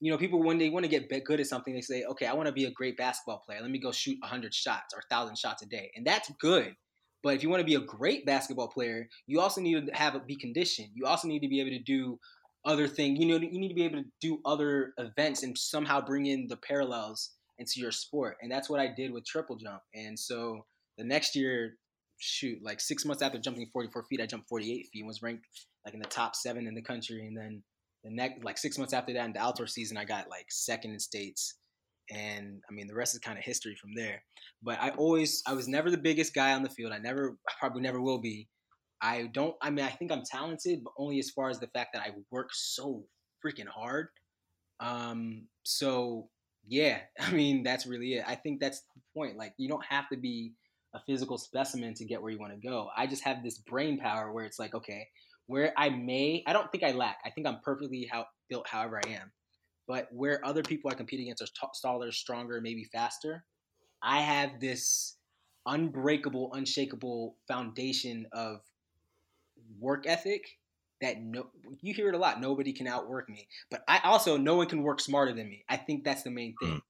you 0.00 0.10
know 0.10 0.18
people 0.18 0.42
when 0.42 0.58
they 0.58 0.68
want 0.68 0.84
to 0.84 0.90
get 0.90 1.08
good 1.24 1.40
at 1.40 1.46
something 1.46 1.74
they 1.74 1.80
say 1.80 2.04
okay 2.04 2.26
I 2.26 2.34
want 2.34 2.46
to 2.46 2.52
be 2.52 2.64
a 2.64 2.70
great 2.70 2.96
basketball 2.96 3.42
player. 3.44 3.60
Let 3.60 3.70
me 3.70 3.78
go 3.78 3.92
shoot 3.92 4.18
100 4.20 4.54
shots 4.54 4.94
or 4.94 5.02
1000 5.08 5.36
shots 5.38 5.62
a 5.62 5.66
day. 5.66 5.90
And 5.96 6.06
that's 6.06 6.30
good. 6.40 6.74
But 7.22 7.36
if 7.36 7.42
you 7.44 7.48
want 7.50 7.60
to 7.60 7.66
be 7.66 7.76
a 7.76 7.80
great 7.80 8.26
basketball 8.26 8.68
player 8.68 9.08
you 9.26 9.40
also 9.40 9.60
need 9.60 9.86
to 9.86 9.94
have 9.94 10.26
be 10.26 10.36
conditioned. 10.36 10.88
You 10.94 11.06
also 11.06 11.28
need 11.28 11.40
to 11.40 11.48
be 11.48 11.60
able 11.60 11.70
to 11.70 11.82
do 11.82 12.18
other 12.64 12.86
things 12.86 13.18
you 13.18 13.26
know 13.26 13.36
you 13.38 13.58
need 13.58 13.70
to 13.70 13.74
be 13.74 13.84
able 13.84 14.02
to 14.02 14.08
do 14.20 14.38
other 14.44 14.92
events 14.98 15.42
and 15.42 15.58
somehow 15.58 16.00
bring 16.00 16.26
in 16.26 16.46
the 16.48 16.56
parallels 16.56 17.30
into 17.58 17.80
your 17.80 17.92
sport. 17.92 18.36
And 18.42 18.50
that's 18.50 18.68
what 18.68 18.80
I 18.80 18.88
did 18.94 19.12
with 19.12 19.24
triple 19.24 19.56
jump. 19.56 19.82
And 19.94 20.18
so 20.18 20.66
the 20.98 21.04
next 21.04 21.34
year 21.34 21.76
shoot, 22.22 22.58
like 22.62 22.80
six 22.80 23.04
months 23.04 23.22
after 23.22 23.38
jumping 23.38 23.68
44 23.72 24.04
feet, 24.04 24.20
I 24.20 24.26
jumped 24.26 24.48
48 24.48 24.88
feet 24.92 25.00
and 25.00 25.06
was 25.06 25.22
ranked 25.22 25.46
like 25.84 25.94
in 25.94 26.00
the 26.00 26.06
top 26.06 26.36
seven 26.36 26.66
in 26.66 26.74
the 26.74 26.82
country. 26.82 27.26
And 27.26 27.36
then 27.36 27.62
the 28.04 28.10
next, 28.10 28.44
like 28.44 28.58
six 28.58 28.78
months 28.78 28.92
after 28.92 29.12
that, 29.12 29.24
in 29.24 29.32
the 29.32 29.40
outdoor 29.40 29.66
season, 29.66 29.96
I 29.96 30.04
got 30.04 30.30
like 30.30 30.46
second 30.48 30.92
in 30.92 31.00
states. 31.00 31.56
And 32.10 32.60
I 32.68 32.72
mean, 32.72 32.86
the 32.86 32.94
rest 32.94 33.14
is 33.14 33.20
kind 33.20 33.38
of 33.38 33.44
history 33.44 33.76
from 33.80 33.94
there. 33.94 34.22
But 34.62 34.80
I 34.80 34.90
always, 34.90 35.42
I 35.46 35.54
was 35.54 35.68
never 35.68 35.90
the 35.90 35.98
biggest 35.98 36.34
guy 36.34 36.52
on 36.52 36.62
the 36.62 36.68
field. 36.68 36.92
I 36.92 36.98
never, 36.98 37.36
I 37.48 37.52
probably 37.58 37.82
never 37.82 38.00
will 38.00 38.20
be. 38.20 38.48
I 39.00 39.28
don't, 39.32 39.56
I 39.60 39.70
mean, 39.70 39.84
I 39.84 39.90
think 39.90 40.12
I'm 40.12 40.22
talented, 40.24 40.84
but 40.84 40.92
only 40.96 41.18
as 41.18 41.30
far 41.30 41.50
as 41.50 41.58
the 41.58 41.66
fact 41.68 41.90
that 41.94 42.02
I 42.02 42.10
work 42.30 42.50
so 42.52 43.04
freaking 43.44 43.66
hard. 43.66 44.08
Um, 44.78 45.48
so 45.64 46.28
yeah, 46.66 47.00
I 47.20 47.32
mean, 47.32 47.62
that's 47.62 47.86
really 47.86 48.14
it. 48.14 48.24
I 48.26 48.36
think 48.36 48.60
that's 48.60 48.80
the 48.94 49.02
point. 49.16 49.36
Like, 49.36 49.54
you 49.56 49.68
don't 49.68 49.84
have 49.84 50.08
to 50.10 50.16
be 50.16 50.52
a 50.94 51.00
physical 51.06 51.38
specimen 51.38 51.94
to 51.94 52.04
get 52.04 52.20
where 52.20 52.30
you 52.30 52.38
want 52.38 52.52
to 52.52 52.68
go. 52.68 52.88
I 52.96 53.06
just 53.06 53.24
have 53.24 53.42
this 53.42 53.58
brain 53.58 53.98
power 53.98 54.32
where 54.32 54.44
it's 54.44 54.58
like, 54.58 54.74
okay, 54.74 55.08
where 55.46 55.72
I 55.76 55.88
may, 55.90 56.42
I 56.46 56.52
don't 56.52 56.70
think 56.70 56.84
I 56.84 56.92
lack. 56.92 57.18
I 57.24 57.30
think 57.30 57.46
I'm 57.46 57.60
perfectly 57.64 58.08
how, 58.10 58.26
built 58.48 58.66
however 58.68 59.00
I 59.04 59.10
am. 59.10 59.32
but 59.88 60.08
where 60.12 60.44
other 60.44 60.62
people 60.62 60.90
I 60.90 60.94
compete 60.94 61.20
against 61.20 61.42
are 61.42 61.46
t- 61.46 61.80
taller, 61.82 62.12
stronger, 62.12 62.60
maybe 62.60 62.84
faster, 62.84 63.44
I 64.02 64.20
have 64.20 64.60
this 64.60 65.16
unbreakable, 65.66 66.52
unshakable 66.54 67.36
foundation 67.48 68.26
of 68.32 68.60
work 69.80 70.06
ethic 70.06 70.44
that 71.00 71.20
no 71.20 71.48
you 71.80 71.92
hear 71.92 72.08
it 72.08 72.14
a 72.14 72.18
lot 72.18 72.40
nobody 72.40 72.72
can 72.72 72.86
outwork 72.86 73.28
me 73.28 73.46
but 73.70 73.82
i 73.88 74.00
also 74.04 74.36
no 74.36 74.54
one 74.56 74.68
can 74.68 74.82
work 74.82 75.00
smarter 75.00 75.32
than 75.32 75.48
me 75.48 75.64
i 75.68 75.76
think 75.76 76.04
that's 76.04 76.22
the 76.22 76.30
main 76.30 76.54
thing 76.60 76.74
mm. 76.74 76.80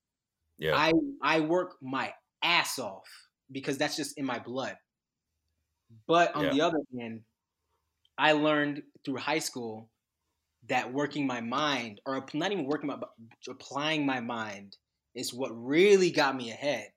yeah 0.58 0.76
i 0.76 0.92
i 1.22 1.40
work 1.40 1.76
my 1.80 2.12
ass 2.42 2.78
off 2.78 3.06
because 3.52 3.78
that's 3.78 3.96
just 3.96 4.18
in 4.18 4.24
my 4.24 4.38
blood 4.38 4.76
but 6.06 6.34
on 6.34 6.44
yeah. 6.44 6.50
the 6.50 6.60
other 6.60 6.78
hand 6.98 7.20
i 8.18 8.32
learned 8.32 8.82
through 9.04 9.16
high 9.16 9.38
school 9.38 9.88
that 10.68 10.92
working 10.92 11.26
my 11.26 11.40
mind 11.40 12.00
or 12.06 12.24
not 12.34 12.52
even 12.52 12.66
working 12.66 12.88
my 12.88 12.98
applying 13.48 14.06
my 14.06 14.20
mind 14.20 14.76
is 15.14 15.34
what 15.34 15.50
really 15.50 16.10
got 16.10 16.36
me 16.36 16.50
ahead 16.50 16.88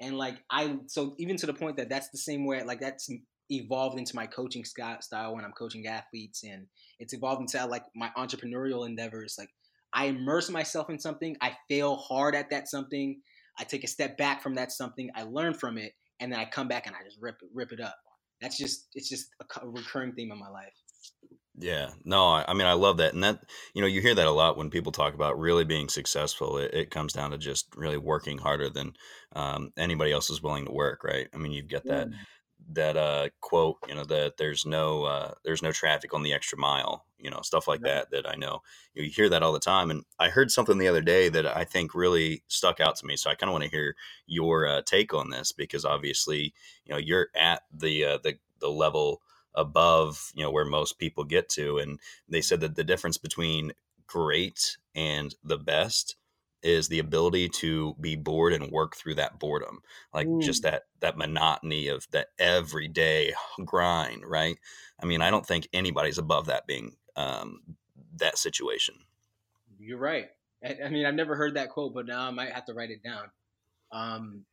and 0.00 0.16
like 0.16 0.36
i 0.50 0.76
so 0.86 1.14
even 1.18 1.36
to 1.36 1.46
the 1.46 1.54
point 1.54 1.76
that 1.76 1.88
that's 1.88 2.10
the 2.10 2.18
same 2.18 2.46
way 2.46 2.62
like 2.62 2.80
that's 2.80 3.10
evolved 3.50 3.98
into 3.98 4.16
my 4.16 4.26
coaching 4.26 4.64
style 4.64 5.34
when 5.34 5.44
I'm 5.44 5.52
coaching 5.52 5.86
athletes, 5.86 6.42
and 6.44 6.66
it's 6.98 7.14
evolved 7.14 7.40
into 7.40 7.66
like 7.66 7.84
my 7.94 8.10
entrepreneurial 8.16 8.86
endeavors. 8.86 9.36
Like 9.38 9.50
I 9.92 10.06
immerse 10.06 10.50
myself 10.50 10.90
in 10.90 10.98
something, 10.98 11.36
I 11.40 11.56
fail 11.68 11.96
hard 11.96 12.34
at 12.34 12.50
that 12.50 12.68
something, 12.68 13.20
I 13.58 13.64
take 13.64 13.84
a 13.84 13.88
step 13.88 14.16
back 14.16 14.42
from 14.42 14.54
that 14.54 14.72
something, 14.72 15.10
I 15.14 15.22
learn 15.22 15.54
from 15.54 15.78
it, 15.78 15.92
and 16.20 16.32
then 16.32 16.40
I 16.40 16.44
come 16.44 16.68
back 16.68 16.86
and 16.86 16.94
I 16.94 17.04
just 17.04 17.18
rip 17.20 17.36
it, 17.42 17.48
rip 17.54 17.72
it 17.72 17.80
up. 17.80 17.96
That's 18.40 18.58
just 18.58 18.88
it's 18.94 19.08
just 19.08 19.28
a 19.40 19.66
recurring 19.66 20.12
theme 20.12 20.30
in 20.30 20.38
my 20.38 20.48
life. 20.48 20.74
Yeah, 21.58 21.90
no, 22.04 22.26
I, 22.26 22.44
I, 22.48 22.52
mean, 22.52 22.66
I 22.66 22.74
love 22.74 22.98
that. 22.98 23.14
And 23.14 23.24
that, 23.24 23.40
you 23.72 23.80
know, 23.80 23.88
you 23.88 24.02
hear 24.02 24.14
that 24.14 24.26
a 24.26 24.30
lot 24.30 24.58
when 24.58 24.68
people 24.68 24.92
talk 24.92 25.14
about 25.14 25.38
really 25.38 25.64
being 25.64 25.88
successful. 25.88 26.58
It, 26.58 26.74
it 26.74 26.90
comes 26.90 27.14
down 27.14 27.30
to 27.30 27.38
just 27.38 27.74
really 27.74 27.96
working 27.96 28.36
harder 28.36 28.68
than 28.68 28.92
um, 29.34 29.72
anybody 29.78 30.12
else 30.12 30.28
is 30.28 30.42
willing 30.42 30.66
to 30.66 30.72
work, 30.72 31.02
right? 31.02 31.28
I 31.32 31.38
mean, 31.38 31.52
you've 31.52 31.68
got 31.68 31.86
that 31.86 32.08
that 32.72 32.96
uh, 32.96 33.28
quote, 33.40 33.78
you 33.88 33.94
know, 33.94 34.04
that 34.04 34.36
there's 34.36 34.66
no 34.66 35.04
uh, 35.04 35.34
there's 35.44 35.62
no 35.62 35.72
traffic 35.72 36.12
on 36.12 36.22
the 36.22 36.34
extra 36.34 36.58
mile, 36.58 37.05
you 37.18 37.30
know, 37.30 37.40
stuff 37.42 37.68
like 37.68 37.80
that. 37.82 38.10
That 38.10 38.28
I 38.28 38.34
know 38.34 38.62
you, 38.94 39.02
know, 39.02 39.06
you 39.06 39.10
hear 39.10 39.28
that 39.28 39.42
all 39.42 39.52
the 39.52 39.58
time. 39.58 39.90
And 39.90 40.04
I 40.18 40.28
heard 40.28 40.50
something 40.50 40.78
the 40.78 40.88
other 40.88 41.00
day 41.00 41.28
that 41.28 41.46
I 41.46 41.64
think 41.64 41.94
really 41.94 42.42
stuck 42.48 42.80
out 42.80 42.96
to 42.96 43.06
me. 43.06 43.16
So 43.16 43.30
I 43.30 43.34
kind 43.34 43.48
of 43.48 43.52
want 43.52 43.64
to 43.64 43.70
hear 43.70 43.94
your 44.26 44.66
uh, 44.66 44.82
take 44.84 45.14
on 45.14 45.30
this 45.30 45.52
because 45.52 45.84
obviously, 45.84 46.54
you 46.84 46.92
know, 46.92 46.98
you're 46.98 47.28
at 47.34 47.62
the 47.72 48.04
uh, 48.04 48.18
the 48.22 48.34
the 48.60 48.70
level 48.70 49.20
above, 49.54 50.32
you 50.34 50.42
know, 50.42 50.50
where 50.50 50.64
most 50.64 50.98
people 50.98 51.24
get 51.24 51.48
to, 51.50 51.78
and 51.78 51.98
they 52.28 52.40
said 52.40 52.60
that 52.60 52.76
the 52.76 52.84
difference 52.84 53.18
between 53.18 53.72
great 54.06 54.76
and 54.94 55.34
the 55.42 55.58
best 55.58 56.16
is 56.62 56.88
the 56.88 56.98
ability 56.98 57.48
to 57.48 57.94
be 58.00 58.16
bored 58.16 58.52
and 58.52 58.70
work 58.72 58.96
through 58.96 59.14
that 59.14 59.38
boredom 59.38 59.80
like 60.12 60.26
mm. 60.26 60.42
just 60.42 60.62
that 60.62 60.84
that 61.00 61.16
monotony 61.16 61.88
of 61.88 62.06
that 62.10 62.28
everyday 62.38 63.32
grind 63.64 64.24
right 64.24 64.58
i 65.00 65.06
mean 65.06 65.20
i 65.20 65.30
don't 65.30 65.46
think 65.46 65.68
anybody's 65.72 66.18
above 66.18 66.46
that 66.46 66.66
being 66.66 66.92
um, 67.16 67.60
that 68.16 68.38
situation 68.38 68.94
you're 69.78 69.98
right 69.98 70.28
I, 70.64 70.76
I, 70.84 70.88
mean 70.88 71.06
i've 71.06 71.14
never 71.14 71.36
heard 71.36 71.54
that 71.54 71.70
quote 71.70 71.94
but 71.94 72.06
now 72.06 72.26
i 72.26 72.30
might 72.30 72.52
have 72.52 72.64
to 72.66 72.74
write 72.74 72.90
it 72.90 73.02
down 73.02 73.30
um, 73.92 74.44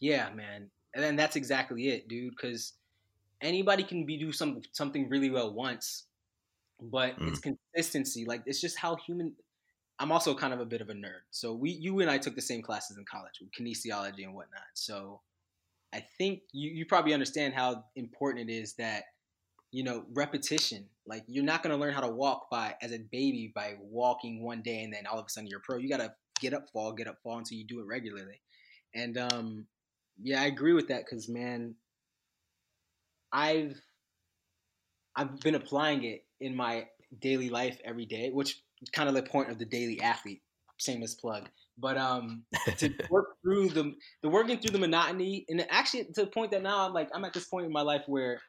yeah 0.00 0.30
man 0.30 0.70
and 0.94 1.04
then 1.04 1.16
that's 1.16 1.36
exactly 1.36 1.88
it 1.88 2.08
dude 2.08 2.34
because 2.34 2.74
anybody 3.40 3.82
can 3.82 4.04
be 4.04 4.16
do 4.16 4.32
some 4.32 4.62
something 4.72 5.08
really 5.08 5.30
well 5.30 5.52
once 5.52 6.04
but 6.80 7.18
mm. 7.18 7.28
it's 7.28 7.40
consistency 7.40 8.24
like 8.24 8.42
it's 8.46 8.60
just 8.60 8.78
how 8.78 8.96
human 8.96 9.34
I'm 9.98 10.12
also 10.12 10.34
kind 10.34 10.54
of 10.54 10.60
a 10.60 10.64
bit 10.64 10.80
of 10.80 10.90
a 10.90 10.94
nerd. 10.94 11.22
So 11.30 11.52
we, 11.52 11.70
you 11.70 12.00
and 12.00 12.10
I 12.10 12.18
took 12.18 12.36
the 12.36 12.42
same 12.42 12.62
classes 12.62 12.96
in 12.96 13.04
college, 13.04 13.42
kinesiology 13.58 14.24
and 14.24 14.34
whatnot. 14.34 14.62
So 14.74 15.20
I 15.92 16.04
think 16.18 16.42
you, 16.52 16.70
you 16.70 16.86
probably 16.86 17.14
understand 17.14 17.54
how 17.54 17.84
important 17.96 18.48
it 18.48 18.52
is 18.52 18.74
that, 18.74 19.04
you 19.70 19.84
know, 19.84 20.04
repetition. 20.14 20.86
Like 21.06 21.24
you're 21.26 21.44
not 21.44 21.62
going 21.62 21.74
to 21.74 21.80
learn 21.80 21.94
how 21.94 22.00
to 22.00 22.10
walk 22.10 22.50
by 22.50 22.74
as 22.82 22.92
a 22.92 22.98
baby 22.98 23.52
by 23.54 23.74
walking 23.80 24.42
one 24.42 24.62
day 24.62 24.82
and 24.82 24.92
then 24.92 25.06
all 25.06 25.18
of 25.18 25.26
a 25.26 25.28
sudden 25.28 25.48
you're 25.48 25.60
a 25.60 25.62
pro. 25.62 25.76
You 25.76 25.88
got 25.88 25.98
to 25.98 26.12
get 26.40 26.54
up, 26.54 26.70
fall, 26.70 26.92
get 26.92 27.08
up, 27.08 27.18
fall 27.22 27.38
until 27.38 27.58
you 27.58 27.66
do 27.66 27.80
it 27.80 27.86
regularly. 27.86 28.40
And 28.94 29.18
um, 29.18 29.66
yeah, 30.22 30.42
I 30.42 30.46
agree 30.46 30.72
with 30.72 30.88
that 30.88 31.04
because 31.04 31.28
man, 31.28 31.74
I've 33.32 33.80
I've 35.14 35.40
been 35.40 35.54
applying 35.54 36.04
it 36.04 36.24
in 36.40 36.54
my 36.54 36.86
daily 37.20 37.50
life 37.50 37.78
every 37.84 38.06
day, 38.06 38.30
which 38.30 38.62
kind 38.92 39.08
of 39.08 39.14
the 39.14 39.22
point 39.22 39.50
of 39.50 39.58
the 39.58 39.64
daily 39.64 40.00
athlete. 40.00 40.42
same 40.78 41.02
as 41.02 41.14
plug. 41.14 41.48
But 41.76 41.96
um, 41.96 42.44
to 42.78 42.92
work 43.10 43.36
through 43.42 43.70
the 43.70 43.94
the 44.22 44.28
working 44.28 44.58
through 44.58 44.72
the 44.72 44.78
monotony, 44.78 45.44
and 45.48 45.64
actually 45.70 46.04
to 46.04 46.22
the 46.22 46.26
point 46.26 46.52
that 46.52 46.62
now 46.62 46.86
I'm 46.86 46.92
like 46.92 47.10
I'm 47.14 47.24
at 47.24 47.32
this 47.32 47.46
point 47.46 47.66
in 47.66 47.72
my 47.72 47.82
life 47.82 48.02
where 48.06 48.40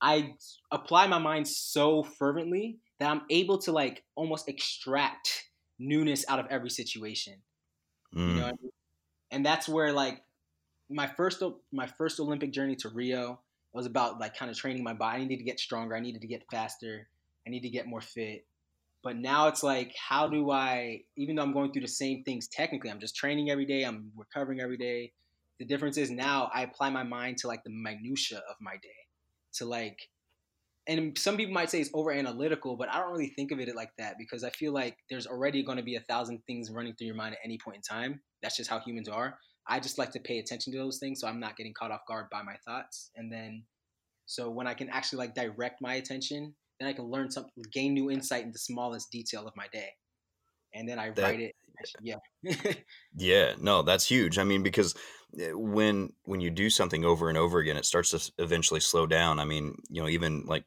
I 0.00 0.34
apply 0.70 1.06
my 1.06 1.18
mind 1.18 1.48
so 1.48 2.02
fervently 2.02 2.78
that 2.98 3.10
I'm 3.10 3.22
able 3.30 3.58
to 3.58 3.72
like 3.72 4.04
almost 4.14 4.48
extract 4.48 5.44
newness 5.78 6.24
out 6.28 6.38
of 6.38 6.46
every 6.50 6.70
situation. 6.70 7.34
Mm. 8.14 8.28
You 8.28 8.34
know, 8.40 8.46
I 8.46 8.52
mean? 8.52 8.70
and 9.30 9.44
that's 9.44 9.68
where 9.68 9.92
like 9.92 10.22
my 10.90 11.06
first 11.06 11.42
my 11.72 11.86
first 11.86 12.20
Olympic 12.20 12.52
journey 12.52 12.76
to 12.76 12.88
Rio 12.88 13.40
was 13.72 13.86
about 13.86 14.20
like 14.20 14.36
kind 14.36 14.50
of 14.50 14.56
training 14.56 14.84
my 14.84 14.94
body. 14.94 15.16
I 15.16 15.24
needed 15.24 15.38
to 15.38 15.44
get 15.44 15.58
stronger. 15.58 15.96
I 15.96 16.00
needed 16.00 16.20
to 16.20 16.28
get 16.28 16.44
faster. 16.50 17.08
I 17.46 17.50
need 17.50 17.60
to 17.60 17.68
get 17.68 17.86
more 17.86 18.00
fit. 18.00 18.46
But 19.02 19.16
now 19.16 19.48
it's 19.48 19.62
like, 19.62 19.94
how 19.96 20.28
do 20.28 20.50
I, 20.50 21.02
even 21.16 21.36
though 21.36 21.42
I'm 21.42 21.52
going 21.52 21.72
through 21.72 21.82
the 21.82 21.88
same 21.88 22.22
things 22.24 22.48
technically, 22.48 22.90
I'm 22.90 23.00
just 23.00 23.14
training 23.14 23.50
every 23.50 23.66
day, 23.66 23.82
I'm 23.82 24.10
recovering 24.16 24.60
every 24.60 24.78
day. 24.78 25.12
The 25.58 25.66
difference 25.66 25.98
is 25.98 26.10
now 26.10 26.50
I 26.54 26.62
apply 26.62 26.88
my 26.88 27.02
mind 27.02 27.36
to 27.38 27.48
like 27.48 27.62
the 27.64 27.70
minutia 27.70 28.38
of 28.38 28.56
my 28.60 28.72
day, 28.82 28.88
to 29.54 29.64
like, 29.64 29.98
and 30.86 31.16
some 31.16 31.36
people 31.36 31.54
might 31.54 31.70
say 31.70 31.80
it's 31.80 31.90
over 31.94 32.12
analytical, 32.12 32.76
but 32.76 32.88
I 32.88 32.98
don't 32.98 33.12
really 33.12 33.32
think 33.36 33.52
of 33.52 33.60
it 33.60 33.74
like 33.74 33.92
that 33.98 34.16
because 34.18 34.44
I 34.44 34.50
feel 34.50 34.72
like 34.72 34.96
there's 35.08 35.26
already 35.26 35.62
going 35.62 35.78
to 35.78 35.84
be 35.84 35.96
a 35.96 36.00
thousand 36.00 36.40
things 36.46 36.70
running 36.70 36.94
through 36.94 37.06
your 37.06 37.16
mind 37.16 37.34
at 37.34 37.40
any 37.44 37.58
point 37.58 37.76
in 37.76 37.82
time. 37.82 38.20
That's 38.42 38.56
just 38.56 38.68
how 38.68 38.80
humans 38.80 39.08
are. 39.08 39.38
I 39.66 39.80
just 39.80 39.96
like 39.96 40.10
to 40.12 40.20
pay 40.20 40.38
attention 40.40 40.72
to 40.74 40.78
those 40.78 40.98
things 40.98 41.20
so 41.20 41.26
I'm 41.26 41.40
not 41.40 41.56
getting 41.56 41.72
caught 41.72 41.90
off 41.90 42.06
guard 42.06 42.26
by 42.30 42.42
my 42.42 42.56
thoughts. 42.66 43.10
And 43.16 43.32
then, 43.32 43.64
so 44.26 44.50
when 44.50 44.66
I 44.66 44.74
can 44.74 44.90
actually 44.90 45.18
like 45.18 45.34
direct 45.34 45.80
my 45.80 45.94
attention 45.94 46.54
then 46.78 46.88
I 46.88 46.92
can 46.92 47.04
learn 47.04 47.30
something, 47.30 47.52
gain 47.72 47.94
new 47.94 48.10
insight 48.10 48.44
in 48.44 48.52
the 48.52 48.58
smallest 48.58 49.10
detail 49.10 49.46
of 49.46 49.54
my 49.56 49.66
day, 49.72 49.90
and 50.74 50.88
then 50.88 50.98
I 50.98 51.10
that, 51.10 51.22
write 51.22 51.40
it. 51.40 51.54
Yeah. 52.00 52.16
yeah. 53.16 53.54
No, 53.58 53.82
that's 53.82 54.06
huge. 54.06 54.38
I 54.38 54.44
mean, 54.44 54.62
because 54.62 54.94
eh, 55.38 55.52
when 55.52 56.12
when 56.24 56.40
you 56.40 56.50
do 56.50 56.70
something 56.70 57.04
over 57.04 57.28
and 57.28 57.38
over 57.38 57.58
again, 57.58 57.76
it 57.76 57.84
starts 57.84 58.10
to 58.10 58.32
eventually 58.42 58.80
slow 58.80 59.06
down. 59.06 59.38
I 59.38 59.44
mean, 59.44 59.76
you 59.88 60.02
know, 60.02 60.08
even 60.08 60.44
like 60.46 60.64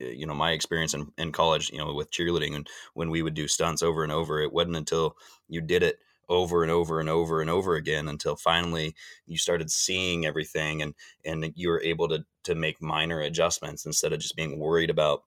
eh, 0.00 0.10
you 0.10 0.26
know 0.26 0.34
my 0.34 0.52
experience 0.52 0.94
in, 0.94 1.12
in 1.18 1.32
college 1.32 1.70
you 1.70 1.78
know 1.78 1.94
with 1.94 2.12
cheerleading 2.12 2.56
and 2.56 2.68
when 2.94 3.10
we 3.10 3.22
would 3.22 3.34
do 3.34 3.48
stunts 3.48 3.82
over 3.82 4.02
and 4.04 4.12
over 4.12 4.40
it 4.40 4.52
wasn't 4.52 4.76
until 4.76 5.16
you 5.48 5.60
did 5.60 5.82
it 5.82 5.98
over 6.28 6.62
and 6.62 6.72
over 6.72 7.00
and 7.00 7.08
over 7.08 7.40
and 7.40 7.50
over 7.50 7.74
again 7.76 8.08
until 8.08 8.36
finally 8.36 8.94
you 9.26 9.38
started 9.38 9.70
seeing 9.70 10.26
everything 10.26 10.82
and 10.82 10.94
and 11.24 11.52
you 11.56 11.68
were 11.68 11.82
able 11.82 12.08
to 12.08 12.24
to 12.44 12.54
make 12.54 12.80
minor 12.82 13.20
adjustments 13.20 13.86
instead 13.86 14.12
of 14.12 14.20
just 14.20 14.36
being 14.36 14.58
worried 14.58 14.90
about 14.90 15.24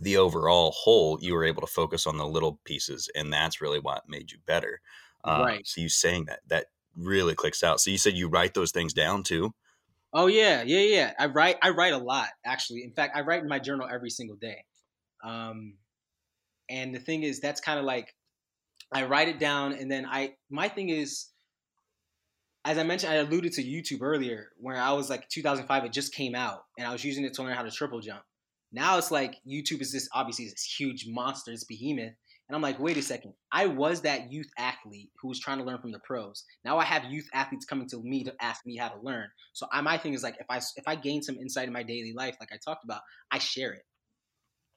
the 0.00 0.16
overall 0.16 0.72
whole, 0.72 1.18
you 1.20 1.34
were 1.34 1.44
able 1.44 1.60
to 1.60 1.66
focus 1.66 2.06
on 2.06 2.16
the 2.16 2.26
little 2.26 2.60
pieces, 2.64 3.10
and 3.14 3.32
that's 3.32 3.60
really 3.60 3.78
what 3.78 4.08
made 4.08 4.32
you 4.32 4.38
better. 4.46 4.80
Uh, 5.24 5.42
right. 5.44 5.66
So 5.66 5.80
you 5.80 5.88
saying 5.88 6.26
that 6.26 6.40
that 6.48 6.66
really 6.96 7.34
clicks 7.34 7.62
out. 7.62 7.80
So 7.80 7.90
you 7.90 7.98
said 7.98 8.14
you 8.14 8.28
write 8.28 8.54
those 8.54 8.72
things 8.72 8.92
down 8.92 9.22
too. 9.22 9.54
Oh 10.12 10.26
yeah, 10.26 10.62
yeah, 10.62 10.80
yeah. 10.80 11.12
I 11.18 11.26
write. 11.26 11.56
I 11.62 11.70
write 11.70 11.92
a 11.92 11.98
lot 11.98 12.28
actually. 12.44 12.82
In 12.84 12.92
fact, 12.92 13.16
I 13.16 13.20
write 13.20 13.42
in 13.42 13.48
my 13.48 13.58
journal 13.58 13.88
every 13.90 14.10
single 14.10 14.36
day. 14.36 14.64
Um, 15.22 15.74
and 16.70 16.94
the 16.94 17.00
thing 17.00 17.22
is, 17.22 17.40
that's 17.40 17.60
kind 17.60 17.78
of 17.78 17.84
like 17.84 18.14
I 18.92 19.04
write 19.04 19.28
it 19.28 19.38
down, 19.38 19.72
and 19.72 19.90
then 19.90 20.06
I. 20.06 20.34
My 20.50 20.68
thing 20.68 20.88
is, 20.88 21.26
as 22.64 22.78
I 22.78 22.84
mentioned, 22.84 23.12
I 23.12 23.16
alluded 23.16 23.52
to 23.54 23.62
YouTube 23.62 24.00
earlier, 24.00 24.48
where 24.58 24.76
I 24.76 24.92
was 24.92 25.10
like 25.10 25.28
2005. 25.28 25.84
It 25.84 25.92
just 25.92 26.14
came 26.14 26.34
out, 26.34 26.64
and 26.78 26.86
I 26.86 26.92
was 26.92 27.04
using 27.04 27.24
it 27.24 27.34
to 27.34 27.42
learn 27.42 27.54
how 27.54 27.62
to 27.62 27.70
triple 27.70 28.00
jump. 28.00 28.22
Now 28.72 28.98
it's 28.98 29.10
like 29.10 29.36
YouTube 29.46 29.80
is 29.80 29.92
this 29.92 30.08
obviously 30.12 30.46
this 30.46 30.64
huge 30.78 31.06
monster, 31.08 31.50
this 31.50 31.64
behemoth. 31.64 32.14
And 32.48 32.56
I'm 32.56 32.62
like, 32.62 32.78
wait 32.78 32.96
a 32.96 33.02
second. 33.02 33.34
I 33.52 33.66
was 33.66 34.00
that 34.02 34.32
youth 34.32 34.48
athlete 34.58 35.10
who 35.20 35.28
was 35.28 35.38
trying 35.38 35.58
to 35.58 35.64
learn 35.64 35.80
from 35.80 35.92
the 35.92 35.98
pros. 35.98 36.44
Now 36.64 36.78
I 36.78 36.84
have 36.84 37.04
youth 37.04 37.28
athletes 37.34 37.66
coming 37.66 37.88
to 37.90 38.02
me 38.02 38.24
to 38.24 38.32
ask 38.40 38.64
me 38.64 38.76
how 38.76 38.88
to 38.88 38.98
learn. 39.02 39.28
So 39.52 39.66
I, 39.70 39.82
my 39.82 39.98
thing 39.98 40.14
is 40.14 40.22
like, 40.22 40.36
if 40.40 40.46
I 40.48 40.56
if 40.76 40.84
I 40.86 40.94
gain 40.94 41.22
some 41.22 41.36
insight 41.36 41.66
in 41.66 41.74
my 41.74 41.82
daily 41.82 42.14
life, 42.16 42.36
like 42.40 42.50
I 42.52 42.56
talked 42.64 42.84
about, 42.84 43.02
I 43.30 43.38
share 43.38 43.72
it. 43.72 43.82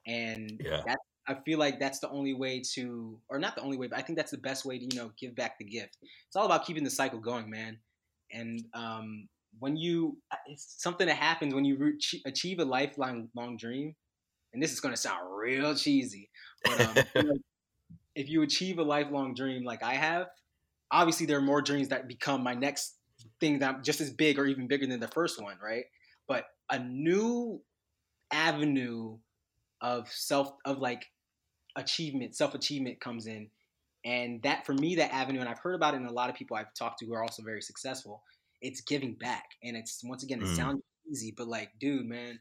And 0.06 0.60
yeah. 0.62 0.82
that, 0.86 0.98
I 1.26 1.36
feel 1.46 1.58
like 1.58 1.78
that's 1.78 2.00
the 2.00 2.10
only 2.10 2.34
way 2.34 2.62
to, 2.74 3.18
or 3.28 3.38
not 3.38 3.54
the 3.54 3.62
only 3.62 3.76
way, 3.76 3.86
but 3.86 3.98
I 3.98 4.02
think 4.02 4.18
that's 4.18 4.32
the 4.32 4.38
best 4.38 4.64
way 4.64 4.78
to 4.78 4.84
you 4.84 5.00
know 5.00 5.12
give 5.18 5.34
back 5.34 5.58
the 5.58 5.64
gift. 5.64 5.96
It's 6.02 6.36
all 6.36 6.46
about 6.46 6.66
keeping 6.66 6.84
the 6.84 6.90
cycle 6.90 7.20
going, 7.20 7.48
man. 7.48 7.78
And 8.32 8.62
um, 8.74 9.28
when 9.58 9.76
you 9.76 10.16
uh, 10.30 10.36
it's 10.46 10.76
something 10.78 11.06
that 11.06 11.16
happens 11.16 11.54
when 11.54 11.64
you 11.64 11.76
re- 11.76 12.22
achieve 12.26 12.58
a 12.58 12.64
lifelong 12.64 13.28
long 13.36 13.56
dream 13.56 13.94
and 14.52 14.62
this 14.62 14.72
is 14.72 14.80
going 14.80 14.94
to 14.94 15.00
sound 15.00 15.20
real 15.30 15.74
cheesy 15.74 16.28
but 16.64 16.80
um, 16.80 17.34
if 18.14 18.28
you 18.28 18.42
achieve 18.42 18.78
a 18.78 18.82
lifelong 18.82 19.34
dream 19.34 19.64
like 19.64 19.82
I 19.82 19.94
have, 19.94 20.28
obviously 20.90 21.26
there 21.26 21.38
are 21.38 21.42
more 21.42 21.62
dreams 21.62 21.88
that 21.88 22.08
become 22.08 22.42
my 22.42 22.54
next 22.54 22.96
thing 23.40 23.60
that 23.60 23.82
just 23.82 24.00
as 24.00 24.10
big 24.10 24.38
or 24.38 24.46
even 24.46 24.66
bigger 24.66 24.86
than 24.86 25.00
the 25.00 25.08
first 25.08 25.40
one, 25.40 25.56
right? 25.62 25.84
But 26.28 26.44
a 26.70 26.78
new 26.78 27.62
avenue 28.30 29.18
of 29.80 30.08
self 30.08 30.52
of 30.64 30.78
like 30.78 31.06
achievement, 31.76 32.36
self 32.36 32.54
achievement 32.54 33.00
comes 33.00 33.26
in. 33.26 33.48
And 34.04 34.42
that 34.42 34.66
for 34.66 34.74
me, 34.74 34.96
that 34.96 35.14
avenue, 35.14 35.40
and 35.40 35.48
I've 35.48 35.60
heard 35.60 35.76
about 35.76 35.94
it 35.94 35.98
in 35.98 36.06
a 36.06 36.12
lot 36.12 36.28
of 36.28 36.34
people 36.34 36.56
I've 36.56 36.74
talked 36.74 36.98
to 36.98 37.06
who 37.06 37.14
are 37.14 37.22
also 37.22 37.42
very 37.44 37.62
successful, 37.62 38.22
it's 38.62 38.80
giving 38.80 39.14
back. 39.14 39.44
And 39.62 39.76
it's 39.76 40.00
once 40.04 40.22
again, 40.22 40.40
it 40.40 40.46
mm. 40.46 40.56
sounds 40.56 40.80
easy, 41.10 41.34
but 41.36 41.48
like, 41.48 41.70
dude, 41.78 42.06
man, 42.06 42.38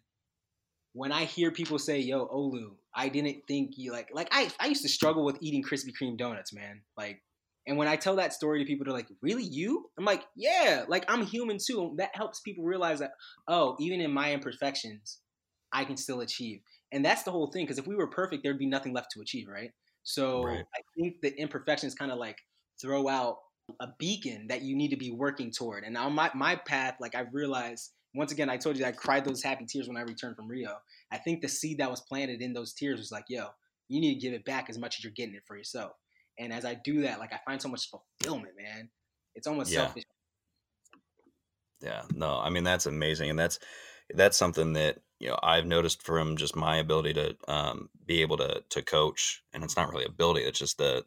when 0.93 1.11
I 1.11 1.25
hear 1.25 1.51
people 1.51 1.79
say, 1.79 1.99
"Yo, 1.99 2.27
Olu, 2.27 2.75
I 2.95 3.09
didn't 3.09 3.47
think 3.47 3.77
you 3.77 3.91
like 3.91 4.09
like 4.13 4.29
I 4.31 4.49
I 4.59 4.67
used 4.67 4.83
to 4.83 4.89
struggle 4.89 5.25
with 5.25 5.37
eating 5.41 5.63
Krispy 5.63 5.91
Kreme 5.99 6.17
donuts, 6.17 6.53
man. 6.53 6.81
Like, 6.97 7.21
and 7.67 7.77
when 7.77 7.87
I 7.87 7.95
tell 7.95 8.15
that 8.17 8.33
story 8.33 8.59
to 8.59 8.65
people, 8.65 8.85
they're 8.85 8.93
like, 8.93 9.07
"Really, 9.21 9.43
you?" 9.43 9.89
I'm 9.97 10.05
like, 10.05 10.23
"Yeah, 10.35 10.85
like 10.87 11.05
I'm 11.09 11.25
human 11.25 11.57
too." 11.65 11.95
That 11.97 12.15
helps 12.15 12.41
people 12.41 12.63
realize 12.65 12.99
that 12.99 13.11
oh, 13.47 13.75
even 13.79 14.01
in 14.01 14.11
my 14.11 14.33
imperfections, 14.33 15.19
I 15.71 15.85
can 15.85 15.97
still 15.97 16.21
achieve. 16.21 16.61
And 16.91 17.05
that's 17.05 17.23
the 17.23 17.31
whole 17.31 17.51
thing. 17.51 17.65
Because 17.65 17.79
if 17.79 17.87
we 17.87 17.95
were 17.95 18.07
perfect, 18.07 18.43
there'd 18.43 18.59
be 18.59 18.65
nothing 18.65 18.93
left 18.93 19.11
to 19.11 19.21
achieve, 19.21 19.47
right? 19.47 19.71
So 20.03 20.43
right. 20.43 20.65
I 20.75 20.81
think 20.97 21.21
the 21.21 21.33
imperfections 21.39 21.95
kind 21.95 22.11
of 22.11 22.17
like 22.17 22.37
throw 22.81 23.07
out 23.07 23.37
a 23.79 23.87
beacon 23.99 24.47
that 24.47 24.61
you 24.61 24.75
need 24.75 24.89
to 24.89 24.97
be 24.97 25.11
working 25.11 25.51
toward. 25.51 25.83
And 25.83 25.97
on 25.97 26.13
my 26.13 26.31
my 26.33 26.55
path, 26.55 26.95
like 26.99 27.15
I've 27.15 27.33
realized 27.33 27.91
once 28.13 28.31
again, 28.31 28.49
I 28.49 28.57
told 28.57 28.77
you 28.77 28.85
I 28.85 28.91
cried 28.91 29.23
those 29.25 29.41
happy 29.41 29.65
tears 29.65 29.87
when 29.87 29.97
I 29.97 30.01
returned 30.01 30.35
from 30.35 30.47
Rio. 30.47 30.77
I 31.11 31.17
think 31.17 31.41
the 31.41 31.47
seed 31.47 31.77
that 31.77 31.89
was 31.89 32.01
planted 32.01 32.41
in 32.41 32.53
those 32.53 32.73
tears 32.73 32.99
was 32.99 33.11
like, 33.11 33.25
yo, 33.29 33.47
you 33.87 34.01
need 34.01 34.15
to 34.15 34.19
give 34.19 34.33
it 34.33 34.45
back 34.45 34.69
as 34.69 34.77
much 34.77 34.97
as 34.97 35.03
you're 35.03 35.13
getting 35.13 35.35
it 35.35 35.43
for 35.47 35.57
yourself. 35.57 35.93
And 36.37 36.51
as 36.51 36.65
I 36.65 36.75
do 36.75 37.01
that, 37.01 37.19
like 37.19 37.33
I 37.33 37.39
find 37.45 37.61
so 37.61 37.69
much 37.69 37.89
fulfillment, 37.89 38.53
man. 38.57 38.89
It's 39.35 39.47
almost 39.47 39.71
yeah. 39.71 39.85
selfish. 39.85 40.03
Yeah, 41.81 42.03
no, 42.13 42.37
I 42.37 42.49
mean 42.49 42.63
that's 42.63 42.85
amazing, 42.85 43.29
and 43.29 43.39
that's 43.39 43.59
that's 44.13 44.37
something 44.37 44.73
that 44.73 44.99
you 45.19 45.29
know 45.29 45.39
I've 45.41 45.65
noticed 45.65 46.03
from 46.03 46.37
just 46.37 46.55
my 46.55 46.77
ability 46.77 47.13
to 47.13 47.35
um, 47.47 47.89
be 48.05 48.21
able 48.21 48.37
to 48.37 48.63
to 48.69 48.81
coach, 48.81 49.41
and 49.53 49.63
it's 49.63 49.75
not 49.75 49.89
really 49.89 50.05
ability; 50.05 50.41
it's 50.41 50.59
just 50.59 50.77
the 50.77 51.05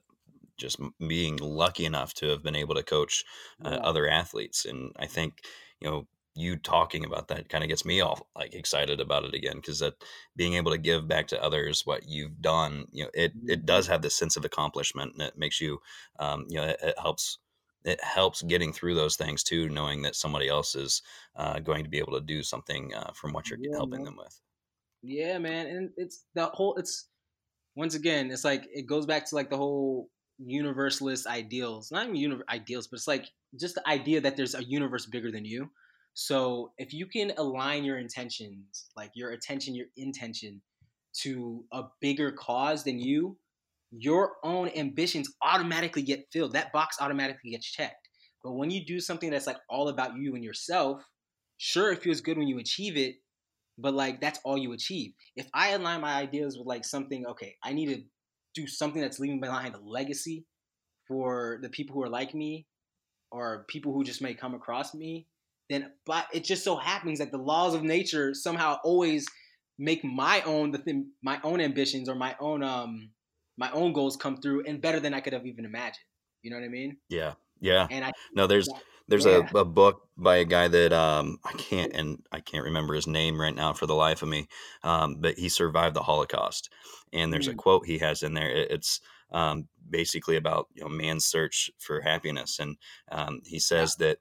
just 0.57 0.79
being 0.99 1.37
lucky 1.37 1.85
enough 1.85 2.15
to 2.15 2.29
have 2.29 2.43
been 2.43 2.57
able 2.57 2.75
to 2.75 2.83
coach 2.83 3.25
uh, 3.65 3.71
yeah. 3.71 3.77
other 3.79 4.09
athletes, 4.09 4.65
and 4.65 4.93
I 4.99 5.07
think 5.07 5.43
you 5.81 5.89
know 5.89 6.07
you 6.37 6.57
talking 6.57 7.05
about 7.05 7.29
that 7.29 7.49
kind 7.49 7.63
of 7.63 7.69
gets 7.69 7.85
me 7.85 8.01
all 8.01 8.27
like 8.35 8.55
excited 8.55 9.01
about 9.01 9.25
it 9.25 9.35
again 9.35 9.57
because 9.57 9.79
that 9.79 9.95
being 10.37 10.55
able 10.55 10.73
to 10.73 10.79
give 10.79 11.07
back 11.07 11.29
to 11.29 11.43
others 11.43 11.83
what 11.85 12.09
you've 12.09 12.41
done 12.41 12.87
you 12.91 13.05
know 13.05 13.11
it 13.15 13.33
it 13.47 13.59
mm-hmm. 13.59 13.67
does 13.67 13.87
have 13.87 14.03
this 14.03 14.17
sense 14.17 14.37
of 14.37 14.45
accomplishment 14.45 15.13
and 15.13 15.23
it 15.23 15.39
makes 15.39 15.61
you 15.61 15.79
um, 16.19 16.45
you 16.49 16.57
know 16.57 16.65
it, 16.65 16.79
it, 16.83 16.95
helps 16.99 17.39
it 17.85 18.03
helps 18.03 18.43
getting 18.43 18.73
through 18.73 18.95
those 18.95 19.17
things 19.17 19.43
too 19.43 19.69
knowing 19.69 20.03
that 20.03 20.17
somebody 20.17 20.49
else 20.49 20.75
is 20.75 21.03
uh, 21.37 21.61
going 21.61 21.85
to 21.85 21.91
be 21.91 21.99
able 21.99 22.13
to 22.13 22.21
do 22.21 22.43
something 22.43 22.93
uh, 22.95 23.13
from 23.15 23.33
what 23.33 23.49
you're 23.49 23.59
yeah, 23.63 23.77
helping 23.77 23.99
man. 23.99 24.05
them 24.05 24.17
with 24.17 24.41
yeah 25.03 25.39
man 25.39 25.67
and 25.67 25.91
it's 25.97 26.25
the 26.35 26.47
whole 26.47 26.75
it's 26.77 27.09
once 27.77 27.95
again 27.95 28.31
it's 28.31 28.45
like 28.45 28.67
it 28.75 28.87
goes 28.87 29.07
back 29.07 29.25
to 29.29 29.37
like 29.37 29.51
the 29.51 29.57
whole 29.57 30.09
universalist 30.39 31.27
ideals 31.27 31.91
not 31.91 32.05
even 32.05 32.17
universe 32.17 32.47
ideals 32.49 32.87
but 32.87 32.97
it's 32.97 33.09
like 33.09 33.27
just 33.59 33.75
the 33.75 33.89
idea 33.89 34.21
that 34.21 34.37
there's 34.37 34.55
a 34.55 34.65
universe 34.65 35.07
bigger 35.07 35.31
than 35.31 35.45
you 35.45 35.69
so 36.15 36.73
if 36.79 36.95
you 36.95 37.07
can 37.07 37.33
align 37.37 37.85
your 37.85 37.99
intentions, 37.99 38.91
like 38.97 39.11
your 39.15 39.33
attention, 39.33 39.75
your 39.75 39.89
intention 39.97 40.63
to 41.23 41.65
a 41.73 41.83
bigger 42.01 42.31
cause 42.31 42.85
than 42.85 43.01
you, 43.01 43.37
your 43.91 44.35
own 44.45 44.71
ambitions 44.77 45.33
automatically 45.43 46.03
get 46.03 46.27
filled. 46.33 46.53
That 46.53 46.73
box 46.73 46.97
automatically 47.01 47.51
gets 47.51 47.67
checked. 47.67 48.09
But 48.43 48.53
when 48.53 48.71
you 48.71 48.85
do 48.85 49.01
something 49.01 49.31
that's 49.31 49.47
like 49.47 49.59
all 49.69 49.89
about 49.89 50.17
you 50.17 50.35
and 50.37 50.45
yourself, 50.45 51.03
sure, 51.59 51.93
it 51.93 52.03
feels 52.03 52.21
good 52.21 52.39
when 52.39 52.49
you 52.49 52.59
achieve 52.59 52.97
it, 52.97 53.17
but 53.77 53.95
like 53.95 54.21
that's 54.21 54.39
all 54.45 54.57
you 54.57 54.73
achieve. 54.73 55.13
If 55.37 55.49
I 55.53 55.71
align 55.71 56.01
my 56.01 56.15
ideas 56.15 56.57
with 56.57 56.67
like 56.67 56.85
something, 56.85 57.27
okay, 57.27 57.57
I 57.63 57.73
need 57.73 57.87
to 57.87 58.03
do 58.55 58.67
something 58.67 59.01
that's 59.01 59.19
leaving 59.19 59.41
behind 59.41 59.75
a 59.75 59.79
legacy 59.79 60.47
for 61.09 61.59
the 61.63 61.69
people 61.69 61.95
who 61.95 62.03
are 62.03 62.09
like 62.09 62.35
me 62.35 62.67
or 63.31 63.65
people 63.69 63.93
who 63.93 64.05
just 64.05 64.23
may 64.23 64.35
come 64.35 64.55
across 64.55 64.95
me, 64.95 65.27
then 65.69 65.91
but 66.07 66.27
it 66.33 66.45
just 66.45 66.65
so 66.65 66.77
happens 66.77 67.19
that 67.19 67.33
the 67.33 67.39
laws 67.39 67.75
of 67.75 67.83
nature 67.83 68.33
somehow 68.35 68.79
always 68.85 69.27
make 69.79 70.05
my 70.05 70.41
own 70.43 70.71
the 70.71 70.79
thing 70.79 71.11
my 71.23 71.41
own 71.43 71.61
ambitions 71.61 72.09
or 72.09 72.15
my 72.15 72.37
own 72.41 72.63
um 72.63 73.11
my 73.57 73.71
own 73.73 73.93
goals 73.93 74.17
come 74.17 74.37
through 74.37 74.65
and 74.67 74.81
better 74.81 75.01
than 75.01 75.15
I 75.15 75.21
could 75.21 75.33
have 75.33 75.47
even 75.47 75.65
imagined. 75.65 76.05
You 76.43 76.51
know 76.51 76.57
what 76.59 76.65
I 76.65 76.69
mean? 76.69 76.97
Yeah. 77.09 77.35
Yeah. 77.61 77.87
And 77.91 78.05
I 78.05 78.13
no 78.35 78.47
there's 78.47 78.69
there's 79.09 79.27
yeah. 79.27 79.49
a, 79.55 79.59
a 79.59 79.65
book 79.65 80.03
by 80.17 80.37
a 80.37 80.45
guy 80.45 80.69
that 80.69 80.93
um 80.93 81.39
I 81.45 81.53
can't 81.53 81.93
and 81.95 82.23
I 82.33 82.41
can't 82.41 82.65
remember 82.65 82.95
his 82.95 83.07
name 83.07 83.41
right 83.41 83.55
now 83.55 83.73
for 83.73 83.87
the 83.87 83.95
life 83.95 84.23
of 84.23 84.29
me. 84.29 84.49
Um, 84.83 85.17
but 85.21 85.39
he 85.39 85.49
survived 85.49 85.95
the 85.95 86.03
Holocaust. 86.03 86.71
And 87.13 87.33
there's 87.33 87.49
mm. 87.49 87.53
a 87.53 87.57
quote 87.57 87.87
he 87.87 87.99
has 87.99 88.23
in 88.23 88.35
there. 88.35 88.51
It, 88.51 88.71
it's 88.71 89.01
um, 89.33 89.69
basically 89.89 90.37
about 90.37 90.69
you 90.75 90.83
know 90.83 90.89
man's 90.89 91.27
search 91.27 91.71
for 91.79 92.01
happiness, 92.01 92.59
and 92.59 92.77
um, 93.11 93.41
he 93.45 93.59
says 93.59 93.97
yeah. 93.99 94.09
that 94.09 94.19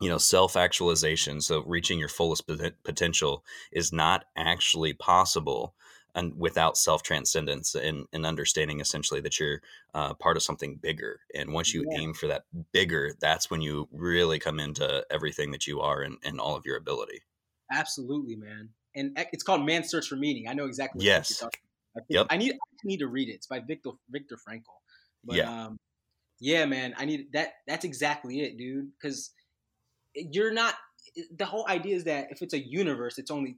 you 0.00 0.08
know 0.08 0.18
self-actualization 0.18 1.40
so 1.40 1.62
reaching 1.66 2.00
your 2.00 2.08
fullest 2.08 2.50
potential 2.82 3.44
is 3.70 3.92
not 3.92 4.24
actually 4.36 4.92
possible 4.92 5.74
and 6.14 6.38
without 6.38 6.76
self-transcendence 6.76 7.74
and, 7.74 8.06
and 8.12 8.26
understanding 8.26 8.80
essentially 8.80 9.20
that 9.20 9.38
you're 9.38 9.60
uh, 9.94 10.14
part 10.14 10.36
of 10.36 10.42
something 10.42 10.76
bigger 10.76 11.20
and 11.34 11.52
once 11.52 11.74
you 11.74 11.84
yeah. 11.90 12.00
aim 12.00 12.14
for 12.14 12.26
that 12.26 12.44
bigger 12.72 13.12
that's 13.20 13.50
when 13.50 13.60
you 13.60 13.88
really 13.92 14.38
come 14.38 14.60
into 14.60 15.04
everything 15.10 15.50
that 15.50 15.66
you 15.66 15.80
are 15.80 16.02
and, 16.02 16.16
and 16.24 16.40
all 16.40 16.56
of 16.56 16.64
your 16.64 16.76
ability 16.76 17.20
absolutely 17.72 18.36
man 18.36 18.68
and 18.94 19.16
it's 19.32 19.42
called 19.42 19.64
man's 19.64 19.88
search 19.88 20.08
for 20.08 20.16
meaning 20.16 20.48
i 20.48 20.52
know 20.52 20.66
exactly 20.66 21.04
yes 21.04 21.42
I, 21.96 22.00
yep. 22.08 22.26
I 22.30 22.36
need 22.36 22.52
I 22.52 22.84
need 22.84 22.98
to 22.98 23.08
read 23.08 23.28
it 23.28 23.34
it's 23.34 23.46
by 23.46 23.60
Viktor 23.60 23.90
Viktor 24.10 24.36
frankl 24.36 24.62
but 25.24 25.36
yeah. 25.36 25.66
um 25.66 25.76
yeah 26.40 26.66
man 26.66 26.94
i 26.98 27.04
need 27.04 27.32
that 27.32 27.54
that's 27.66 27.84
exactly 27.84 28.40
it 28.40 28.56
dude 28.56 28.90
because 29.00 29.30
you're 30.14 30.52
not 30.52 30.74
the 31.36 31.44
whole 31.44 31.66
idea 31.68 31.96
is 31.96 32.04
that 32.04 32.28
if 32.30 32.42
it's 32.42 32.54
a 32.54 32.58
universe, 32.58 33.18
it's 33.18 33.30
only 33.30 33.56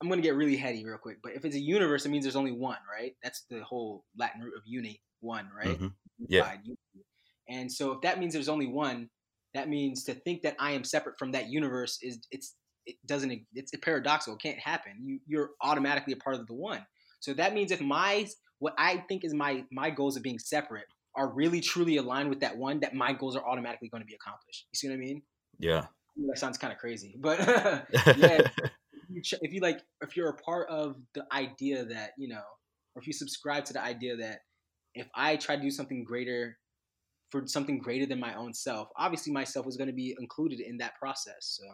I'm 0.00 0.08
gonna 0.08 0.22
get 0.22 0.36
really 0.36 0.56
heady 0.56 0.84
real 0.84 0.98
quick, 0.98 1.18
but 1.22 1.32
if 1.34 1.44
it's 1.44 1.56
a 1.56 1.60
universe, 1.60 2.06
it 2.06 2.10
means 2.10 2.24
there's 2.24 2.36
only 2.36 2.52
one, 2.52 2.78
right? 2.90 3.14
That's 3.22 3.44
the 3.50 3.62
whole 3.62 4.04
Latin 4.16 4.42
root 4.42 4.54
of 4.56 4.62
uni, 4.64 5.00
one, 5.20 5.48
right? 5.56 5.76
Mm-hmm. 5.76 5.86
Yeah. 6.28 6.52
And 7.48 7.70
so 7.70 7.92
if 7.92 8.02
that 8.02 8.18
means 8.18 8.32
there's 8.32 8.48
only 8.48 8.66
one, 8.66 9.08
that 9.54 9.68
means 9.68 10.04
to 10.04 10.14
think 10.14 10.42
that 10.42 10.54
I 10.58 10.72
am 10.72 10.84
separate 10.84 11.18
from 11.18 11.32
that 11.32 11.48
universe 11.48 11.98
is 12.02 12.20
it's 12.30 12.54
it 12.86 12.96
doesn't 13.06 13.42
it's 13.54 13.72
paradoxical. 13.82 14.36
It 14.36 14.42
can't 14.42 14.58
happen. 14.58 14.92
You 15.02 15.20
you're 15.26 15.50
automatically 15.62 16.12
a 16.12 16.16
part 16.16 16.36
of 16.36 16.46
the 16.46 16.54
one. 16.54 16.84
So 17.20 17.34
that 17.34 17.54
means 17.54 17.72
if 17.72 17.80
my 17.80 18.28
what 18.60 18.74
I 18.78 19.04
think 19.08 19.24
is 19.24 19.34
my 19.34 19.64
my 19.72 19.90
goals 19.90 20.16
of 20.16 20.22
being 20.22 20.38
separate 20.38 20.86
are 21.16 21.28
really 21.28 21.60
truly 21.60 21.96
aligned 21.96 22.28
with 22.28 22.40
that 22.40 22.56
one, 22.56 22.78
that 22.80 22.94
my 22.94 23.12
goals 23.12 23.34
are 23.34 23.44
automatically 23.44 23.88
going 23.88 24.02
to 24.02 24.06
be 24.06 24.14
accomplished. 24.14 24.66
You 24.70 24.76
see 24.76 24.88
what 24.88 24.94
I 24.94 24.98
mean? 24.98 25.22
Yeah 25.58 25.86
that 26.26 26.38
sounds 26.38 26.58
kind 26.58 26.72
of 26.72 26.78
crazy, 26.78 27.14
but 27.18 27.38
yeah, 28.16 28.40
if 29.42 29.52
you 29.52 29.60
like, 29.60 29.80
if 30.00 30.16
you're 30.16 30.30
a 30.30 30.36
part 30.36 30.68
of 30.68 30.96
the 31.14 31.24
idea 31.32 31.84
that 31.84 32.10
you 32.18 32.28
know, 32.28 32.42
or 32.94 33.00
if 33.00 33.06
you 33.06 33.12
subscribe 33.12 33.64
to 33.66 33.72
the 33.72 33.82
idea 33.82 34.16
that 34.16 34.40
if 34.94 35.08
I 35.14 35.36
try 35.36 35.56
to 35.56 35.62
do 35.62 35.70
something 35.70 36.04
greater 36.04 36.58
for 37.30 37.46
something 37.46 37.78
greater 37.78 38.06
than 38.06 38.20
my 38.20 38.34
own 38.34 38.54
self, 38.54 38.88
obviously 38.96 39.32
myself 39.32 39.66
was 39.66 39.76
going 39.76 39.88
to 39.88 39.94
be 39.94 40.16
included 40.18 40.60
in 40.60 40.78
that 40.78 40.96
process. 40.98 41.58
So 41.60 41.64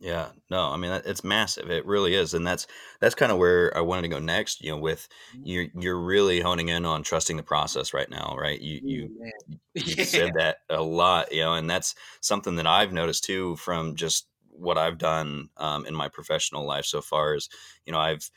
yeah, 0.00 0.28
no, 0.48 0.70
I 0.70 0.78
mean 0.78 0.90
it's 1.04 1.22
massive. 1.22 1.70
It 1.70 1.84
really 1.84 2.14
is, 2.14 2.32
and 2.32 2.46
that's 2.46 2.66
that's 3.00 3.14
kind 3.14 3.30
of 3.30 3.36
where 3.36 3.76
I 3.76 3.82
wanted 3.82 4.02
to 4.02 4.08
go 4.08 4.18
next. 4.18 4.64
You 4.64 4.70
know, 4.70 4.78
with 4.78 5.06
mm-hmm. 5.36 5.42
you're 5.44 5.62
you, 5.62 5.70
you're 5.78 6.00
really 6.00 6.40
honing 6.40 6.68
in 6.68 6.86
on 6.86 7.02
trusting 7.02 7.36
the 7.36 7.42
process 7.42 7.92
right 7.92 8.08
now, 8.08 8.34
right? 8.38 8.58
You 8.58 8.80
you, 8.82 9.10
mm, 9.10 9.58
you 9.74 10.04
said 10.04 10.32
that 10.36 10.58
a 10.70 10.82
lot, 10.82 11.32
you 11.32 11.42
know, 11.42 11.52
and 11.52 11.68
that's 11.68 11.94
something 12.22 12.56
that 12.56 12.66
I've 12.66 12.94
noticed 12.94 13.24
too 13.24 13.56
from 13.56 13.94
just 13.94 14.26
what 14.60 14.78
I've 14.78 14.98
done 14.98 15.48
um, 15.56 15.86
in 15.86 15.94
my 15.94 16.08
professional 16.08 16.66
life 16.66 16.84
so 16.84 17.00
far. 17.00 17.34
Is 17.34 17.48
you 17.86 17.92
know 17.92 17.98
I've 17.98 18.30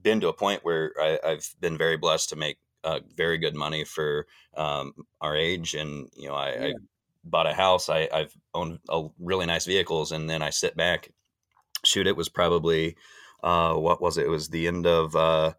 been 0.00 0.20
to 0.20 0.28
a 0.28 0.32
point 0.32 0.64
where 0.64 0.92
I, 1.00 1.18
have 1.24 1.44
been 1.60 1.78
very 1.78 1.96
blessed 1.96 2.30
to 2.30 2.36
make 2.36 2.58
uh, 2.82 3.00
very 3.16 3.38
good 3.38 3.54
money 3.54 3.84
for 3.84 4.26
um, 4.56 4.92
our 5.20 5.36
age, 5.36 5.74
and 5.74 6.08
you 6.16 6.28
know 6.28 6.34
I, 6.34 6.54
yeah. 6.54 6.66
I 6.66 6.72
bought 7.24 7.46
a 7.46 7.54
house. 7.54 7.88
I, 7.88 8.08
I've 8.12 8.34
owned 8.52 8.78
a 8.88 9.06
really 9.18 9.46
nice 9.46 9.66
vehicles, 9.66 10.12
and 10.12 10.28
then 10.28 10.42
I 10.42 10.50
sit 10.50 10.76
back. 10.76 11.10
Shoot, 11.84 12.06
it 12.06 12.16
was 12.16 12.28
probably 12.28 12.96
uh, 13.42 13.74
what 13.74 14.00
was 14.00 14.16
it? 14.16 14.26
It 14.26 14.30
was 14.30 14.48
the 14.48 14.66
end 14.66 14.86
of 14.86 15.14
uh, 15.14 15.52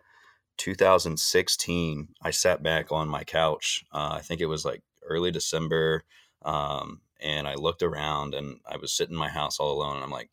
2016. 0.58 2.08
I 2.22 2.32
sat 2.32 2.64
back 2.64 2.92
on 2.92 3.08
my 3.08 3.24
couch. 3.24 3.86
Uh, 3.94 4.14
I 4.14 4.22
think 4.22 4.42
it 4.42 4.48
was 4.48 4.66
like 4.66 4.82
early 5.08 5.32
December, 5.32 6.04
um, 6.44 7.02
and 7.22 7.48
I 7.48 7.56
looked 7.56 7.84
around, 7.84 8.34
and 8.34 8.60
I 8.70 8.78
was 8.78 8.94
sitting 8.94 9.14
in 9.14 9.20
my 9.20 9.30
house 9.30 9.60
all 9.60 9.72
alone, 9.72 9.96
and 9.96 10.04
I'm 10.04 10.12
like, 10.12 10.30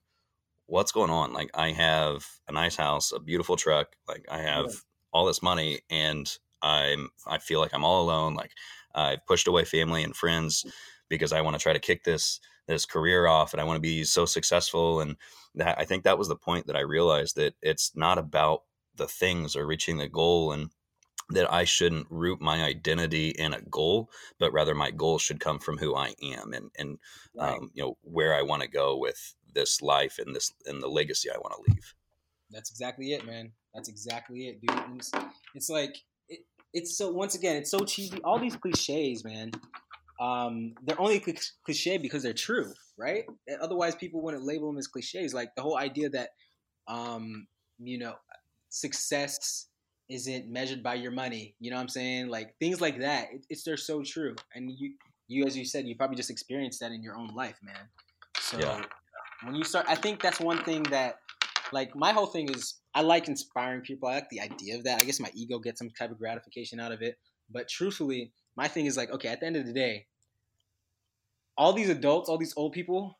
"What's 0.66 0.92
going 0.92 1.10
on?" 1.10 1.32
Like, 1.32 1.50
I 1.54 1.72
have 1.72 2.26
a 2.48 2.52
nice 2.52 2.76
house, 2.76 3.12
a 3.12 3.20
beautiful 3.20 3.56
truck, 3.56 3.96
like 4.08 4.26
I 4.30 4.38
have 4.38 4.66
yeah. 4.66 4.76
all 5.12 5.26
this 5.26 5.42
money, 5.42 5.80
and 5.90 6.30
I'm 6.62 7.10
I 7.26 7.38
feel 7.38 7.60
like 7.60 7.74
I'm 7.74 7.84
all 7.84 8.02
alone. 8.02 8.34
Like 8.34 8.52
I've 8.94 9.26
pushed 9.26 9.48
away 9.48 9.64
family 9.64 10.02
and 10.02 10.16
friends 10.16 10.64
mm. 10.66 10.70
because 11.08 11.32
I 11.32 11.40
want 11.40 11.54
to 11.54 11.62
try 11.62 11.72
to 11.72 11.78
kick 11.78 12.04
this 12.04 12.40
this 12.68 12.86
career 12.86 13.26
off 13.26 13.52
and 13.52 13.60
I 13.60 13.64
want 13.64 13.76
to 13.76 13.80
be 13.80 14.04
so 14.04 14.24
successful. 14.24 15.00
And 15.00 15.16
that 15.56 15.78
I 15.78 15.84
think 15.84 16.04
that 16.04 16.18
was 16.18 16.28
the 16.28 16.36
point 16.36 16.66
that 16.68 16.76
I 16.76 16.80
realized 16.80 17.36
that 17.36 17.54
it's 17.60 17.92
not 17.94 18.18
about 18.18 18.62
the 18.94 19.08
things 19.08 19.56
or 19.56 19.66
reaching 19.66 19.98
the 19.98 20.08
goal 20.08 20.52
and 20.52 20.70
that 21.34 21.52
I 21.52 21.64
shouldn't 21.64 22.06
root 22.10 22.40
my 22.40 22.62
identity 22.62 23.30
in 23.30 23.54
a 23.54 23.60
goal, 23.62 24.10
but 24.38 24.52
rather 24.52 24.74
my 24.74 24.90
goal 24.90 25.18
should 25.18 25.40
come 25.40 25.58
from 25.58 25.78
who 25.78 25.94
I 25.94 26.14
am 26.22 26.52
and 26.52 26.70
and 26.78 26.98
right. 27.36 27.56
um, 27.56 27.70
you 27.74 27.82
know 27.82 27.98
where 28.02 28.34
I 28.34 28.42
want 28.42 28.62
to 28.62 28.68
go 28.68 28.96
with 28.96 29.34
this 29.54 29.82
life 29.82 30.18
and 30.18 30.34
this 30.34 30.52
and 30.66 30.82
the 30.82 30.88
legacy 30.88 31.30
I 31.30 31.38
want 31.38 31.54
to 31.54 31.72
leave. 31.72 31.94
That's 32.50 32.70
exactly 32.70 33.12
it, 33.12 33.26
man. 33.26 33.52
That's 33.74 33.88
exactly 33.88 34.48
it, 34.48 34.60
dude. 34.60 34.84
It's, 34.96 35.10
it's, 35.54 35.70
like 35.70 35.96
it, 36.28 36.40
it's 36.74 36.96
so 36.98 37.10
once 37.10 37.34
again, 37.34 37.56
it's 37.56 37.70
so 37.70 37.80
cheesy. 37.80 38.20
All 38.22 38.38
these 38.38 38.56
cliches, 38.56 39.24
man. 39.24 39.52
Um, 40.20 40.74
they're 40.84 41.00
only 41.00 41.20
cliche 41.64 41.98
because 41.98 42.22
they're 42.22 42.32
true, 42.32 42.72
right? 42.98 43.24
Otherwise, 43.60 43.94
people 43.94 44.20
wouldn't 44.22 44.44
label 44.44 44.68
them 44.68 44.78
as 44.78 44.86
cliches. 44.86 45.34
Like 45.34 45.54
the 45.56 45.62
whole 45.62 45.78
idea 45.78 46.10
that, 46.10 46.30
um, 46.86 47.46
you 47.78 47.98
know, 47.98 48.14
success 48.68 49.66
isn't 50.12 50.50
measured 50.50 50.82
by 50.82 50.94
your 50.94 51.10
money. 51.10 51.54
You 51.60 51.70
know 51.70 51.76
what 51.76 51.82
I'm 51.82 51.88
saying? 51.88 52.28
Like 52.28 52.54
things 52.58 52.80
like 52.80 53.00
that. 53.00 53.28
It, 53.32 53.46
it's 53.48 53.64
they're 53.64 53.76
so 53.76 54.02
true. 54.02 54.34
And 54.54 54.70
you, 54.70 54.94
you 55.28 55.44
as 55.46 55.56
you 55.56 55.64
said, 55.64 55.86
you 55.86 55.96
probably 55.96 56.16
just 56.16 56.30
experienced 56.30 56.80
that 56.80 56.92
in 56.92 57.02
your 57.02 57.16
own 57.16 57.28
life, 57.28 57.58
man. 57.62 57.88
So 58.38 58.58
yeah. 58.58 58.82
when 59.44 59.54
you 59.54 59.64
start, 59.64 59.86
I 59.88 59.94
think 59.94 60.20
that's 60.20 60.40
one 60.40 60.62
thing 60.64 60.82
that, 60.84 61.16
like, 61.72 61.96
my 61.96 62.12
whole 62.12 62.26
thing 62.26 62.50
is 62.50 62.80
I 62.94 63.00
like 63.00 63.28
inspiring 63.28 63.80
people. 63.80 64.08
I 64.08 64.16
like 64.16 64.28
the 64.28 64.40
idea 64.40 64.76
of 64.76 64.84
that. 64.84 65.00
I 65.00 65.04
guess 65.04 65.20
my 65.20 65.30
ego 65.34 65.58
gets 65.58 65.78
some 65.78 65.90
type 65.98 66.10
of 66.10 66.18
gratification 66.18 66.78
out 66.78 66.92
of 66.92 67.00
it. 67.00 67.16
But 67.50 67.68
truthfully, 67.68 68.32
my 68.56 68.68
thing 68.68 68.86
is 68.86 68.96
like, 68.96 69.10
okay, 69.10 69.28
at 69.28 69.40
the 69.40 69.46
end 69.46 69.56
of 69.56 69.66
the 69.66 69.72
day, 69.72 70.06
all 71.56 71.72
these 71.72 71.88
adults, 71.88 72.28
all 72.28 72.38
these 72.38 72.54
old 72.56 72.72
people, 72.72 73.18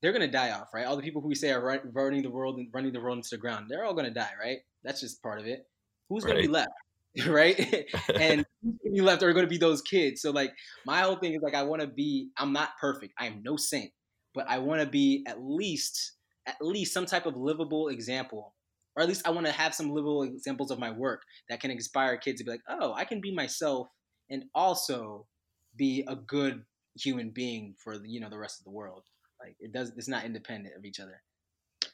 they're 0.00 0.12
gonna 0.12 0.30
die 0.30 0.50
off, 0.52 0.68
right? 0.72 0.86
All 0.86 0.96
the 0.96 1.02
people 1.02 1.20
who 1.20 1.28
we 1.28 1.34
say 1.34 1.50
are 1.50 1.80
running 1.92 2.22
the 2.22 2.30
world 2.30 2.56
and 2.58 2.68
running 2.72 2.92
the 2.92 3.00
world 3.00 3.18
into 3.18 3.30
the 3.32 3.38
ground, 3.38 3.66
they're 3.68 3.84
all 3.84 3.94
gonna 3.94 4.10
die, 4.10 4.32
right? 4.38 4.58
That's 4.82 5.00
just 5.00 5.22
part 5.22 5.40
of 5.40 5.46
it. 5.46 5.66
Who's 6.10 6.24
right. 6.24 6.32
gonna 6.32 6.42
be 6.42 6.48
left, 6.48 6.68
right? 7.26 7.58
and 8.14 8.44
who's 8.62 8.76
gonna 8.84 8.94
be 8.94 9.00
left 9.00 9.22
are 9.22 9.32
gonna 9.32 9.46
be 9.46 9.56
those 9.56 9.80
kids. 9.80 10.20
So 10.20 10.30
like, 10.30 10.52
my 10.84 11.00
whole 11.00 11.16
thing 11.16 11.32
is 11.32 11.40
like, 11.42 11.54
I 11.54 11.62
want 11.62 11.80
to 11.80 11.88
be. 11.88 12.28
I'm 12.36 12.52
not 12.52 12.70
perfect. 12.78 13.14
I 13.18 13.26
am 13.26 13.42
no 13.42 13.56
saint, 13.56 13.92
but 14.34 14.46
I 14.46 14.58
want 14.58 14.82
to 14.82 14.86
be 14.86 15.24
at 15.26 15.42
least, 15.42 16.12
at 16.44 16.56
least 16.60 16.92
some 16.92 17.06
type 17.06 17.24
of 17.24 17.34
livable 17.34 17.88
example 17.88 18.54
or 18.96 19.02
at 19.02 19.08
least 19.08 19.26
I 19.26 19.30
want 19.30 19.46
to 19.46 19.52
have 19.52 19.74
some 19.74 19.90
livable 19.90 20.24
examples 20.24 20.70
of 20.70 20.78
my 20.78 20.90
work 20.90 21.22
that 21.48 21.60
can 21.60 21.70
inspire 21.70 22.16
kids 22.16 22.38
to 22.38 22.44
be 22.44 22.50
like, 22.50 22.62
oh, 22.68 22.92
I 22.92 23.04
can 23.04 23.20
be 23.20 23.34
myself 23.34 23.88
and 24.28 24.44
also 24.54 25.26
be 25.76 26.04
a 26.08 26.16
good 26.16 26.64
human 26.96 27.30
being 27.30 27.74
for 27.82 27.98
the, 27.98 28.08
you 28.08 28.20
know 28.20 28.28
the 28.28 28.38
rest 28.38 28.60
of 28.60 28.64
the 28.64 28.70
world. 28.70 29.04
Like 29.40 29.56
it 29.60 29.72
does, 29.72 29.92
it's 29.96 30.08
not 30.08 30.24
independent 30.24 30.76
of 30.76 30.84
each 30.84 31.00
other. 31.00 31.22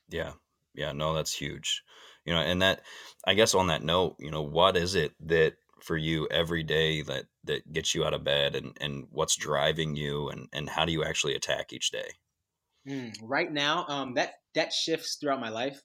Yeah, 0.09 0.33
yeah, 0.77 0.93
no, 0.93 1.15
that's 1.15 1.33
huge. 1.33 1.83
You 2.25 2.35
know, 2.35 2.41
and 2.41 2.61
that 2.63 2.83
I 3.27 3.35
guess 3.35 3.55
on 3.55 3.69
that 3.69 3.83
note, 3.83 4.17
you 4.19 4.31
know, 4.31 4.43
what 4.43 4.77
is 4.77 4.95
it 4.95 5.13
that 5.21 5.55
for 5.83 5.97
you 5.97 6.27
every 6.31 6.63
day 6.63 7.03
that 7.03 7.27
that 7.45 7.73
gets 7.73 7.95
you 7.95 8.05
out 8.05 8.15
of 8.15 8.25
bed, 8.25 8.55
and 8.55 8.77
and 8.81 9.07
what's 9.11 9.37
driving 9.37 9.97
you, 9.97 10.29
and 10.29 10.49
and 10.53 10.69
how 10.69 10.85
do 10.85 10.93
you 10.93 11.03
actually 11.03 11.35
attack 11.35 11.73
each 11.73 11.91
day? 11.91 12.11
Mm, 12.87 13.17
right 13.23 13.51
now, 13.51 13.87
um, 13.89 14.15
that 14.15 14.35
that 14.55 14.73
shifts 14.73 15.17
throughout 15.17 15.41
my 15.41 15.49
life. 15.49 15.83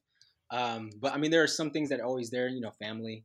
Um, 0.52 0.90
but 1.00 1.14
I 1.14 1.18
mean, 1.18 1.32
there 1.32 1.44
are 1.44 1.48
some 1.48 1.72
things 1.72 1.90
that 1.90 2.00
are 2.00 2.06
always 2.06 2.30
there. 2.30 2.48
You 2.50 2.62
know, 2.62 2.72
family, 2.72 3.24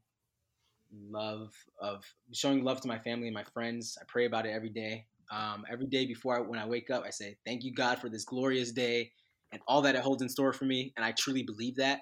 love 1.11 1.53
of 1.81 2.05
showing 2.33 2.62
love 2.64 2.81
to 2.83 2.89
my 2.89 2.99
family 2.99 3.27
and 3.29 3.35
my 3.35 3.45
friends. 3.45 3.99
I 4.01 4.05
pray 4.07 4.27
about 4.27 4.47
it 4.47 4.51
every 4.51 4.71
day. 4.71 5.07
Um, 5.33 5.64
every 5.69 5.87
day 5.87 6.07
before 6.07 6.37
I, 6.37 6.41
when 6.41 6.61
I 6.61 6.67
wake 6.67 6.91
up, 6.91 7.03
I 7.05 7.11
say, 7.11 7.37
"Thank 7.45 7.64
you, 7.64 7.75
God, 7.75 7.99
for 7.99 8.09
this 8.09 8.25
glorious 8.25 8.71
day 8.73 9.11
and 9.53 9.61
all 9.69 9.83
that 9.83 9.95
it 9.95 10.03
holds 10.03 10.23
in 10.23 10.29
store 10.29 10.53
for 10.53 10.65
me." 10.65 10.93
And 10.97 11.05
I 11.05 11.13
truly 11.13 11.43
believe 11.43 11.77
that. 11.77 12.01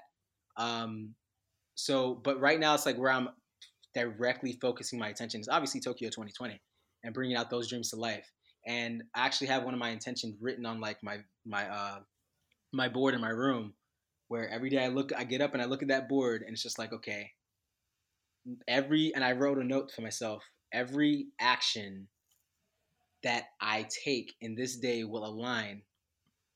Um, 0.56 1.14
so, 1.74 2.14
but 2.14 2.40
right 2.40 2.58
now, 2.58 2.74
it's 2.74 2.86
like 2.86 2.96
where 2.96 3.10
I'm 3.10 3.28
directly 3.94 4.58
focusing 4.60 4.98
my 4.98 5.08
attention 5.08 5.40
is 5.40 5.48
obviously 5.48 5.80
Tokyo 5.80 6.08
2020 6.08 6.60
and 7.04 7.14
bringing 7.14 7.36
out 7.36 7.50
those 7.50 7.68
dreams 7.68 7.90
to 7.90 7.96
life. 7.96 8.30
And 8.66 9.02
I 9.14 9.26
actually 9.26 9.48
have 9.48 9.62
one 9.64 9.74
of 9.74 9.80
my 9.80 9.90
intentions 9.90 10.36
written 10.40 10.66
on 10.66 10.80
like 10.80 10.98
my 11.02 11.18
my 11.44 11.68
uh, 11.68 11.98
my 12.72 12.88
board 12.88 13.14
in 13.14 13.20
my 13.20 13.30
room, 13.30 13.74
where 14.28 14.48
every 14.48 14.70
day 14.70 14.82
I 14.82 14.88
look, 14.88 15.12
I 15.16 15.24
get 15.24 15.40
up 15.40 15.52
and 15.52 15.62
I 15.62 15.66
look 15.66 15.82
at 15.82 15.88
that 15.88 16.08
board, 16.08 16.42
and 16.42 16.52
it's 16.52 16.62
just 16.62 16.78
like, 16.78 16.92
okay, 16.92 17.30
every 18.66 19.12
and 19.14 19.22
I 19.22 19.32
wrote 19.32 19.58
a 19.58 19.64
note 19.64 19.90
for 19.94 20.02
myself. 20.02 20.42
Every 20.72 21.26
action 21.40 22.08
that 23.22 23.44
I 23.60 23.86
take 24.04 24.34
in 24.40 24.54
this 24.54 24.76
day 24.76 25.04
will 25.04 25.24
align 25.24 25.82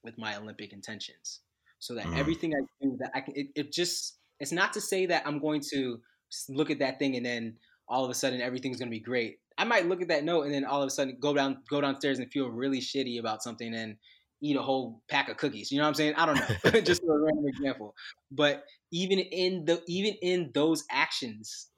with 0.05 0.19
my 0.19 0.37
Olympic 0.37 0.73
intentions. 0.73 1.41
So 1.79 1.95
that 1.95 2.07
mm. 2.07 2.19
everything 2.19 2.55
I 2.55 2.61
do 2.83 2.97
that 3.01 3.11
I 3.15 3.21
can 3.21 3.35
it, 3.37 3.49
it 3.55 3.73
just 3.73 4.19
it's 4.41 4.53
not 4.53 4.73
to 4.73 4.81
say 4.81 5.07
that 5.07 5.23
I'm 5.27 5.39
going 5.39 5.63
to 5.73 6.01
look 6.49 6.71
at 6.71 6.81
that 6.81 6.99
thing 6.99 7.17
and 7.17 7.25
then 7.25 7.57
all 7.89 8.05
of 8.05 8.11
a 8.11 8.15
sudden 8.15 8.41
everything's 8.41 8.79
going 8.79 8.89
to 8.89 8.97
be 8.97 9.01
great. 9.01 9.39
I 9.57 9.65
might 9.65 9.87
look 9.87 10.03
at 10.03 10.09
that 10.09 10.25
note 10.25 10.43
and 10.43 10.55
then 10.55 10.65
all 10.65 10.83
of 10.83 10.87
a 10.87 10.91
sudden 10.91 11.17
go 11.21 11.35
down 11.35 11.59
go 11.71 11.81
downstairs 11.81 12.19
and 12.19 12.31
feel 12.31 12.49
really 12.49 12.81
shitty 12.81 13.19
about 13.21 13.43
something 13.43 13.75
and 13.75 13.97
eat 14.41 14.57
a 14.57 14.63
whole 14.63 15.03
pack 15.09 15.29
of 15.29 15.37
cookies. 15.37 15.73
You 15.73 15.79
know 15.79 15.85
what 15.85 15.89
I'm 15.89 15.95
saying? 15.95 16.15
I 16.17 16.27
don't 16.27 16.37
know. 16.37 16.81
Just 16.81 17.03
a 17.03 17.07
random 17.09 17.47
example. 17.47 17.95
But 18.31 18.65
even 18.93 19.19
in 19.19 19.65
the 19.65 19.83
even 19.87 20.15
in 20.23 20.51
those 20.55 20.85
actions, 20.91 21.69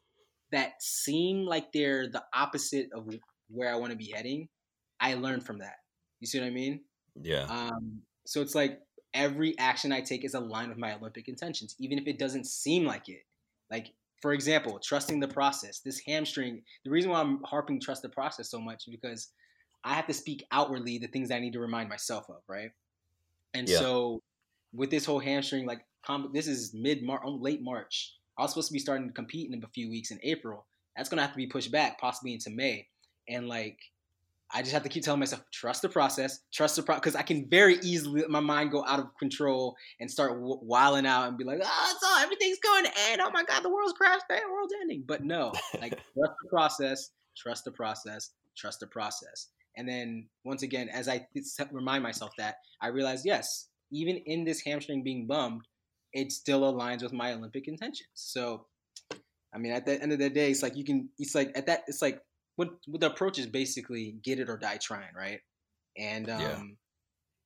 that 0.53 0.83
seem 0.83 1.47
like 1.47 1.73
they're 1.73 2.09
the 2.09 2.23
opposite 2.35 2.89
of 2.95 3.09
where 3.49 3.73
I 3.73 3.77
want 3.77 3.93
to 3.93 3.99
be 3.99 4.13
heading, 4.15 4.49
I 4.99 5.15
learn 5.15 5.41
from 5.41 5.59
that. 5.59 5.77
You 6.21 6.27
see 6.27 6.39
what 6.39 6.47
I 6.47 6.51
mean? 6.51 6.81
Yeah. 7.21 7.45
Um, 7.45 8.03
so 8.31 8.41
it's 8.41 8.55
like 8.55 8.79
every 9.13 9.59
action 9.59 9.91
I 9.91 10.03
take 10.03 10.25
is 10.25 10.35
aligned 10.35 10.69
with 10.69 10.79
my 10.79 10.95
Olympic 10.95 11.27
intentions, 11.27 11.75
even 11.81 11.99
if 11.99 12.07
it 12.07 12.17
doesn't 12.17 12.47
seem 12.47 12.85
like 12.85 13.09
it. 13.09 13.25
Like, 13.73 13.93
for 14.23 14.33
example, 14.33 14.79
trusting 14.79 15.19
the 15.19 15.27
process. 15.27 15.81
This 15.81 16.01
hamstring, 16.07 16.63
the 16.85 16.93
reason 16.93 17.11
why 17.11 17.23
I'm 17.23 17.43
harping 17.43 17.81
trust 17.81 18.03
the 18.03 18.09
process 18.09 18.49
so 18.49 18.61
much 18.61 18.87
is 18.87 18.93
because 18.93 19.33
I 19.83 19.95
have 19.95 20.07
to 20.07 20.15
speak 20.15 20.47
outwardly 20.53 20.97
the 20.99 21.09
things 21.09 21.33
I 21.33 21.41
need 21.41 21.55
to 21.55 21.59
remind 21.59 21.89
myself 21.89 22.31
of, 22.31 22.37
right? 22.47 22.71
And 23.53 23.69
yeah. 23.69 23.79
so 23.79 24.23
with 24.73 24.93
this 24.93 25.05
whole 25.05 25.19
hamstring, 25.19 25.67
like, 25.67 25.85
this 26.33 26.47
is 26.47 26.73
mid 26.73 27.03
March, 27.03 27.23
oh, 27.25 27.33
late 27.33 27.63
March. 27.63 28.15
I 28.39 28.43
was 28.43 28.53
supposed 28.53 28.69
to 28.69 28.75
be 28.75 28.79
starting 28.79 29.09
to 29.09 29.13
compete 29.13 29.53
in 29.53 29.61
a 29.65 29.69
few 29.75 29.91
weeks 29.91 30.13
in 30.13 30.21
April. 30.23 30.67
That's 30.97 31.09
gonna 31.09 31.23
have 31.23 31.33
to 31.33 31.37
be 31.37 31.49
pushed 31.49 31.73
back, 31.73 32.01
possibly 32.01 32.35
into 32.35 32.51
May. 32.51 32.87
And 33.29 33.49
like, 33.49 33.81
I 34.53 34.63
just 34.63 34.73
have 34.73 34.83
to 34.83 34.89
keep 34.89 35.05
telling 35.05 35.21
myself, 35.21 35.43
trust 35.53 35.83
the 35.83 35.89
process, 35.89 36.41
trust 36.53 36.77
the 36.77 36.83
process, 36.83 37.01
because 37.01 37.17
I 37.17 37.23
can 37.23 37.49
very 37.49 37.79
easily 37.83 38.23
let 38.23 38.31
my 38.31 38.41
mind 38.41 38.73
go 38.73 38.85
out 38.85 38.99
of 38.99 39.17
control 39.19 39.77
and 40.01 40.11
start 40.11 40.33
w- 40.33 40.59
wilding 40.63 41.07
out 41.07 41.29
and 41.29 41.39
be 41.39 41.45
like, 41.45 41.61
oh, 41.63 41.93
it's 41.95 42.05
all, 42.05 42.19
everything's 42.19 42.59
going 42.59 42.85
to 42.85 42.91
end. 43.11 43.21
Oh 43.23 43.31
my 43.31 43.45
God, 43.45 43.63
the 43.63 43.71
world's 43.71 43.93
crashed, 43.93 44.25
the 44.29 44.41
world's 44.53 44.75
ending. 44.81 45.05
But 45.07 45.23
no, 45.23 45.53
like, 45.81 45.93
trust 46.15 46.35
the 46.43 46.49
process, 46.49 47.11
trust 47.37 47.65
the 47.65 47.71
process, 47.71 48.31
trust 48.57 48.81
the 48.81 48.89
process. 48.89 49.49
And 49.77 49.89
then 49.89 50.29
once 50.45 50.63
again, 50.63 50.89
as 50.89 51.09
I 51.09 51.27
remind 51.71 52.03
myself 52.03 52.33
that, 52.39 52.57
I 52.83 52.89
realize, 52.89 53.25
yes, 53.25 53.69
even 53.93 54.17
in 54.27 54.45
this 54.45 54.63
hamstring 54.63 55.03
being 55.05 55.27
bummed, 55.27 55.63
it 56.13 56.33
still 56.33 56.63
aligns 56.63 57.03
with 57.03 57.13
my 57.13 57.33
Olympic 57.33 57.69
intentions. 57.69 58.09
So, 58.15 58.67
I 59.55 59.59
mean, 59.59 59.73
at 59.73 59.87
the 59.87 60.01
end 60.01 60.13
of 60.13 60.19
the 60.19 60.31
day, 60.31 60.51
it's 60.51 60.63
like 60.63 60.77
you 60.77 60.85
can. 60.85 61.09
It's 61.19 61.35
like 61.35 61.53
at 61.55 61.67
that. 61.67 61.85
It's 61.87 62.03
like 62.03 62.21
what, 62.61 62.69
what 62.87 63.01
the 63.01 63.07
approach 63.07 63.39
is 63.39 63.47
basically 63.47 64.17
get 64.23 64.39
it 64.39 64.51
or 64.51 64.59
die 64.59 64.77
trying, 64.77 65.15
right? 65.17 65.41
And 65.97 66.29
um, 66.29 66.77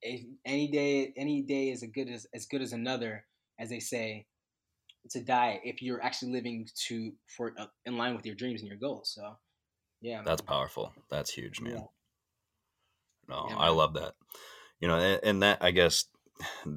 yeah. 0.03 0.17
any 0.45 0.67
day, 0.67 1.13
any 1.17 1.43
day 1.43 1.71
is 1.71 1.85
as 1.85 1.91
good 1.91 2.09
as 2.09 2.27
as 2.35 2.47
good 2.47 2.61
as 2.63 2.73
another, 2.73 3.25
as 3.59 3.71
they 3.71 3.81
say. 3.81 4.27
To 5.11 5.21
die 5.23 5.61
if 5.63 5.83
you're 5.83 6.03
actually 6.03 6.33
living 6.33 6.67
to 6.87 7.13
for 7.29 7.53
uh, 7.59 7.67
in 7.85 7.99
line 7.99 8.17
with 8.17 8.25
your 8.25 8.35
dreams 8.35 8.63
and 8.63 8.69
your 8.69 8.79
goals. 8.79 9.13
So, 9.15 9.37
yeah, 10.01 10.23
that's 10.25 10.41
powerful. 10.41 10.95
That's 11.11 11.31
huge, 11.31 11.61
man. 11.61 11.75
Yeah. 11.75 11.83
No, 13.29 13.47
yeah, 13.51 13.57
I 13.57 13.69
love 13.69 13.93
that. 13.95 14.15
You 14.81 14.89
know, 14.89 14.97
and, 14.97 15.21
and 15.23 15.43
that 15.43 15.59
I 15.61 15.73
guess 15.73 16.07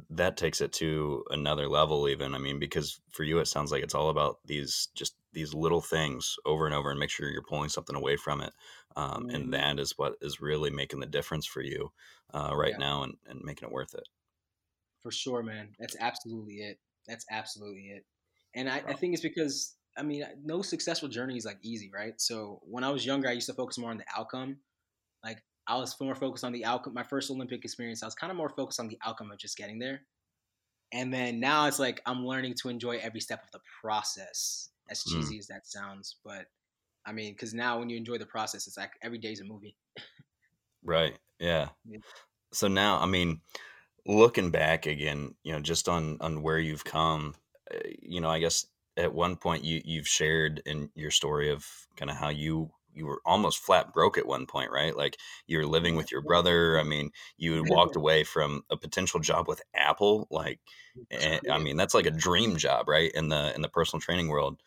that 0.10 0.36
takes 0.36 0.60
it 0.60 0.72
to 0.72 1.24
another 1.32 1.68
level 1.68 2.08
even 2.08 2.36
i 2.36 2.38
mean 2.38 2.60
because 2.60 3.00
for 3.10 3.24
you 3.24 3.40
it 3.40 3.48
sounds 3.48 3.72
like 3.72 3.82
it's 3.82 3.96
all 3.96 4.10
about 4.10 4.38
these 4.46 4.90
just 4.94 5.16
these 5.34 5.54
little 5.54 5.82
things 5.82 6.36
over 6.46 6.66
and 6.66 6.74
over 6.74 6.90
and 6.90 7.00
make 7.00 7.10
sure 7.10 7.30
you're 7.30 7.42
pulling 7.42 7.70
something 7.70 7.96
away 7.96 8.16
from 8.16 8.42
it 8.42 8.54
um, 8.96 9.24
mm-hmm. 9.24 9.36
and 9.36 9.54
that 9.54 9.80
is 9.80 9.94
what 9.98 10.16
is 10.22 10.42
really 10.42 10.70
making 10.70 11.00
the 11.00 11.06
difference 11.06 11.46
for 11.46 11.62
you 11.62 11.92
uh, 12.34 12.52
right 12.56 12.74
yeah. 12.74 12.86
now 12.86 13.04
and, 13.04 13.16
and 13.28 13.42
making 13.44 13.68
it 13.68 13.74
worth 13.74 13.94
it 13.94 14.08
for 15.02 15.12
sure 15.12 15.44
man 15.44 15.70
that's 15.80 15.96
absolutely 16.00 16.56
it 16.56 16.80
that's 17.08 17.26
absolutely 17.32 17.92
it 17.96 18.06
and 18.56 18.70
I, 18.70 18.82
I 18.88 18.94
think 18.94 19.14
it's 19.14 19.24
because 19.24 19.76
i 19.98 20.04
mean 20.04 20.24
no 20.44 20.62
successful 20.62 21.10
journey 21.10 21.38
is 21.38 21.46
like 21.46 21.60
easy 21.62 21.92
right 21.94 22.14
so 22.18 22.60
when 22.64 22.84
i 22.84 22.90
was 22.90 23.06
younger 23.06 23.28
i 23.28 23.34
used 23.34 23.48
to 23.48 23.54
focus 23.54 23.78
more 23.78 23.92
on 23.92 23.98
the 23.98 24.06
outcome 24.16 24.58
like 25.24 25.44
I 25.68 25.76
was 25.76 26.00
more 26.00 26.16
focused 26.16 26.46
on 26.46 26.54
the 26.54 26.66
outcome. 26.66 26.94
My 26.94 27.04
first 27.04 27.30
Olympic 27.30 27.66
experience, 27.66 28.02
I 28.02 28.08
was 28.08 28.16
kind 28.16 28.32
of 28.32 28.38
more 28.38 28.50
focused 28.50 28.80
on 28.80 28.88
the 28.88 28.98
outcome 29.06 29.32
of 29.32 29.38
just 29.38 29.58
getting 29.58 29.80
there. 29.80 30.02
And 30.94 31.14
then 31.14 31.42
now 31.42 31.68
it's 31.68 31.80
like 31.80 32.02
I'm 32.06 32.26
learning 32.26 32.56
to 32.62 32.70
enjoy 32.70 32.98
every 32.98 33.20
step 33.20 33.44
of 33.44 33.52
the 33.52 33.60
process. 33.82 34.70
As 34.90 35.04
hmm. 35.04 35.16
cheesy 35.16 35.36
mm. 35.36 35.40
as 35.40 35.48
that 35.48 35.68
sounds, 35.68 36.18
but 36.24 36.46
I 37.06 37.14
mean, 37.14 37.34
because 37.34 37.54
now 37.54 37.80
when 37.80 37.90
you 37.90 37.98
enjoy 37.98 38.18
the 38.18 38.26
process, 38.26 38.68
it's 38.68 38.78
like 38.78 38.92
every 39.02 39.18
day's 39.18 39.40
a 39.40 39.46
movie. 39.46 39.76
right. 40.84 41.18
Yeah. 41.40 41.70
Yeah. 41.86 42.00
So 42.52 42.68
now, 42.68 43.00
I 43.00 43.06
mean, 43.06 43.42
looking 44.06 44.52
back 44.52 44.86
again, 44.86 45.36
you 45.44 45.54
know, 45.54 45.60
just 45.60 45.88
on 45.88 46.18
on 46.22 46.42
where 46.42 46.60
you've 46.60 46.84
come, 46.86 47.36
uh, 47.74 47.80
you 48.02 48.22
know, 48.22 48.30
I 48.30 48.40
guess 48.40 48.66
at 48.98 49.14
one 49.14 49.36
point 49.36 49.64
you 49.64 49.82
you've 49.86 50.08
shared 50.08 50.62
in 50.66 50.90
your 50.96 51.12
story 51.12 51.52
of 51.52 51.66
kind 51.96 52.12
of 52.12 52.18
how 52.18 52.30
you 52.30 52.72
you 52.94 53.06
were 53.06 53.22
almost 53.26 53.60
flat 53.60 53.94
broke 53.94 54.18
at 54.18 54.26
one 54.26 54.48
point, 54.48 54.72
right? 54.72 54.98
Like 54.98 55.18
you 55.46 55.60
were 55.60 55.68
living 55.68 55.96
with 55.96 56.12
your 56.12 56.22
brother. 56.22 56.80
I 56.80 56.84
mean, 56.84 57.12
you 57.38 57.54
had 57.54 57.70
walked 57.70 57.96
away 57.98 58.24
from 58.24 58.64
a 58.70 58.78
potential 58.78 59.20
job 59.20 59.48
with 59.48 59.62
Apple. 59.76 60.28
Like, 60.32 60.60
and, 61.12 61.42
I 61.50 61.60
mean, 61.60 61.78
that's 61.78 61.94
like 61.94 62.08
a 62.08 62.12
dream 62.12 62.58
job, 62.58 62.90
right? 62.90 63.12
In 63.14 63.30
the 63.30 63.54
in 63.56 63.62
the 63.62 63.70
personal 63.70 64.02
training 64.02 64.30
world. 64.30 64.60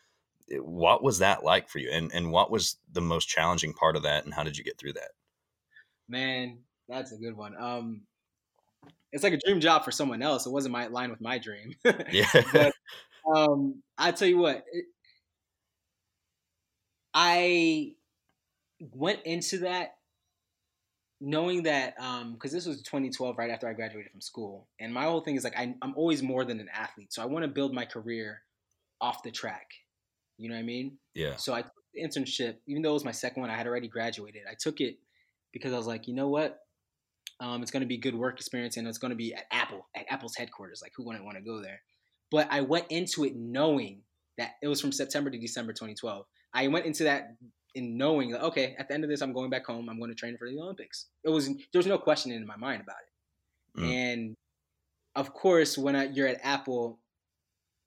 What 0.53 1.03
was 1.03 1.19
that 1.19 1.45
like 1.45 1.69
for 1.69 1.79
you, 1.79 1.91
and 1.93 2.11
and 2.13 2.33
what 2.33 2.51
was 2.51 2.77
the 2.93 3.01
most 3.01 3.29
challenging 3.29 3.73
part 3.73 3.97
of 3.97 4.03
that, 4.03 4.25
and 4.25 4.35
how 4.35 4.43
did 4.43 4.57
you 4.57 4.65
get 4.65 4.79
through 4.79 4.95
that? 4.95 5.11
Man, 6.09 6.59
that's 6.89 7.13
a 7.13 7.17
good 7.17 7.37
one. 7.37 7.55
Um, 7.57 8.03
it's 9.13 9.23
like 9.23 9.33
a 9.33 9.39
dream 9.39 9.61
job 9.61 9.85
for 9.85 9.91
someone 9.91 10.23
else. 10.23 10.47
It 10.47 10.51
wasn't 10.51 10.73
my 10.73 10.87
line 10.87 11.11
with 11.11 11.21
my 11.21 11.39
dream. 11.39 11.75
Yeah, 12.11 12.29
but 12.53 12.73
um, 13.37 13.83
I 13.97 14.13
tell 14.13 14.29
you 14.29 14.39
what, 14.39 14.65
it, 14.73 14.85
I 17.15 17.93
went 18.93 19.21
into 19.25 19.59
that 19.59 19.97
knowing 21.21 21.65
that 21.65 21.95
because 22.33 22.53
this 22.53 22.67
was 22.67 22.83
2012, 22.83 23.37
right 23.37 23.51
after 23.51 23.69
I 23.69 23.73
graduated 23.73 24.11
from 24.11 24.21
school, 24.21 24.69
and 24.79 24.93
my 24.93 25.05
whole 25.05 25.21
thing 25.21 25.37
is 25.37 25.45
like 25.45 25.59
I, 25.59 25.75
I'm 25.83 25.95
always 25.97 26.23
more 26.23 26.45
than 26.45 26.61
an 26.61 26.69
athlete, 26.73 27.13
so 27.13 27.23
I 27.23 27.27
want 27.27 27.45
to 27.45 27.49
build 27.49 27.75
my 27.75 27.85
career 27.85 28.43
off 29.01 29.23
the 29.23 29.31
track. 29.31 29.71
You 30.41 30.49
know 30.49 30.57
what 30.57 30.63
I 30.63 30.65
mean? 30.65 30.99
yeah, 31.15 31.37
So 31.37 31.53
I 31.53 31.63
took 31.63 31.73
the 31.95 32.03
internship, 32.03 32.57
even 32.67 32.83
though 32.83 32.91
it 32.91 32.95
was 32.95 33.05
my 33.05 33.13
second 33.13 33.43
one, 33.43 33.51
I 33.51 33.57
had 33.57 33.67
already 33.67 33.89
graduated. 33.89 34.43
I 34.51 34.55
took 34.59 34.81
it 34.81 34.97
because 35.53 35.73
I 35.73 35.77
was 35.77 35.87
like, 35.87 36.09
you 36.09 36.15
know 36.15 36.29
what? 36.29 36.59
Um, 37.41 37.63
it's 37.63 37.71
going 37.71 37.83
to 37.83 37.87
be 37.87 37.97
good 37.97 38.15
work 38.15 38.37
experience, 38.39 38.77
and 38.77 38.87
it's 38.87 38.99
going 38.99 39.11
to 39.11 39.17
be 39.17 39.35
at 39.35 39.45
Apple, 39.51 39.87
at 39.97 40.05
Apple's 40.11 40.37
headquarters. 40.37 40.81
Like, 40.83 40.93
who 40.97 41.05
wouldn't 41.05 41.25
want 41.25 41.39
to 41.39 41.43
go 41.43 41.63
there? 41.63 41.81
But 42.31 42.49
I 42.51 42.61
went 42.61 42.87
into 42.91 43.25
it 43.25 43.35
knowing 43.35 44.03
that 44.39 44.53
it 44.63 44.69
was 44.69 44.81
from 44.81 44.93
September 44.93 45.31
to 45.31 45.39
December 45.39 45.73
2012. 45.73 46.25
I 46.55 46.69
went 46.69 46.87
into 46.87 47.05
that 47.05 47.35
in 47.75 47.97
knowing 47.97 48.33
that 48.33 48.43
okay, 48.43 48.75
at 48.79 48.89
the 48.89 48.95
end 48.95 49.05
of 49.05 49.11
this, 49.11 49.21
I'm 49.21 49.33
going 49.33 49.51
back 49.51 49.67
home. 49.67 49.89
I'm 49.89 49.99
going 49.99 50.11
to 50.11 50.17
train 50.17 50.37
for 50.37 50.49
the 50.49 50.59
Olympics. 50.59 51.07
It 51.25 51.31
was 51.31 51.47
there 51.49 51.79
was 51.79 51.87
no 51.87 51.99
question 51.99 52.33
in 52.33 52.47
my 52.47 52.57
mind 52.57 52.83
about 52.83 52.97
it. 53.07 53.81
Mm. 53.81 53.93
And 53.93 54.37
of 55.15 55.33
course, 55.33 55.79
when 55.79 55.97
I, 55.97 56.05
you're 56.05 56.29
at 56.29 56.41
Apple, 56.43 56.99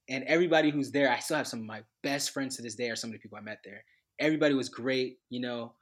and 0.10 0.24
everybody 0.26 0.70
who's 0.70 0.91
there, 0.91 1.12
I 1.12 1.20
still 1.20 1.38
have 1.38 1.47
some 1.47 1.60
of 1.60 1.66
my 1.66 1.82
best 2.01 2.32
friends 2.32 2.56
to 2.58 2.62
this 2.62 2.76
day 2.76 2.89
are 2.89 2.95
some 2.95 3.10
of 3.10 3.14
the 3.14 3.20
people 3.20 3.38
I 3.38 3.41
met 3.41 3.60
there. 3.64 3.84
Everybody 4.20 4.54
was 4.54 4.70
great, 4.70 5.18
you 5.30 5.41
know, 5.41 5.74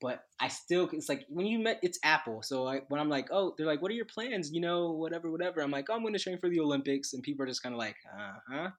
but 0.00 0.24
I 0.40 0.48
still 0.48 0.88
it's 0.92 1.08
like 1.08 1.24
when 1.28 1.46
you 1.46 1.58
met 1.58 1.78
it's 1.82 1.98
Apple. 2.02 2.42
So 2.42 2.66
I, 2.66 2.80
when 2.88 3.00
I'm 3.00 3.08
like, 3.08 3.28
oh, 3.30 3.54
they're 3.56 3.66
like, 3.66 3.80
what 3.80 3.90
are 3.90 3.94
your 3.94 4.06
plans? 4.06 4.52
You 4.52 4.60
know, 4.60 4.92
whatever, 4.92 5.30
whatever. 5.30 5.60
I'm 5.60 5.70
like, 5.70 5.86
oh, 5.88 5.94
I'm 5.94 6.02
going 6.02 6.12
to 6.12 6.18
train 6.18 6.38
for 6.38 6.48
the 6.48 6.60
Olympics, 6.60 7.12
and 7.12 7.22
people 7.22 7.44
are 7.44 7.48
just 7.48 7.62
kind 7.62 7.74
of 7.74 7.78
like, 7.78 7.96
uh 8.18 8.32
huh, 8.50 8.70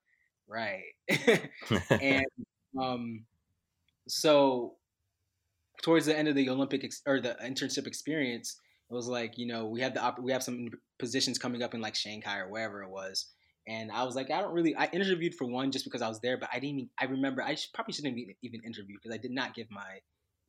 right. 0.47 0.83
and 1.89 2.25
um, 2.79 3.25
so 4.07 4.75
towards 5.81 6.05
the 6.05 6.17
end 6.17 6.27
of 6.27 6.35
the 6.35 6.49
Olympic 6.49 6.83
ex- 6.83 7.01
or 7.05 7.19
the 7.19 7.35
internship 7.43 7.87
experience, 7.87 8.59
it 8.89 8.93
was 8.93 9.07
like 9.07 9.37
you 9.37 9.47
know 9.47 9.65
we 9.65 9.81
have 9.81 9.93
the 9.93 10.01
op- 10.01 10.19
we 10.19 10.31
have 10.31 10.43
some 10.43 10.69
positions 10.99 11.37
coming 11.37 11.63
up 11.63 11.73
in 11.73 11.81
like 11.81 11.95
Shanghai 11.95 12.39
or 12.39 12.49
wherever 12.49 12.83
it 12.83 12.89
was, 12.89 13.27
and 13.67 13.91
I 13.91 14.03
was 14.03 14.15
like 14.15 14.31
I 14.31 14.41
don't 14.41 14.53
really 14.53 14.75
I 14.75 14.87
interviewed 14.93 15.35
for 15.35 15.45
one 15.45 15.71
just 15.71 15.85
because 15.85 16.01
I 16.01 16.07
was 16.07 16.19
there, 16.21 16.37
but 16.37 16.49
I 16.51 16.59
didn't 16.59 16.79
even, 16.79 16.89
I 16.99 17.05
remember 17.05 17.41
I 17.43 17.55
should, 17.55 17.73
probably 17.73 17.93
shouldn't 17.93 18.17
even, 18.17 18.35
even 18.41 18.61
interview 18.65 18.95
because 19.01 19.13
I 19.13 19.19
did 19.19 19.31
not 19.31 19.53
give 19.53 19.67
my 19.69 19.99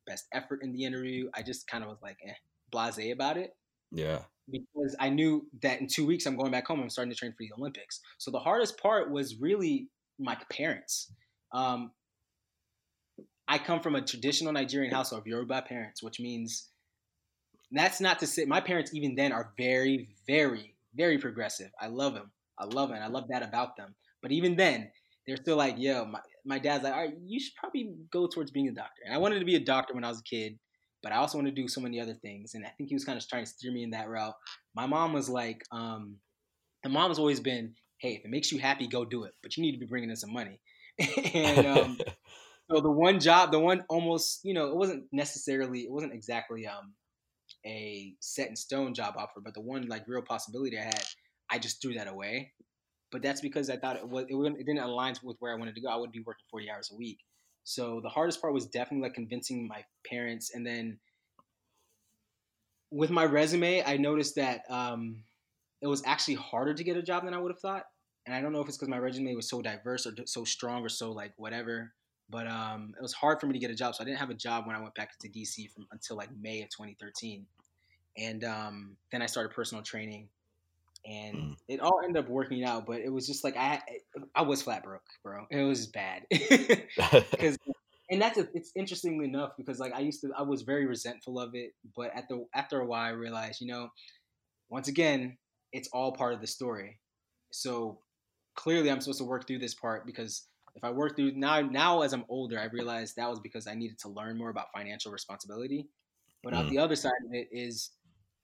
best 0.06 0.26
effort 0.32 0.60
in 0.62 0.72
the 0.72 0.84
interview. 0.84 1.28
I 1.34 1.42
just 1.42 1.66
kind 1.66 1.84
of 1.84 1.90
was 1.90 1.98
like 2.02 2.18
eh, 2.26 2.32
blasé 2.72 3.12
about 3.12 3.36
it 3.36 3.52
yeah, 3.90 4.22
because 4.50 4.96
I 5.00 5.08
knew 5.08 5.46
that 5.62 5.80
in 5.80 5.86
two 5.86 6.06
weeks 6.06 6.26
I'm 6.26 6.36
going 6.36 6.52
back 6.52 6.66
home. 6.66 6.80
I'm 6.80 6.90
starting 6.90 7.12
to 7.12 7.16
train 7.16 7.32
for 7.32 7.38
the 7.40 7.52
Olympics. 7.58 8.00
So 8.18 8.30
the 8.30 8.38
hardest 8.38 8.80
part 8.80 9.10
was 9.10 9.40
really 9.40 9.88
my 10.18 10.36
parents. 10.50 11.12
Um, 11.52 11.92
I 13.46 13.58
come 13.58 13.80
from 13.80 13.94
a 13.94 14.02
traditional 14.02 14.52
Nigerian 14.52 14.92
household 14.92 15.22
of 15.22 15.26
Yoruba 15.26 15.62
parents, 15.62 16.02
which 16.02 16.20
means 16.20 16.68
that's 17.72 18.00
not 18.00 18.18
to 18.18 18.26
say 18.26 18.44
my 18.44 18.60
parents 18.60 18.92
even 18.94 19.14
then 19.14 19.32
are 19.32 19.52
very, 19.56 20.08
very, 20.26 20.74
very 20.94 21.18
progressive. 21.18 21.70
I 21.80 21.86
love 21.86 22.14
them. 22.14 22.30
I 22.58 22.64
love 22.64 22.90
it. 22.90 23.00
I 23.02 23.08
love 23.08 23.24
that 23.30 23.42
about 23.42 23.76
them. 23.76 23.94
But 24.22 24.32
even 24.32 24.56
then, 24.56 24.90
they're 25.26 25.36
still 25.36 25.56
like, 25.56 25.76
yo, 25.78 26.06
my, 26.06 26.20
my 26.44 26.58
dad's 26.58 26.84
like, 26.84 26.94
all 26.94 27.00
right, 27.00 27.14
you 27.24 27.38
should 27.38 27.54
probably 27.56 27.90
go 28.10 28.26
towards 28.26 28.50
being 28.50 28.68
a 28.68 28.72
doctor. 28.72 29.02
And 29.04 29.14
I 29.14 29.18
wanted 29.18 29.38
to 29.40 29.44
be 29.44 29.56
a 29.56 29.60
doctor 29.60 29.94
when 29.94 30.04
I 30.04 30.08
was 30.08 30.20
a 30.20 30.22
kid, 30.22 30.58
but 31.02 31.12
I 31.12 31.16
also 31.16 31.38
wanted 31.38 31.54
to 31.54 31.62
do 31.62 31.68
so 31.68 31.80
many 31.80 32.00
other 32.00 32.14
things. 32.14 32.54
And 32.54 32.64
I 32.64 32.70
think 32.70 32.88
he 32.88 32.94
was 32.94 33.04
kind 33.04 33.18
of 33.18 33.28
trying 33.28 33.44
to 33.44 33.50
steer 33.50 33.72
me 33.72 33.82
in 33.82 33.90
that 33.90 34.08
route. 34.08 34.34
My 34.74 34.86
mom 34.86 35.12
was 35.12 35.28
like, 35.28 35.62
um, 35.70 36.16
the 36.82 36.88
mom 36.88 37.10
has 37.10 37.18
always 37.18 37.40
been, 37.40 37.74
hey, 38.00 38.14
if 38.14 38.24
it 38.24 38.30
makes 38.30 38.50
you 38.50 38.58
happy, 38.58 38.88
go 38.88 39.04
do 39.04 39.24
it. 39.24 39.32
But 39.42 39.56
you 39.56 39.62
need 39.62 39.72
to 39.72 39.78
be 39.78 39.86
bringing 39.86 40.10
in 40.10 40.16
some 40.16 40.32
money. 40.32 40.60
and 41.34 41.66
um, 41.66 41.98
so 42.70 42.80
the 42.80 42.90
one 42.90 43.20
job, 43.20 43.52
the 43.52 43.58
one 43.58 43.84
almost, 43.88 44.40
you 44.44 44.54
know, 44.54 44.68
it 44.68 44.76
wasn't 44.76 45.04
necessarily, 45.12 45.80
it 45.80 45.90
wasn't 45.90 46.14
exactly 46.14 46.66
um, 46.66 46.94
a 47.66 48.14
set 48.20 48.48
in 48.48 48.56
stone 48.56 48.94
job 48.94 49.14
offer, 49.16 49.40
but 49.44 49.54
the 49.54 49.60
one 49.60 49.86
like 49.88 50.04
real 50.06 50.22
possibility 50.22 50.78
I 50.78 50.84
had, 50.84 51.04
I 51.50 51.58
just 51.58 51.80
threw 51.80 51.94
that 51.94 52.08
away. 52.08 52.52
But 53.10 53.22
that's 53.22 53.40
because 53.40 53.70
I 53.70 53.76
thought 53.76 53.96
it 53.96 54.08
was 54.08 54.26
it, 54.28 54.34
it 54.34 54.66
didn't 54.66 54.80
align 54.80 55.14
with 55.22 55.36
where 55.40 55.52
I 55.52 55.56
wanted 55.56 55.74
to 55.76 55.80
go. 55.80 55.88
I 55.88 55.96
would 55.96 56.12
be 56.12 56.20
working 56.20 56.44
forty 56.50 56.70
hours 56.70 56.90
a 56.92 56.96
week. 56.96 57.18
So 57.64 58.00
the 58.02 58.08
hardest 58.08 58.40
part 58.40 58.52
was 58.52 58.66
definitely 58.66 59.06
like 59.06 59.14
convincing 59.14 59.66
my 59.66 59.84
parents, 60.06 60.50
and 60.54 60.66
then 60.66 60.98
with 62.90 63.10
my 63.10 63.24
resume, 63.24 63.82
I 63.84 63.96
noticed 63.96 64.36
that 64.36 64.62
um, 64.70 65.24
it 65.80 65.86
was 65.86 66.02
actually 66.06 66.34
harder 66.34 66.74
to 66.74 66.84
get 66.84 66.96
a 66.96 67.02
job 67.02 67.24
than 67.24 67.34
I 67.34 67.38
would 67.38 67.52
have 67.52 67.60
thought. 67.60 67.84
And 68.26 68.34
I 68.34 68.40
don't 68.40 68.52
know 68.52 68.60
if 68.60 68.68
it's 68.68 68.76
because 68.76 68.88
my 68.88 68.98
resume 68.98 69.34
was 69.34 69.48
so 69.48 69.62
diverse 69.62 70.06
or 70.06 70.12
so 70.26 70.44
strong 70.44 70.84
or 70.84 70.88
so 70.88 71.12
like 71.12 71.32
whatever. 71.36 71.92
But 72.30 72.46
um, 72.46 72.94
it 72.98 73.02
was 73.02 73.14
hard 73.14 73.40
for 73.40 73.46
me 73.46 73.54
to 73.54 73.58
get 73.58 73.70
a 73.70 73.74
job, 73.74 73.94
so 73.94 74.02
I 74.02 74.04
didn't 74.04 74.18
have 74.18 74.28
a 74.28 74.34
job 74.34 74.66
when 74.66 74.76
I 74.76 74.80
went 74.80 74.94
back 74.94 75.18
to 75.18 75.28
DC 75.28 75.70
from 75.70 75.86
until 75.92 76.16
like 76.16 76.28
May 76.38 76.60
of 76.60 76.68
2013. 76.68 77.46
And 78.18 78.44
um, 78.44 78.96
then 79.12 79.22
I 79.22 79.26
started 79.26 79.54
personal 79.54 79.82
training, 79.82 80.28
and 81.08 81.36
Mm. 81.36 81.56
it 81.68 81.80
all 81.80 82.00
ended 82.04 82.24
up 82.24 82.30
working 82.30 82.64
out. 82.64 82.86
But 82.86 83.00
it 83.02 83.10
was 83.12 83.26
just 83.26 83.44
like 83.44 83.56
I 83.56 83.82
I 84.34 84.42
was 84.42 84.62
flat 84.62 84.84
broke, 84.84 85.02
bro. 85.24 85.46
It 85.50 85.62
was 85.64 85.88
bad 85.88 86.24
because 87.30 87.58
and 88.10 88.22
that's 88.22 88.38
a, 88.38 88.48
it's 88.54 88.72
interestingly 88.76 89.26
enough 89.26 89.52
because 89.58 89.80
like 89.80 89.94
I 89.94 90.00
used 90.00 90.22
to 90.22 90.30
I 90.38 90.42
was 90.42 90.62
very 90.62 90.86
resentful 90.86 91.40
of 91.40 91.54
it, 91.54 91.72
but 91.96 92.14
at 92.14 92.28
the 92.28 92.46
after 92.54 92.80
a 92.80 92.86
while 92.86 93.04
I 93.04 93.10
realized 93.10 93.60
you 93.60 93.68
know 93.68 93.90
once 94.70 94.88
again 94.88 95.38
it's 95.72 95.88
all 95.92 96.12
part 96.12 96.34
of 96.34 96.40
the 96.40 96.46
story. 96.48 97.00
So 97.52 98.00
clearly 98.56 98.90
I'm 98.90 99.00
supposed 99.00 99.18
to 99.20 99.24
work 99.24 99.46
through 99.46 99.60
this 99.60 99.74
part 99.74 100.06
because 100.06 100.48
if 100.74 100.84
I 100.84 100.90
work 100.90 101.16
through 101.16 101.32
now 101.32 101.60
now 101.62 102.02
as 102.02 102.12
I'm 102.12 102.24
older 102.28 102.58
I 102.60 102.66
realized 102.66 103.16
that 103.16 103.30
was 103.30 103.40
because 103.40 103.66
I 103.66 103.74
needed 103.74 103.98
to 104.00 104.08
learn 104.08 104.38
more 104.38 104.50
about 104.50 104.68
financial 104.74 105.12
responsibility. 105.12 105.88
But 106.44 106.54
on 106.54 106.66
Mm. 106.66 106.70
the 106.70 106.78
other 106.78 106.96
side 106.96 107.12
of 107.26 107.34
it 107.34 107.48
is 107.52 107.90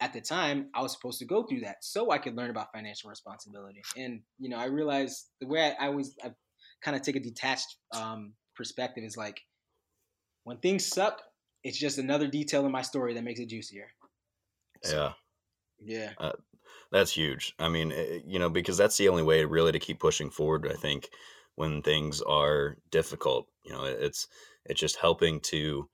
at 0.04 0.12
the 0.12 0.20
time 0.20 0.68
I 0.74 0.82
was 0.82 0.92
supposed 0.92 1.18
to 1.20 1.24
go 1.24 1.44
through 1.44 1.60
that 1.60 1.76
so 1.80 2.10
I 2.10 2.18
could 2.18 2.36
learn 2.36 2.50
about 2.50 2.68
financial 2.74 3.08
responsibility. 3.08 3.80
And 3.96 4.20
you 4.38 4.50
know 4.50 4.58
I 4.58 4.66
realized 4.66 5.30
the 5.40 5.46
way 5.46 5.74
I, 5.80 5.86
I 5.86 5.88
always 5.88 6.14
I 6.22 6.32
kind 6.82 6.94
of 6.94 7.02
take 7.02 7.16
a 7.16 7.20
detached 7.20 7.76
um, 7.94 8.34
perspective 8.54 9.02
is 9.02 9.16
like 9.16 9.40
when 10.44 10.58
things 10.58 10.86
suck, 10.86 11.22
it's 11.62 11.78
just 11.78 11.96
another 11.96 12.28
detail 12.28 12.66
in 12.66 12.72
my 12.72 12.82
story 12.82 13.14
that 13.14 13.24
makes 13.24 13.40
it 13.40 13.48
juicier. 13.48 13.88
So, 14.82 15.14
yeah. 15.82 16.12
yeah, 16.20 16.32
That's 16.92 17.10
huge. 17.10 17.54
I 17.58 17.70
mean, 17.70 17.90
eh, 17.92 18.18
you 18.26 18.38
know, 18.38 18.50
because 18.50 18.76
that's 18.76 18.98
the 18.98 19.08
only 19.08 19.22
way 19.22 19.42
really 19.46 19.72
to 19.72 19.78
keep 19.78 19.98
pushing 19.98 20.28
forward. 20.28 20.70
I 20.70 20.74
think 20.74 21.08
when 21.54 21.80
things 21.80 22.20
are 22.20 22.76
difficult, 22.90 23.46
you 23.64 23.72
know, 23.72 23.84
it's 23.84 24.28
it's 24.66 24.80
just 24.80 24.96
helping 24.96 25.40
to 25.40 25.88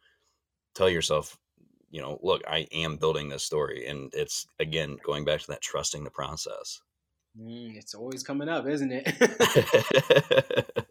tell 0.75 0.91
yourself, 0.91 1.39
you 1.91 2.01
know, 2.01 2.19
look, 2.23 2.43
I 2.47 2.67
am 2.73 2.97
building 2.97 3.29
this 3.29 3.45
story, 3.45 3.87
and 3.87 4.13
it's 4.15 4.47
again 4.59 4.99
going 5.05 5.25
back 5.25 5.41
to 5.41 5.47
that 5.49 5.61
trusting 5.61 6.05
the 6.05 6.11
process. 6.11 6.81
Mm, 7.39 7.77
it's 7.77 7.95
always 7.95 8.23
coming 8.23 8.49
up, 8.49 8.67
isn't 8.67 8.93
it? 8.93 10.87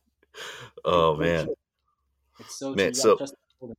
oh 0.86 1.16
man. 1.16 1.47
It's 2.39 2.58
so 2.58 2.74
man. 2.74 2.93
So, 2.93 3.18
trust 3.18 3.34
the 3.34 3.56
shoulder. 3.60 3.76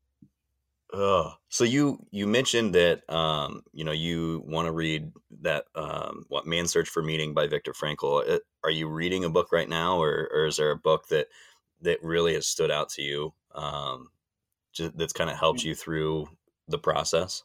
uh, 0.92 1.30
so 1.48 1.64
you 1.64 2.04
you 2.10 2.26
mentioned 2.26 2.74
that 2.74 3.08
um, 3.12 3.62
you 3.72 3.84
know 3.84 3.92
you 3.92 4.42
want 4.46 4.66
to 4.66 4.72
read 4.72 5.12
that 5.42 5.64
um, 5.74 6.24
what 6.28 6.46
Man's 6.46 6.72
Search 6.72 6.88
for 6.88 7.02
Meaning 7.02 7.34
by 7.34 7.46
Viktor 7.46 7.72
Frankl. 7.72 8.40
Are 8.64 8.70
you 8.70 8.88
reading 8.88 9.24
a 9.24 9.30
book 9.30 9.52
right 9.52 9.68
now, 9.68 10.02
or, 10.02 10.28
or 10.32 10.46
is 10.46 10.56
there 10.56 10.70
a 10.70 10.76
book 10.76 11.08
that 11.08 11.28
that 11.82 12.02
really 12.02 12.34
has 12.34 12.46
stood 12.46 12.70
out 12.70 12.90
to 12.90 13.02
you 13.02 13.32
um, 13.54 14.08
just, 14.72 14.96
that's 14.96 15.12
kind 15.12 15.30
of 15.30 15.36
helped 15.36 15.64
you 15.64 15.74
through 15.74 16.28
the 16.70 16.78
process? 16.78 17.44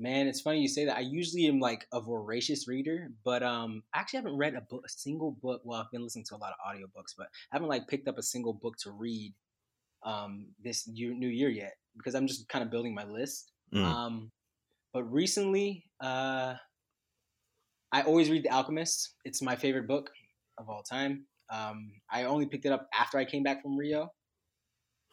Man, 0.00 0.28
it's 0.28 0.40
funny 0.40 0.60
you 0.60 0.68
say 0.68 0.84
that. 0.84 0.96
I 0.96 1.00
usually 1.00 1.46
am 1.46 1.58
like 1.58 1.88
a 1.92 2.00
voracious 2.00 2.68
reader, 2.68 3.10
but 3.24 3.42
um, 3.42 3.82
I 3.92 3.98
actually 3.98 4.18
haven't 4.18 4.36
read 4.36 4.54
a 4.54 4.60
book, 4.60 4.84
a 4.86 4.88
single 4.88 5.32
book. 5.32 5.62
Well, 5.64 5.80
I've 5.80 5.90
been 5.90 6.04
listening 6.04 6.24
to 6.26 6.36
a 6.36 6.38
lot 6.38 6.52
of 6.52 6.58
audiobooks, 6.72 7.14
but 7.16 7.26
I 7.26 7.56
haven't 7.56 7.68
like 7.68 7.88
picked 7.88 8.06
up 8.06 8.16
a 8.16 8.22
single 8.22 8.52
book 8.52 8.76
to 8.78 8.92
read 8.92 9.34
um, 10.04 10.54
this 10.62 10.86
year, 10.88 11.12
new 11.14 11.28
year 11.28 11.50
yet 11.50 11.74
because 11.96 12.14
I'm 12.14 12.26
just 12.28 12.48
kind 12.48 12.64
of 12.64 12.70
building 12.70 12.94
my 12.94 13.04
list. 13.04 13.52
Mm. 13.72 13.84
Um, 13.84 14.32
but 14.92 15.04
recently, 15.04 15.84
uh, 16.00 16.56
I 17.92 18.02
always 18.02 18.30
read 18.30 18.44
The 18.44 18.50
Alchemist. 18.50 19.16
It's 19.24 19.42
my 19.42 19.56
favorite 19.56 19.86
book 19.86 20.10
of 20.58 20.68
all 20.68 20.82
time. 20.82 21.26
Um, 21.50 22.00
I 22.10 22.24
only 22.24 22.46
picked 22.46 22.66
it 22.66 22.72
up 22.72 22.88
after 22.94 23.18
I 23.18 23.24
came 23.24 23.42
back 23.42 23.62
from 23.62 23.76
Rio. 23.76 24.12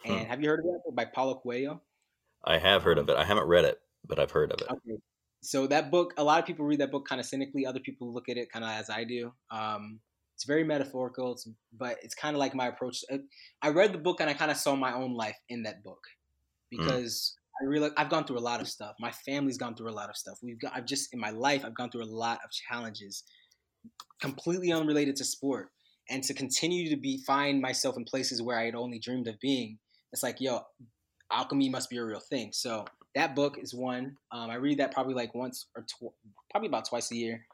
And 0.05 0.27
Hmm. 0.27 0.29
have 0.29 0.41
you 0.41 0.47
heard 0.49 0.59
of 0.59 0.65
that 0.65 0.81
book 0.85 0.95
by 0.95 1.05
Paulo 1.05 1.39
Coelho? 1.39 1.81
I 2.45 2.57
have 2.57 2.83
heard 2.83 2.97
of 2.97 3.09
it. 3.09 3.17
I 3.17 3.25
haven't 3.25 3.47
read 3.47 3.65
it, 3.65 3.79
but 4.07 4.19
I've 4.19 4.31
heard 4.31 4.51
of 4.51 4.61
it. 4.61 4.67
Okay. 4.69 4.99
So 5.41 5.67
that 5.67 5.91
book, 5.91 6.13
a 6.17 6.23
lot 6.23 6.39
of 6.39 6.45
people 6.45 6.65
read 6.65 6.79
that 6.79 6.91
book 6.91 7.07
kind 7.07 7.19
of 7.19 7.27
cynically. 7.27 7.65
Other 7.65 7.79
people 7.79 8.13
look 8.13 8.29
at 8.29 8.37
it 8.37 8.51
kind 8.51 8.65
of 8.65 8.71
as 8.71 8.89
I 8.89 9.03
do. 9.03 9.31
Um, 9.51 9.99
it's 10.35 10.43
very 10.43 10.63
metaphorical, 10.63 11.33
it's, 11.33 11.47
but 11.77 11.97
it's 12.01 12.15
kind 12.15 12.35
of 12.35 12.39
like 12.39 12.53
my 12.53 12.67
approach. 12.67 13.03
uh, 13.11 13.17
I 13.61 13.69
read 13.69 13.93
the 13.93 13.97
book 13.97 14.19
and 14.19 14.29
I 14.29 14.33
kind 14.33 14.51
of 14.51 14.57
saw 14.57 14.75
my 14.75 14.93
own 14.93 15.15
life 15.15 15.37
in 15.49 15.63
that 15.63 15.83
book 15.83 16.01
because 16.69 17.35
I 17.61 17.65
realized 17.65 17.93
I've 17.97 18.09
gone 18.09 18.25
through 18.25 18.39
a 18.39 18.39
lot 18.39 18.59
of 18.59 18.67
stuff. 18.67 18.95
My 18.99 19.11
family's 19.11 19.57
gone 19.57 19.75
through 19.75 19.89
a 19.89 19.93
lot 19.93 20.09
of 20.09 20.17
stuff. 20.17 20.39
We've 20.43 20.59
got, 20.59 20.73
I've 20.75 20.85
just 20.85 21.13
in 21.13 21.19
my 21.19 21.29
life, 21.29 21.63
I've 21.63 21.75
gone 21.75 21.89
through 21.89 22.03
a 22.03 22.11
lot 22.11 22.39
of 22.43 22.51
challenges, 22.51 23.23
completely 24.21 24.73
unrelated 24.73 25.15
to 25.17 25.23
sport, 25.23 25.69
and 26.09 26.21
to 26.23 26.33
continue 26.33 26.89
to 26.89 26.97
be 26.97 27.23
find 27.25 27.61
myself 27.61 27.95
in 27.97 28.03
places 28.03 28.41
where 28.41 28.59
I 28.59 28.65
had 28.65 28.75
only 28.75 28.99
dreamed 28.99 29.27
of 29.27 29.39
being. 29.39 29.79
It's 30.11 30.21
like, 30.23 30.41
yo, 30.41 30.61
alchemy 31.31 31.69
must 31.69 31.89
be 31.89 31.97
a 31.97 32.03
real 32.05 32.19
thing. 32.19 32.51
So 32.53 32.85
that 33.15 33.35
book 33.35 33.57
is 33.57 33.73
one. 33.73 34.17
Um, 34.31 34.49
I 34.49 34.55
read 34.55 34.79
that 34.79 34.91
probably 34.93 35.13
like 35.13 35.33
once 35.35 35.65
or 35.75 35.83
tw- 35.83 36.13
probably 36.51 36.67
about 36.67 36.85
twice 36.85 37.11
a 37.11 37.15
year. 37.15 37.45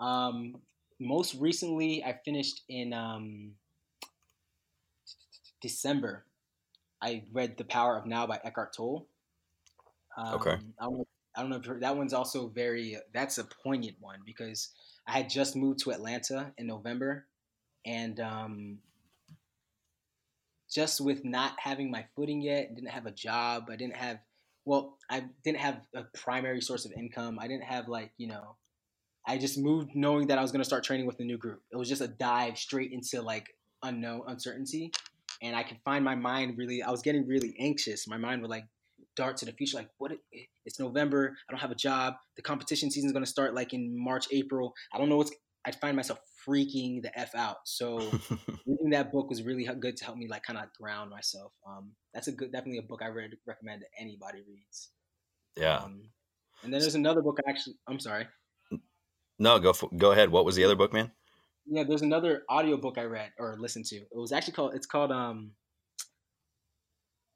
Um, 0.00 0.56
most 1.00 1.34
recently, 1.36 2.04
I 2.04 2.18
finished 2.24 2.62
in 2.68 2.92
um, 2.92 3.52
December. 5.60 6.24
I 7.02 7.24
read 7.32 7.56
The 7.56 7.64
Power 7.64 7.96
of 7.98 8.06
Now 8.06 8.26
by 8.26 8.40
Eckhart 8.44 8.74
Tolle. 8.74 9.06
Um, 10.16 10.34
Okay. 10.34 10.56
I 10.80 10.84
don't, 10.84 10.98
know- 10.98 11.06
I 11.36 11.40
don't 11.42 11.50
know 11.50 11.56
if 11.74 11.80
that 11.80 11.96
one's 11.96 12.14
also 12.14 12.48
very. 12.48 12.96
That's 13.12 13.38
a 13.38 13.44
poignant 13.44 13.96
one 14.00 14.20
because 14.24 14.70
I 15.06 15.12
had 15.12 15.28
just 15.28 15.54
moved 15.56 15.80
to 15.80 15.90
Atlanta 15.92 16.52
in 16.56 16.66
November, 16.66 17.26
and 17.84 18.18
um, 18.20 18.78
just 20.72 21.00
with 21.00 21.24
not 21.24 21.52
having 21.58 21.90
my 21.90 22.04
footing 22.14 22.40
yet, 22.42 22.74
didn't 22.74 22.90
have 22.90 23.06
a 23.06 23.10
job. 23.10 23.66
I 23.70 23.76
didn't 23.76 23.96
have, 23.96 24.18
well, 24.64 24.96
I 25.10 25.24
didn't 25.44 25.60
have 25.60 25.80
a 25.94 26.02
primary 26.14 26.60
source 26.60 26.84
of 26.84 26.92
income. 26.92 27.38
I 27.40 27.48
didn't 27.48 27.64
have 27.64 27.88
like, 27.88 28.12
you 28.16 28.28
know, 28.28 28.56
I 29.26 29.38
just 29.38 29.58
moved 29.58 29.94
knowing 29.94 30.28
that 30.28 30.38
I 30.38 30.42
was 30.42 30.52
going 30.52 30.60
to 30.60 30.64
start 30.64 30.84
training 30.84 31.06
with 31.06 31.18
a 31.20 31.24
new 31.24 31.38
group. 31.38 31.62
It 31.72 31.76
was 31.76 31.88
just 31.88 32.02
a 32.02 32.08
dive 32.08 32.58
straight 32.58 32.92
into 32.92 33.22
like 33.22 33.54
unknown 33.82 34.22
uncertainty. 34.26 34.92
And 35.42 35.54
I 35.54 35.62
could 35.62 35.78
find 35.84 36.04
my 36.04 36.14
mind 36.14 36.56
really, 36.56 36.82
I 36.82 36.90
was 36.90 37.02
getting 37.02 37.26
really 37.26 37.54
anxious. 37.58 38.06
My 38.08 38.16
mind 38.16 38.42
would 38.42 38.50
like 38.50 38.66
dart 39.16 39.36
to 39.38 39.44
the 39.44 39.52
future. 39.52 39.78
Like, 39.78 39.90
what? 39.98 40.12
It's 40.64 40.78
November. 40.78 41.36
I 41.48 41.52
don't 41.52 41.60
have 41.60 41.70
a 41.70 41.76
job. 41.76 42.14
The 42.36 42.42
competition 42.42 42.90
season 42.90 43.08
is 43.08 43.12
going 43.12 43.24
to 43.24 43.30
start 43.30 43.54
like 43.54 43.72
in 43.72 43.96
March, 43.98 44.26
April. 44.30 44.74
I 44.92 44.98
don't 44.98 45.08
know 45.08 45.16
what's, 45.16 45.32
I 45.66 45.72
find 45.72 45.96
myself 45.96 46.20
freaking 46.46 47.02
the 47.02 47.10
F 47.18 47.34
out. 47.34 47.56
So, 47.64 47.98
reading 48.66 48.90
that 48.90 49.12
book 49.12 49.28
was 49.28 49.42
really 49.42 49.68
good 49.80 49.96
to 49.96 50.04
help 50.04 50.16
me 50.16 50.28
like 50.28 50.44
kind 50.44 50.58
of 50.58 50.72
ground 50.80 51.10
myself. 51.10 51.52
Um, 51.68 51.92
that's 52.14 52.28
a 52.28 52.32
good, 52.32 52.52
definitely 52.52 52.78
a 52.78 52.82
book 52.82 53.00
I 53.02 53.10
would 53.10 53.36
recommend 53.46 53.82
that 53.82 53.88
anybody 54.00 54.42
reads. 54.48 54.90
yeah. 55.56 55.78
Um, 55.78 56.10
and 56.62 56.72
then 56.72 56.80
there's 56.80 56.94
another 56.94 57.20
book 57.20 57.38
I 57.46 57.50
actually, 57.50 57.74
I'm 57.86 58.00
sorry. 58.00 58.26
No, 59.38 59.58
go 59.58 59.72
for, 59.72 59.90
go 59.96 60.12
ahead. 60.12 60.30
What 60.30 60.44
was 60.44 60.56
the 60.56 60.64
other 60.64 60.76
book, 60.76 60.92
man? 60.92 61.10
Yeah, 61.66 61.84
there's 61.84 62.02
another 62.02 62.44
audiobook 62.50 62.96
I 62.96 63.04
read 63.04 63.32
or 63.38 63.56
listened 63.58 63.84
to. 63.86 63.96
It 63.96 64.08
was 64.12 64.32
actually 64.32 64.54
called, 64.54 64.74
it's 64.74 64.86
called 64.86 65.12
um, 65.12 65.52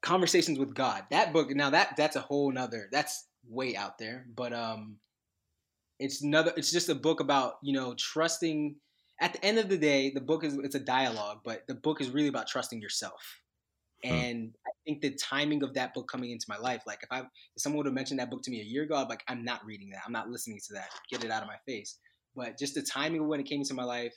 Conversations 0.01 0.57
with 0.57 0.73
God. 0.73 1.03
That 1.11 1.31
book, 1.33 1.55
now 1.55 1.69
that 1.69 1.95
that's 1.97 2.15
a 2.15 2.21
whole 2.21 2.51
nother, 2.51 2.89
that's 2.91 3.27
way 3.47 3.75
out 3.75 3.99
there. 3.99 4.25
But 4.33 4.53
um, 4.53 4.97
it's 6.01 6.21
another, 6.23 6.51
it's 6.57 6.71
just 6.71 6.89
a 6.89 6.95
book 6.95 7.19
about, 7.19 7.55
you 7.63 7.73
know, 7.73 7.95
trusting. 7.97 8.75
At 9.21 9.33
the 9.33 9.45
end 9.45 9.59
of 9.59 9.69
the 9.69 9.77
day, 9.77 10.09
the 10.09 10.21
book 10.21 10.43
is, 10.43 10.57
it's 10.63 10.75
a 10.75 10.79
dialogue, 10.79 11.39
but 11.45 11.61
the 11.67 11.75
book 11.75 12.01
is 12.01 12.09
really 12.09 12.27
about 12.27 12.47
trusting 12.47 12.81
yourself. 12.81 13.41
And 14.03 14.55
I 14.65 14.71
think 14.83 15.01
the 15.01 15.11
timing 15.11 15.63
of 15.63 15.75
that 15.75 15.93
book 15.93 16.09
coming 16.11 16.31
into 16.31 16.45
my 16.49 16.57
life, 16.57 16.83
like 16.87 17.03
if 17.03 17.09
I 17.11 17.19
if 17.19 17.27
someone 17.57 17.77
would 17.77 17.85
have 17.85 17.93
mentioned 17.93 18.19
that 18.19 18.31
book 18.31 18.41
to 18.43 18.51
me 18.51 18.59
a 18.59 18.63
year 18.63 18.83
ago, 18.83 18.95
I'm 18.95 19.07
like, 19.07 19.23
I'm 19.27 19.45
not 19.45 19.63
reading 19.65 19.91
that. 19.91 20.01
I'm 20.05 20.11
not 20.11 20.29
listening 20.29 20.59
to 20.67 20.73
that. 20.73 20.89
Get 21.11 21.23
it 21.23 21.29
out 21.29 21.43
of 21.43 21.47
my 21.47 21.57
face. 21.67 21.99
But 22.35 22.57
just 22.57 22.73
the 22.73 22.81
timing 22.81 23.21
of 23.21 23.27
when 23.27 23.39
it 23.39 23.45
came 23.45 23.59
into 23.59 23.73
my 23.73 23.83
life, 23.83 24.15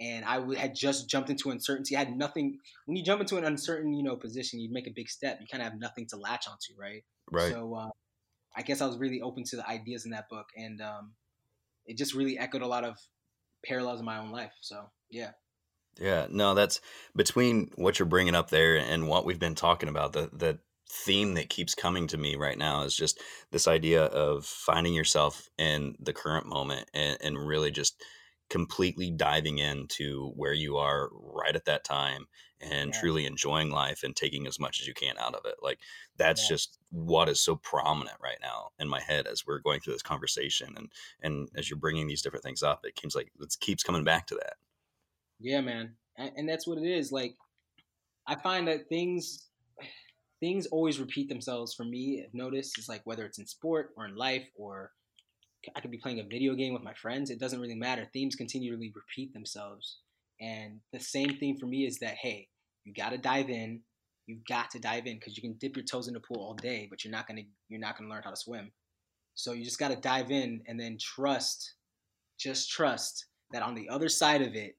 and 0.00 0.24
I 0.24 0.40
had 0.58 0.74
just 0.74 1.08
jumped 1.08 1.30
into 1.30 1.50
uncertainty. 1.50 1.94
I 1.94 2.00
had 2.00 2.16
nothing. 2.16 2.58
When 2.86 2.96
you 2.96 3.04
jump 3.04 3.20
into 3.20 3.36
an 3.36 3.44
uncertain, 3.44 3.92
you 3.92 4.02
know, 4.02 4.16
position, 4.16 4.58
you 4.58 4.70
make 4.72 4.86
a 4.86 4.92
big 4.94 5.08
step. 5.08 5.38
You 5.40 5.46
kind 5.50 5.62
of 5.62 5.70
have 5.70 5.78
nothing 5.78 6.06
to 6.08 6.16
latch 6.16 6.46
onto, 6.48 6.80
right? 6.80 7.04
Right. 7.30 7.52
So 7.52 7.74
uh, 7.74 7.90
I 8.56 8.62
guess 8.62 8.80
I 8.80 8.86
was 8.86 8.98
really 8.98 9.22
open 9.22 9.44
to 9.44 9.56
the 9.56 9.68
ideas 9.68 10.04
in 10.04 10.10
that 10.12 10.28
book, 10.28 10.46
and 10.56 10.80
um, 10.80 11.12
it 11.86 11.96
just 11.96 12.14
really 12.14 12.38
echoed 12.38 12.62
a 12.62 12.66
lot 12.66 12.84
of 12.84 12.96
parallels 13.64 14.00
in 14.00 14.06
my 14.06 14.18
own 14.18 14.30
life. 14.30 14.52
So 14.60 14.90
yeah, 15.10 15.32
Yeah, 15.98 16.26
no, 16.30 16.54
that's 16.54 16.80
between 17.14 17.70
what 17.76 17.98
you're 17.98 18.06
bringing 18.06 18.34
up 18.34 18.50
there 18.50 18.76
and 18.76 19.08
what 19.08 19.24
we've 19.24 19.38
been 19.38 19.54
talking 19.54 19.88
about. 19.88 20.12
The 20.12 20.30
the 20.32 20.58
theme 20.90 21.34
that 21.34 21.48
keeps 21.48 21.74
coming 21.74 22.06
to 22.08 22.18
me 22.18 22.34
right 22.34 22.58
now 22.58 22.82
is 22.82 22.96
just 22.96 23.20
this 23.52 23.68
idea 23.68 24.04
of 24.06 24.44
finding 24.44 24.92
yourself 24.92 25.48
in 25.56 25.94
the 26.00 26.12
current 26.12 26.46
moment 26.46 26.90
and, 26.92 27.16
and 27.22 27.46
really 27.46 27.70
just 27.70 28.02
completely 28.48 29.10
diving 29.10 29.58
into 29.58 30.32
where 30.34 30.52
you 30.52 30.78
are 30.78 31.08
right 31.12 31.54
at 31.54 31.66
that 31.66 31.84
time 31.84 32.26
and 32.60 32.92
Yeah. 32.92 32.94
truly 32.94 33.26
enjoying 33.26 33.70
life 33.70 34.02
and 34.02 34.14
taking 34.16 34.46
as 34.46 34.58
much 34.60 34.80
as 34.80 34.86
you 34.86 34.94
can 34.94 35.16
out 35.18 35.34
of 35.34 35.44
it. 35.46 35.56
Like 35.62 35.80
that's 36.16 36.40
Yeah. 36.42 36.48
just 36.48 36.78
what 36.90 37.28
is 37.28 37.40
so 37.40 37.56
prominent 37.56 38.18
right 38.20 38.38
now 38.42 38.70
in 38.78 38.88
my 38.88 39.00
head 39.00 39.26
as 39.26 39.46
we're 39.46 39.58
going 39.60 39.80
through 39.80 39.94
this 39.94 40.02
conversation 40.02 40.74
and 40.76 40.92
and 41.22 41.48
as 41.56 41.70
you're 41.70 41.78
bringing 41.78 42.06
these 42.06 42.22
different 42.22 42.44
things 42.44 42.62
up, 42.62 42.84
it 42.84 42.98
seems 42.98 43.14
like 43.14 43.32
it 43.40 43.56
keeps 43.60 43.82
coming 43.82 44.04
back 44.04 44.26
to 44.28 44.34
that. 44.36 44.54
yeah, 45.38 45.60
man, 45.60 45.96
and, 46.16 46.32
and 46.36 46.48
that's 46.48 46.66
what 46.66 46.78
it 46.78 46.84
is. 46.84 47.12
Like 47.12 47.36
I 48.26 48.36
find 48.36 48.68
that 48.68 48.88
things 48.88 49.48
things 50.40 50.66
always 50.68 51.00
repeat 51.00 51.28
themselves 51.28 51.74
for 51.74 51.84
me. 51.84 52.24
I've 52.26 52.34
noticed 52.34 52.78
it's 52.78 52.88
like 52.88 53.02
whether 53.06 53.26
it's 53.26 53.38
in 53.38 53.46
sport 53.46 53.92
or 53.96 54.06
in 54.06 54.16
life 54.16 54.48
or 54.56 54.92
I 55.76 55.80
could 55.80 55.90
be 55.92 55.98
playing 55.98 56.20
a 56.20 56.24
video 56.24 56.54
game 56.54 56.74
with 56.74 56.82
my 56.82 56.94
friends. 56.94 57.30
It 57.30 57.40
doesn't 57.40 57.60
really 57.60 57.74
matter. 57.76 58.08
Themes 58.12 58.36
continually 58.36 58.92
repeat 58.94 59.32
themselves. 59.34 60.00
And 60.40 60.80
the 60.92 61.00
same 61.00 61.36
thing 61.36 61.58
for 61.58 61.66
me 61.66 61.86
is 61.86 61.98
that 61.98 62.16
hey, 62.16 62.48
you 62.84 62.94
got 62.94 63.10
to 63.10 63.18
dive 63.18 63.50
in. 63.50 63.80
You've 64.26 64.44
got 64.46 64.70
to 64.70 64.78
dive 64.78 65.06
in 65.06 65.16
because 65.16 65.36
you 65.36 65.42
can 65.42 65.54
dip 65.54 65.76
your 65.76 65.84
toes 65.84 66.08
in 66.08 66.14
the 66.14 66.20
pool 66.20 66.40
all 66.40 66.54
day, 66.54 66.86
but 66.88 67.04
you're 67.04 67.12
not 67.12 67.26
gonna 67.26 67.42
you're 67.68 67.80
not 67.80 67.98
gonna 67.98 68.10
learn 68.10 68.22
how 68.22 68.30
to 68.30 68.36
swim. 68.36 68.70
So 69.34 69.52
you 69.52 69.64
just 69.64 69.78
got 69.78 69.88
to 69.88 69.96
dive 69.96 70.30
in 70.30 70.62
and 70.66 70.78
then 70.78 70.98
trust, 71.00 71.74
just 72.38 72.70
trust 72.70 73.26
that 73.52 73.62
on 73.62 73.74
the 73.74 73.88
other 73.88 74.08
side 74.08 74.42
of 74.42 74.54
it, 74.54 74.76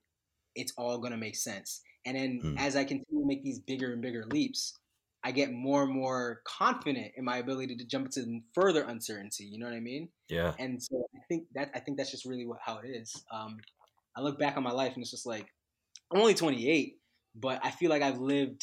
it's 0.55 0.74
all 0.78 0.97
gonna 0.99 1.18
make 1.18 1.36
sense. 1.36 1.82
And 2.05 2.18
then 2.18 2.39
Hmm. 2.41 2.57
as 2.57 2.76
I 2.76 2.84
continue 2.84 3.22
to 3.22 3.28
make 3.28 3.43
these 3.43 3.59
bigger 3.59 3.93
and 3.93 4.01
bigger 4.01 4.26
leaps, 4.32 4.78
I 5.24 5.32
get 5.32 5.51
more 5.51 5.84
and 5.84 5.93
more 5.93 6.41
confident 6.45 7.14
in 7.16 7.24
my 7.24 7.38
ability 7.38 7.76
to 7.78 7.86
jump 7.86 8.07
into 8.07 8.41
further 8.53 8.84
uncertainty. 8.84 9.43
You 9.43 9.59
know 9.59 9.68
what 9.68 9.76
I 9.76 9.80
mean? 9.80 10.09
Yeah. 10.30 10.55
And 10.57 10.82
so 10.82 11.07
I 11.16 11.20
think 11.28 11.47
that 11.53 11.70
I 11.76 11.80
think 11.80 11.97
that's 11.97 12.12
just 12.12 12.26
really 12.26 12.47
what, 12.47 12.59
how 12.64 12.80
it 12.80 12.88
is. 12.88 13.14
Um, 13.32 13.57
I 14.16 14.22
look 14.22 14.39
back 14.39 14.57
on 14.57 14.64
my 14.64 14.72
life 14.72 14.93
and 14.93 15.01
it's 15.01 15.12
just 15.12 15.26
like 15.26 15.47
I'm 16.12 16.20
only 16.20 16.34
28, 16.34 16.95
but 17.36 17.59
I 17.64 17.72
feel 17.72 17.89
like 17.89 18.01
I've 18.01 18.20
lived 18.20 18.62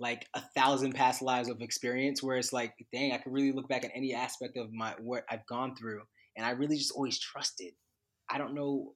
like 0.00 0.26
a 0.34 0.40
thousand 0.56 0.94
past 0.94 1.22
lives 1.22 1.48
of 1.48 1.60
experience 1.60 2.22
where 2.22 2.36
it's 2.36 2.52
like, 2.52 2.72
dang, 2.92 3.12
I 3.12 3.18
could 3.18 3.32
really 3.32 3.52
look 3.52 3.68
back 3.68 3.84
at 3.84 3.90
any 3.94 4.14
aspect 4.14 4.56
of 4.56 4.72
my 4.72 4.94
what 5.00 5.24
I've 5.28 5.46
gone 5.46 5.74
through, 5.74 6.02
and 6.36 6.46
I 6.46 6.50
really 6.50 6.76
just 6.76 6.92
always 6.92 7.18
trusted. 7.18 7.72
I 8.30 8.38
don't 8.38 8.54
know, 8.54 8.92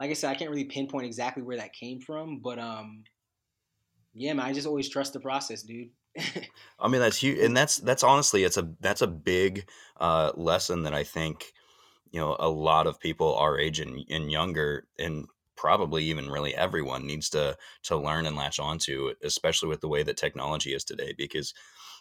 like 0.00 0.10
I 0.10 0.14
said, 0.14 0.30
I 0.30 0.34
can't 0.34 0.50
really 0.50 0.64
pinpoint 0.64 1.06
exactly 1.06 1.42
where 1.42 1.56
that 1.56 1.72
came 1.72 2.00
from, 2.00 2.40
but 2.42 2.58
um, 2.58 3.04
yeah, 4.14 4.32
man, 4.34 4.46
I 4.46 4.52
just 4.52 4.66
always 4.66 4.88
trust 4.88 5.12
the 5.12 5.20
process, 5.20 5.62
dude. 5.62 5.90
I 6.78 6.88
mean 6.88 7.00
that's 7.00 7.18
huge, 7.18 7.38
and 7.38 7.56
that's 7.56 7.78
that's 7.78 8.02
honestly 8.02 8.44
it's 8.44 8.56
a 8.56 8.68
that's 8.80 9.02
a 9.02 9.06
big 9.06 9.68
uh, 9.98 10.32
lesson 10.34 10.82
that 10.82 10.94
I 10.94 11.04
think 11.04 11.52
you 12.10 12.20
know 12.20 12.36
a 12.38 12.48
lot 12.48 12.86
of 12.86 13.00
people 13.00 13.34
our 13.36 13.58
age 13.58 13.80
and, 13.80 14.04
and 14.10 14.30
younger, 14.30 14.86
and 14.98 15.26
probably 15.56 16.04
even 16.04 16.30
really 16.30 16.54
everyone 16.54 17.06
needs 17.06 17.28
to 17.30 17.56
to 17.84 17.96
learn 17.96 18.26
and 18.26 18.36
latch 18.36 18.58
onto, 18.60 19.14
especially 19.22 19.68
with 19.68 19.80
the 19.80 19.88
way 19.88 20.02
that 20.02 20.16
technology 20.16 20.74
is 20.74 20.84
today. 20.84 21.14
Because 21.16 21.54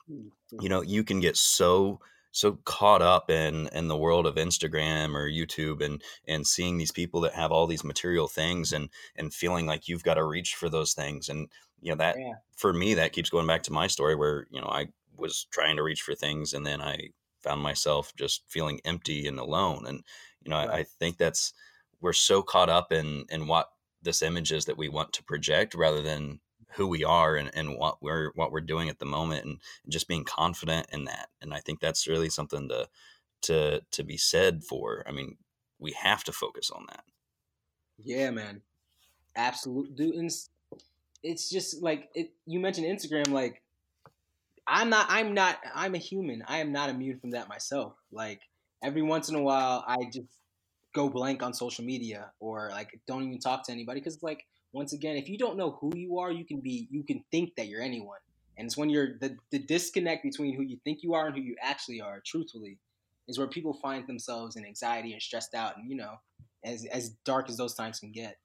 mm, 0.07 0.31
you 0.59 0.69
know 0.69 0.81
you 0.81 1.03
can 1.03 1.19
get 1.19 1.37
so 1.37 1.99
so 2.31 2.53
caught 2.65 3.01
up 3.01 3.29
in 3.29 3.67
in 3.69 3.87
the 3.87 3.97
world 3.97 4.25
of 4.25 4.35
Instagram 4.35 5.15
or 5.15 5.29
YouTube 5.29 5.83
and 5.83 6.01
and 6.27 6.45
seeing 6.45 6.77
these 6.77 6.91
people 6.91 7.21
that 7.21 7.33
have 7.33 7.51
all 7.51 7.67
these 7.67 7.83
material 7.83 8.27
things 8.27 8.73
and 8.73 8.89
and 9.15 9.33
feeling 9.33 9.65
like 9.65 9.87
you've 9.87 10.03
got 10.03 10.15
to 10.15 10.23
reach 10.23 10.55
for 10.55 10.69
those 10.69 10.93
things 10.93 11.29
and 11.29 11.49
you 11.81 11.91
know 11.91 11.97
that 11.97 12.17
Yeah. 12.17 12.33
for 12.55 12.73
me 12.73 12.93
that 12.95 13.13
keeps 13.13 13.29
going 13.29 13.47
back 13.47 13.63
to 13.63 13.73
my 13.73 13.87
story 13.87 14.15
where 14.15 14.47
you 14.51 14.59
know 14.61 14.67
I 14.67 14.87
was 15.15 15.45
trying 15.51 15.75
to 15.77 15.83
reach 15.83 16.01
for 16.01 16.15
things 16.15 16.53
and 16.53 16.65
then 16.65 16.81
I 16.81 17.09
found 17.47 17.61
myself 17.61 18.13
just 18.15 18.43
feeling 18.47 18.79
empty 18.85 19.27
and 19.27 19.39
alone 19.39 19.85
and 19.87 20.03
you 20.43 20.49
know 20.49 20.57
I, 20.57 20.77
I 20.79 20.83
think 20.83 21.17
that's 21.17 21.53
we're 22.01 22.13
so 22.13 22.41
caught 22.41 22.69
up 22.69 22.91
in 22.91 23.25
in 23.29 23.47
what 23.47 23.69
this 24.01 24.21
image 24.21 24.51
is 24.51 24.65
that 24.65 24.77
we 24.77 24.89
want 24.89 25.13
to 25.13 25.23
project 25.23 25.73
rather 25.73 26.01
than 26.01 26.39
who 26.75 26.87
we 26.87 27.03
are 27.03 27.35
and, 27.35 27.49
and 27.53 27.77
what 27.77 28.01
we're 28.01 28.31
what 28.35 28.51
we're 28.51 28.61
doing 28.61 28.89
at 28.89 28.99
the 28.99 29.05
moment 29.05 29.45
and 29.45 29.59
just 29.87 30.07
being 30.07 30.23
confident 30.23 30.87
in 30.91 31.05
that 31.05 31.29
and 31.41 31.53
i 31.53 31.59
think 31.59 31.79
that's 31.79 32.07
really 32.07 32.29
something 32.29 32.67
to 32.69 32.87
to 33.41 33.81
to 33.91 34.03
be 34.03 34.17
said 34.17 34.63
for 34.63 35.03
i 35.07 35.11
mean 35.11 35.37
we 35.79 35.91
have 35.91 36.23
to 36.23 36.31
focus 36.31 36.71
on 36.71 36.87
that. 36.89 37.03
Yeah 37.99 38.31
man. 38.31 38.61
Absolutely 39.35 40.29
it's 41.23 41.49
just 41.49 41.81
like 41.81 42.09
it 42.13 42.31
you 42.45 42.59
mentioned 42.59 42.87
instagram 42.87 43.31
like 43.31 43.61
i'm 44.67 44.89
not 44.89 45.07
i'm 45.09 45.33
not 45.33 45.59
i'm 45.73 45.95
a 45.95 45.99
human. 45.99 46.43
I 46.47 46.59
am 46.59 46.71
not 46.71 46.89
immune 46.89 47.19
from 47.19 47.31
that 47.31 47.49
myself. 47.49 47.93
Like 48.11 48.41
every 48.83 49.01
once 49.01 49.29
in 49.29 49.35
a 49.35 49.41
while 49.41 49.83
i 49.87 49.97
just 50.11 50.27
go 50.93 51.09
blank 51.09 51.43
on 51.43 51.53
social 51.53 51.83
media 51.83 52.31
or 52.39 52.69
like 52.71 52.99
don't 53.07 53.23
even 53.23 53.39
talk 53.39 53.65
to 53.65 53.71
anybody 53.71 53.99
because 53.99 54.21
like 54.23 54.45
once 54.73 54.93
again 54.93 55.15
if 55.15 55.29
you 55.29 55.37
don't 55.37 55.57
know 55.57 55.77
who 55.79 55.91
you 55.95 56.17
are 56.19 56.31
you 56.31 56.45
can 56.45 56.59
be 56.59 56.87
you 56.91 57.03
can 57.03 57.23
think 57.31 57.55
that 57.55 57.67
you're 57.67 57.81
anyone. 57.81 58.19
And 58.59 58.65
it's 58.65 58.75
when 58.75 58.89
you're 58.89 59.19
the, 59.21 59.37
the 59.51 59.59
disconnect 59.59 60.23
between 60.23 60.55
who 60.55 60.63
you 60.63 60.77
think 60.83 61.03
you 61.03 61.13
are 61.13 61.27
and 61.27 61.35
who 61.35 61.41
you 61.43 61.55
actually 61.61 62.01
are 62.01 62.23
truthfully 62.25 62.79
is 63.27 63.37
where 63.37 63.47
people 63.47 63.73
find 63.73 64.07
themselves 64.07 64.55
in 64.55 64.65
anxiety 64.65 65.13
and 65.13 65.21
stressed 65.21 65.53
out 65.53 65.77
and 65.77 65.89
you 65.89 65.95
know 65.95 66.15
as 66.63 66.85
as 66.85 67.09
dark 67.23 67.49
as 67.49 67.57
those 67.57 67.75
times 67.75 67.99
can 67.99 68.11
get 68.11 68.37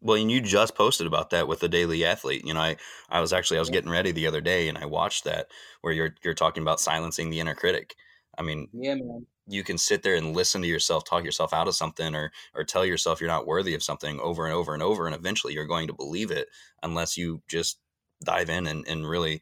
well, 0.00 0.16
and 0.16 0.30
you 0.30 0.40
just 0.40 0.74
posted 0.74 1.06
about 1.06 1.30
that 1.30 1.48
with 1.48 1.60
the 1.60 1.68
Daily 1.68 2.04
Athlete. 2.04 2.44
You 2.44 2.54
know, 2.54 2.60
I, 2.60 2.76
I 3.08 3.20
was 3.20 3.32
actually 3.32 3.58
I 3.58 3.60
was 3.60 3.70
getting 3.70 3.90
ready 3.90 4.12
the 4.12 4.26
other 4.26 4.40
day 4.40 4.68
and 4.68 4.78
I 4.78 4.86
watched 4.86 5.24
that 5.24 5.48
where 5.80 5.92
you're 5.92 6.14
you're 6.22 6.34
talking 6.34 6.62
about 6.62 6.80
silencing 6.80 7.30
the 7.30 7.40
inner 7.40 7.54
critic. 7.54 7.96
I 8.36 8.42
mean, 8.42 8.68
yeah, 8.72 8.94
man 8.94 9.26
you 9.48 9.64
can 9.64 9.78
sit 9.78 10.02
there 10.02 10.14
and 10.14 10.36
listen 10.36 10.60
to 10.60 10.68
yourself 10.68 11.04
talk 11.04 11.24
yourself 11.24 11.52
out 11.52 11.66
of 11.66 11.74
something 11.74 12.14
or 12.14 12.30
or 12.54 12.64
tell 12.64 12.84
yourself 12.84 13.20
you're 13.20 13.28
not 13.28 13.46
worthy 13.46 13.74
of 13.74 13.82
something 13.82 14.20
over 14.20 14.44
and 14.44 14.54
over 14.54 14.74
and 14.74 14.82
over 14.82 15.06
and 15.06 15.14
eventually 15.14 15.54
you're 15.54 15.66
going 15.66 15.88
to 15.88 15.94
believe 15.94 16.30
it 16.30 16.48
unless 16.82 17.16
you 17.16 17.42
just 17.48 17.78
dive 18.24 18.50
in 18.50 18.66
and, 18.66 18.86
and 18.86 19.08
really 19.08 19.40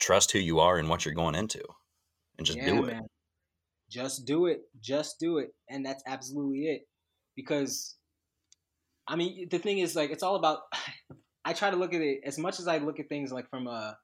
trust 0.00 0.32
who 0.32 0.38
you 0.38 0.60
are 0.60 0.78
and 0.78 0.88
what 0.88 1.04
you're 1.04 1.14
going 1.14 1.34
into 1.34 1.62
and 2.38 2.46
just 2.46 2.58
yeah, 2.58 2.66
do 2.66 2.84
it 2.84 2.92
man. 2.94 3.06
just 3.90 4.24
do 4.24 4.46
it 4.46 4.60
just 4.80 5.18
do 5.18 5.38
it 5.38 5.48
and 5.68 5.84
that's 5.84 6.02
absolutely 6.06 6.66
it 6.66 6.82
because 7.34 7.96
i 9.08 9.16
mean 9.16 9.48
the 9.50 9.58
thing 9.58 9.78
is 9.78 9.96
like 9.96 10.10
it's 10.10 10.22
all 10.22 10.36
about 10.36 10.60
i 11.44 11.52
try 11.52 11.70
to 11.70 11.76
look 11.76 11.94
at 11.94 12.00
it 12.00 12.20
as 12.24 12.38
much 12.38 12.58
as 12.58 12.68
i 12.68 12.78
look 12.78 13.00
at 13.00 13.08
things 13.08 13.32
like 13.32 13.48
from 13.48 13.66
a 13.66 13.96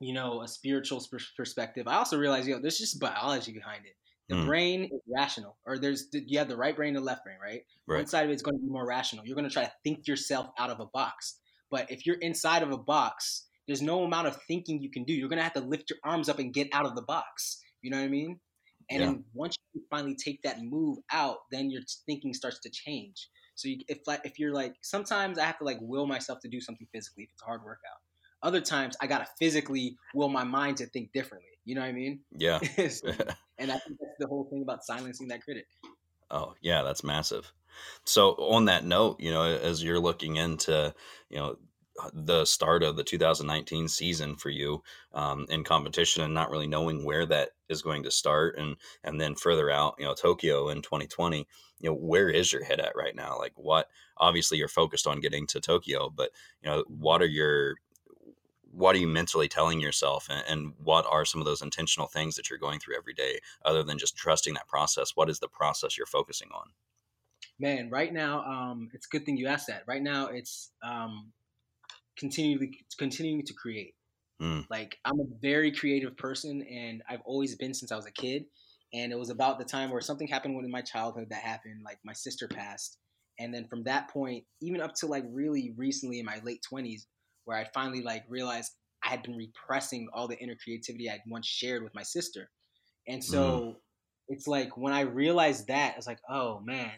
you 0.00 0.14
know, 0.14 0.42
a 0.42 0.48
spiritual 0.48 1.04
perspective, 1.36 1.86
I 1.86 1.96
also 1.96 2.18
realize, 2.18 2.48
you 2.48 2.54
know, 2.54 2.60
there's 2.60 2.78
just 2.78 2.98
biology 2.98 3.52
behind 3.52 3.84
it. 3.84 3.92
The 4.30 4.36
mm. 4.36 4.46
brain 4.46 4.84
is 4.84 5.00
rational, 5.12 5.56
or 5.66 5.78
there's 5.78 6.06
you 6.12 6.38
have 6.38 6.48
the 6.48 6.56
right 6.56 6.74
brain 6.74 6.96
and 6.96 6.98
the 6.98 7.06
left 7.06 7.24
brain, 7.24 7.36
right? 7.42 7.62
right? 7.86 7.98
One 7.98 8.06
side 8.06 8.24
of 8.24 8.30
it's 8.30 8.42
going 8.42 8.56
to 8.56 8.62
be 8.62 8.70
more 8.70 8.86
rational. 8.86 9.26
You're 9.26 9.34
going 9.34 9.48
to 9.48 9.52
try 9.52 9.64
to 9.64 9.72
think 9.84 10.06
yourself 10.06 10.48
out 10.58 10.70
of 10.70 10.80
a 10.80 10.86
box. 10.86 11.38
But 11.70 11.90
if 11.90 12.06
you're 12.06 12.16
inside 12.16 12.62
of 12.62 12.70
a 12.70 12.78
box, 12.78 13.46
there's 13.66 13.82
no 13.82 14.04
amount 14.04 14.28
of 14.28 14.36
thinking 14.48 14.80
you 14.80 14.90
can 14.90 15.04
do. 15.04 15.12
You're 15.12 15.28
going 15.28 15.38
to 15.38 15.44
have 15.44 15.52
to 15.54 15.60
lift 15.60 15.90
your 15.90 15.98
arms 16.04 16.28
up 16.28 16.38
and 16.38 16.54
get 16.54 16.68
out 16.72 16.86
of 16.86 16.94
the 16.94 17.02
box. 17.02 17.60
You 17.82 17.90
know 17.90 17.98
what 17.98 18.04
I 18.04 18.08
mean? 18.08 18.40
And 18.88 19.00
yeah. 19.00 19.06
then 19.06 19.24
once 19.34 19.56
you 19.74 19.82
finally 19.90 20.16
take 20.16 20.42
that 20.42 20.62
move 20.62 20.98
out, 21.12 21.38
then 21.50 21.70
your 21.70 21.82
thinking 22.06 22.32
starts 22.32 22.60
to 22.60 22.70
change. 22.70 23.28
So 23.60 23.68
you, 23.68 23.78
if 23.88 23.98
like 24.06 24.22
if 24.24 24.38
you're 24.38 24.52
like 24.52 24.74
sometimes 24.82 25.38
I 25.38 25.44
have 25.44 25.58
to 25.58 25.64
like 25.64 25.78
will 25.80 26.06
myself 26.06 26.40
to 26.40 26.48
do 26.48 26.60
something 26.60 26.86
physically 26.92 27.24
if 27.24 27.30
it's 27.32 27.42
a 27.42 27.44
hard 27.44 27.62
workout. 27.62 27.98
Other 28.42 28.60
times 28.60 28.96
I 29.00 29.06
gotta 29.06 29.26
physically 29.38 29.96
will 30.14 30.28
my 30.28 30.44
mind 30.44 30.78
to 30.78 30.86
think 30.86 31.12
differently. 31.12 31.50
You 31.64 31.74
know 31.74 31.82
what 31.82 31.88
I 31.88 31.92
mean? 31.92 32.20
Yeah. 32.32 32.58
and 33.58 33.70
I 33.70 33.78
think 33.78 33.98
that's 34.00 34.18
the 34.18 34.26
whole 34.26 34.48
thing 34.50 34.62
about 34.62 34.84
silencing 34.84 35.28
that 35.28 35.42
critic. 35.44 35.66
Oh 36.30 36.54
yeah, 36.62 36.82
that's 36.82 37.04
massive. 37.04 37.52
So 38.04 38.30
on 38.32 38.66
that 38.66 38.84
note, 38.84 39.20
you 39.20 39.30
know, 39.30 39.42
as 39.42 39.82
you're 39.82 40.00
looking 40.00 40.36
into, 40.36 40.94
you 41.28 41.36
know, 41.36 41.56
the 42.12 42.44
start 42.44 42.82
of 42.82 42.96
the 42.96 43.04
2019 43.04 43.88
season 43.88 44.36
for 44.36 44.50
you 44.50 44.82
um, 45.12 45.46
in 45.48 45.64
competition 45.64 46.22
and 46.22 46.34
not 46.34 46.50
really 46.50 46.66
knowing 46.66 47.04
where 47.04 47.26
that 47.26 47.50
is 47.68 47.82
going 47.82 48.02
to 48.02 48.10
start 48.10 48.56
and 48.58 48.76
and 49.04 49.20
then 49.20 49.34
further 49.34 49.70
out 49.70 49.94
you 49.98 50.04
know 50.04 50.14
tokyo 50.14 50.68
in 50.68 50.82
2020 50.82 51.46
you 51.80 51.90
know 51.90 51.96
where 51.96 52.28
is 52.28 52.52
your 52.52 52.62
head 52.62 52.78
at 52.78 52.94
right 52.94 53.16
now? 53.16 53.36
Like 53.38 53.52
what 53.56 53.88
obviously 54.16 54.58
you're 54.58 54.68
focused 54.68 55.06
on 55.06 55.20
getting 55.20 55.46
to 55.48 55.60
tokyo 55.60 56.10
but 56.14 56.30
you 56.62 56.70
know 56.70 56.84
what 56.88 57.22
are 57.22 57.26
your 57.26 57.76
what 58.72 58.94
are 58.94 58.98
you 58.98 59.08
mentally 59.08 59.48
telling 59.48 59.80
yourself 59.80 60.28
and, 60.30 60.44
and, 60.46 60.72
what 60.84 61.04
are 61.10 61.24
some 61.24 61.40
of 61.40 61.44
those 61.44 61.60
intentional 61.60 62.06
things 62.06 62.36
that 62.36 62.48
you're 62.48 62.58
going 62.58 62.78
through 62.78 62.96
every 62.96 63.12
day 63.12 63.40
other 63.64 63.82
than 63.82 63.98
just 63.98 64.16
trusting 64.16 64.54
that 64.54 64.68
process? 64.68 65.16
What 65.16 65.28
is 65.28 65.40
the 65.40 65.48
process 65.48 65.98
you're 65.98 66.06
focusing 66.06 66.50
on? 66.54 66.68
Man 67.58 67.90
right 67.90 68.12
now 68.12 68.44
um, 68.44 68.90
it's 68.92 69.06
a 69.06 69.10
good 69.10 69.26
thing 69.26 69.36
you 69.36 69.46
asked 69.46 69.66
that. 69.66 69.82
Right 69.86 70.02
now 70.02 70.26
it's 70.26 70.70
um, 70.82 71.32
continually 72.20 72.84
continuing 72.98 73.44
to 73.44 73.54
create 73.54 73.94
mm. 74.40 74.64
like 74.70 74.98
i'm 75.04 75.18
a 75.18 75.24
very 75.42 75.72
creative 75.72 76.16
person 76.16 76.62
and 76.70 77.02
i've 77.08 77.22
always 77.24 77.56
been 77.56 77.74
since 77.74 77.90
i 77.90 77.96
was 77.96 78.06
a 78.06 78.12
kid 78.12 78.44
and 78.92 79.12
it 79.12 79.18
was 79.18 79.30
about 79.30 79.58
the 79.58 79.64
time 79.64 79.90
where 79.90 80.00
something 80.00 80.28
happened 80.28 80.62
in 80.64 80.70
my 80.70 80.82
childhood 80.82 81.26
that 81.30 81.42
happened 81.42 81.80
like 81.84 81.98
my 82.04 82.12
sister 82.12 82.46
passed 82.46 82.98
and 83.38 83.52
then 83.52 83.66
from 83.68 83.82
that 83.84 84.10
point 84.10 84.44
even 84.60 84.80
up 84.80 84.94
to 84.94 85.06
like 85.06 85.24
really 85.32 85.72
recently 85.76 86.20
in 86.20 86.26
my 86.26 86.40
late 86.44 86.60
20s 86.72 87.06
where 87.50 87.58
I 87.58 87.66
finally 87.74 88.02
like 88.02 88.24
realized 88.28 88.72
I 89.02 89.08
had 89.08 89.24
been 89.24 89.36
repressing 89.36 90.08
all 90.12 90.28
the 90.28 90.38
inner 90.38 90.54
creativity 90.62 91.10
I'd 91.10 91.20
once 91.26 91.46
shared 91.46 91.82
with 91.82 91.94
my 91.94 92.04
sister. 92.04 92.48
And 93.08 93.24
so 93.24 93.60
mm. 93.60 93.74
it's 94.28 94.46
like 94.46 94.76
when 94.76 94.92
I 94.92 95.00
realized 95.00 95.66
that, 95.68 95.94
I 95.94 95.96
was 95.96 96.06
like, 96.06 96.20
oh 96.28 96.60
man, 96.60 96.92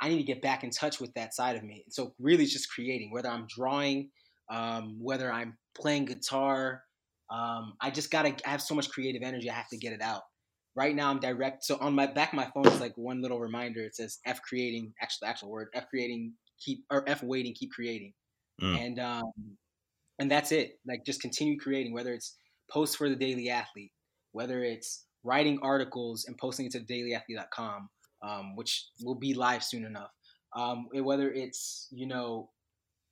I 0.00 0.08
need 0.08 0.18
to 0.18 0.24
get 0.24 0.42
back 0.42 0.64
in 0.64 0.70
touch 0.70 1.00
with 1.00 1.12
that 1.14 1.34
side 1.34 1.56
of 1.56 1.62
me. 1.62 1.82
And 1.84 1.92
so 1.92 2.14
really 2.18 2.44
it's 2.44 2.52
just 2.52 2.70
creating, 2.70 3.10
whether 3.12 3.28
I'm 3.28 3.46
drawing, 3.48 4.10
um, 4.50 4.96
whether 5.00 5.32
I'm 5.32 5.56
playing 5.74 6.06
guitar. 6.06 6.82
Um, 7.30 7.74
I 7.80 7.90
just 7.90 8.10
gotta 8.10 8.34
I 8.46 8.50
have 8.50 8.62
so 8.62 8.74
much 8.74 8.90
creative 8.90 9.22
energy, 9.22 9.50
I 9.50 9.54
have 9.54 9.68
to 9.68 9.78
get 9.78 9.92
it 9.92 10.02
out. 10.02 10.22
Right 10.74 10.94
now 10.94 11.10
I'm 11.10 11.20
direct 11.20 11.64
so 11.64 11.76
on 11.80 11.94
my 11.94 12.06
back 12.06 12.32
of 12.32 12.36
my 12.36 12.48
phone 12.54 12.66
is 12.66 12.80
like 12.80 12.96
one 12.96 13.22
little 13.22 13.40
reminder. 13.40 13.82
It 13.82 13.94
says 13.94 14.18
F 14.26 14.40
creating, 14.42 14.92
actual 15.00 15.26
actual 15.26 15.50
word, 15.50 15.68
F 15.74 15.88
creating, 15.88 16.32
keep 16.64 16.84
or 16.90 17.08
F 17.08 17.22
waiting, 17.22 17.54
keep 17.54 17.70
creating. 17.70 18.12
Mm. 18.62 18.78
And 18.78 18.98
um, 19.00 19.32
and 20.18 20.30
that's 20.30 20.52
it. 20.52 20.78
Like 20.86 21.04
just 21.04 21.20
continue 21.20 21.58
creating, 21.58 21.92
whether 21.92 22.12
it's 22.12 22.36
posts 22.70 22.96
for 22.96 23.08
the 23.08 23.16
Daily 23.16 23.50
Athlete, 23.50 23.92
whether 24.32 24.62
it's 24.62 25.04
writing 25.24 25.58
articles 25.62 26.26
and 26.26 26.36
posting 26.38 26.66
it 26.66 26.72
to 26.72 26.80
dailyathlete.com, 26.80 27.88
um, 28.22 28.56
which 28.56 28.86
will 29.02 29.14
be 29.14 29.34
live 29.34 29.62
soon 29.62 29.84
enough. 29.84 30.10
Um, 30.56 30.88
whether 30.92 31.30
it's 31.30 31.88
you 31.90 32.06
know, 32.06 32.50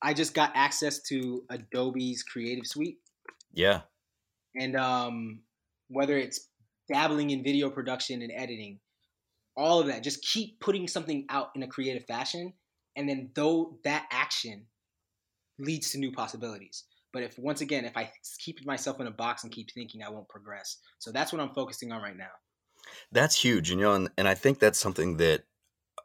I 0.02 0.14
just 0.14 0.34
got 0.34 0.52
access 0.54 1.00
to 1.04 1.42
Adobe's 1.50 2.22
Creative 2.22 2.66
Suite. 2.66 2.98
Yeah. 3.52 3.82
And 4.54 4.76
um, 4.76 5.40
whether 5.88 6.16
it's 6.16 6.48
dabbling 6.92 7.30
in 7.30 7.44
video 7.44 7.70
production 7.70 8.22
and 8.22 8.32
editing, 8.34 8.80
all 9.56 9.80
of 9.80 9.86
that, 9.88 10.02
just 10.02 10.22
keep 10.22 10.60
putting 10.60 10.86
something 10.88 11.26
out 11.28 11.48
in 11.54 11.62
a 11.62 11.66
creative 11.66 12.06
fashion, 12.06 12.52
and 12.96 13.08
then 13.08 13.30
though 13.34 13.78
that 13.84 14.06
action 14.10 14.66
leads 15.58 15.90
to 15.90 15.98
new 15.98 16.12
possibilities. 16.12 16.84
But 17.12 17.22
if 17.22 17.38
once 17.38 17.60
again, 17.60 17.84
if 17.84 17.96
I 17.96 18.10
keep 18.38 18.64
myself 18.66 19.00
in 19.00 19.06
a 19.06 19.10
box 19.10 19.42
and 19.42 19.52
keep 19.52 19.70
thinking, 19.72 20.02
I 20.02 20.10
won't 20.10 20.28
progress. 20.28 20.78
So 20.98 21.10
that's 21.10 21.32
what 21.32 21.40
I'm 21.40 21.54
focusing 21.54 21.90
on 21.90 22.02
right 22.02 22.16
now. 22.16 22.30
That's 23.12 23.36
huge, 23.42 23.70
you 23.70 23.76
know, 23.76 23.94
and, 23.94 24.10
and 24.16 24.28
I 24.28 24.34
think 24.34 24.58
that's 24.58 24.78
something 24.78 25.16
that 25.18 25.44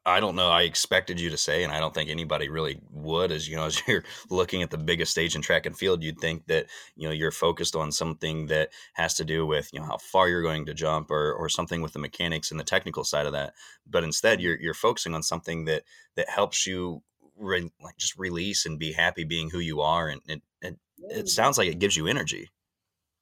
I 0.05 0.19
don't 0.19 0.35
know. 0.35 0.49
I 0.49 0.63
expected 0.63 1.17
you 1.17 1.29
to 1.29 1.37
say, 1.37 1.63
and 1.63 1.71
I 1.71 1.79
don't 1.79 1.93
think 1.93 2.09
anybody 2.09 2.49
really 2.49 2.81
would. 2.91 3.31
As 3.31 3.47
you 3.47 3.55
know, 3.55 3.65
as 3.67 3.81
you're 3.87 4.03
looking 4.29 4.61
at 4.61 4.69
the 4.69 4.77
biggest 4.77 5.11
stage 5.11 5.35
in 5.35 5.41
track 5.41 5.65
and 5.65 5.77
field, 5.77 6.03
you'd 6.03 6.19
think 6.19 6.45
that 6.47 6.67
you 6.95 7.07
know 7.07 7.13
you're 7.13 7.31
focused 7.31 7.75
on 7.75 7.91
something 7.91 8.47
that 8.47 8.69
has 8.93 9.13
to 9.15 9.25
do 9.25 9.45
with 9.45 9.69
you 9.71 9.79
know 9.79 9.85
how 9.85 9.97
far 9.97 10.27
you're 10.27 10.41
going 10.41 10.65
to 10.65 10.73
jump, 10.73 11.09
or 11.09 11.33
or 11.33 11.47
something 11.47 11.81
with 11.81 11.93
the 11.93 11.99
mechanics 11.99 12.51
and 12.51 12.59
the 12.59 12.65
technical 12.65 13.03
side 13.03 13.25
of 13.25 13.33
that. 13.33 13.53
But 13.89 14.03
instead, 14.03 14.41
you're 14.41 14.59
you're 14.59 14.73
focusing 14.73 15.13
on 15.13 15.23
something 15.23 15.65
that 15.65 15.83
that 16.15 16.29
helps 16.29 16.67
you 16.67 17.01
re- 17.37 17.71
like 17.81 17.97
just 17.97 18.17
release 18.17 18.65
and 18.65 18.79
be 18.79 18.91
happy 18.91 19.23
being 19.23 19.49
who 19.49 19.59
you 19.59 19.81
are 19.81 20.07
and 20.07 20.21
it, 20.27 20.41
it, 20.61 20.77
it 20.99 21.29
sounds 21.29 21.57
like 21.57 21.69
it 21.69 21.79
gives 21.79 21.95
you 21.95 22.07
energy 22.07 22.49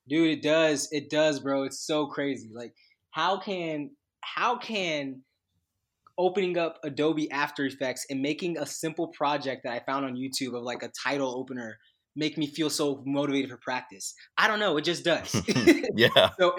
dude 0.07 0.37
it 0.37 0.41
does 0.41 0.89
it 0.91 1.09
does 1.09 1.39
bro 1.39 1.63
it's 1.63 1.79
so 1.79 2.05
crazy 2.07 2.49
like 2.53 2.75
how 3.11 3.37
can 3.37 3.91
how 4.21 4.57
can 4.57 5.21
opening 6.17 6.57
up 6.57 6.79
adobe 6.83 7.31
after 7.31 7.65
effects 7.65 8.05
and 8.09 8.21
making 8.21 8.57
a 8.57 8.65
simple 8.65 9.07
project 9.07 9.61
that 9.63 9.73
i 9.73 9.79
found 9.79 10.05
on 10.05 10.15
youtube 10.15 10.55
of 10.55 10.63
like 10.63 10.83
a 10.83 10.91
title 11.03 11.37
opener 11.37 11.77
make 12.15 12.37
me 12.37 12.47
feel 12.47 12.69
so 12.69 13.03
motivated 13.05 13.49
for 13.49 13.57
practice? 13.57 14.13
I 14.37 14.47
don't 14.47 14.59
know. 14.59 14.77
It 14.77 14.83
just 14.83 15.03
does. 15.03 15.35
Yeah. 15.93 16.29
So 16.39 16.55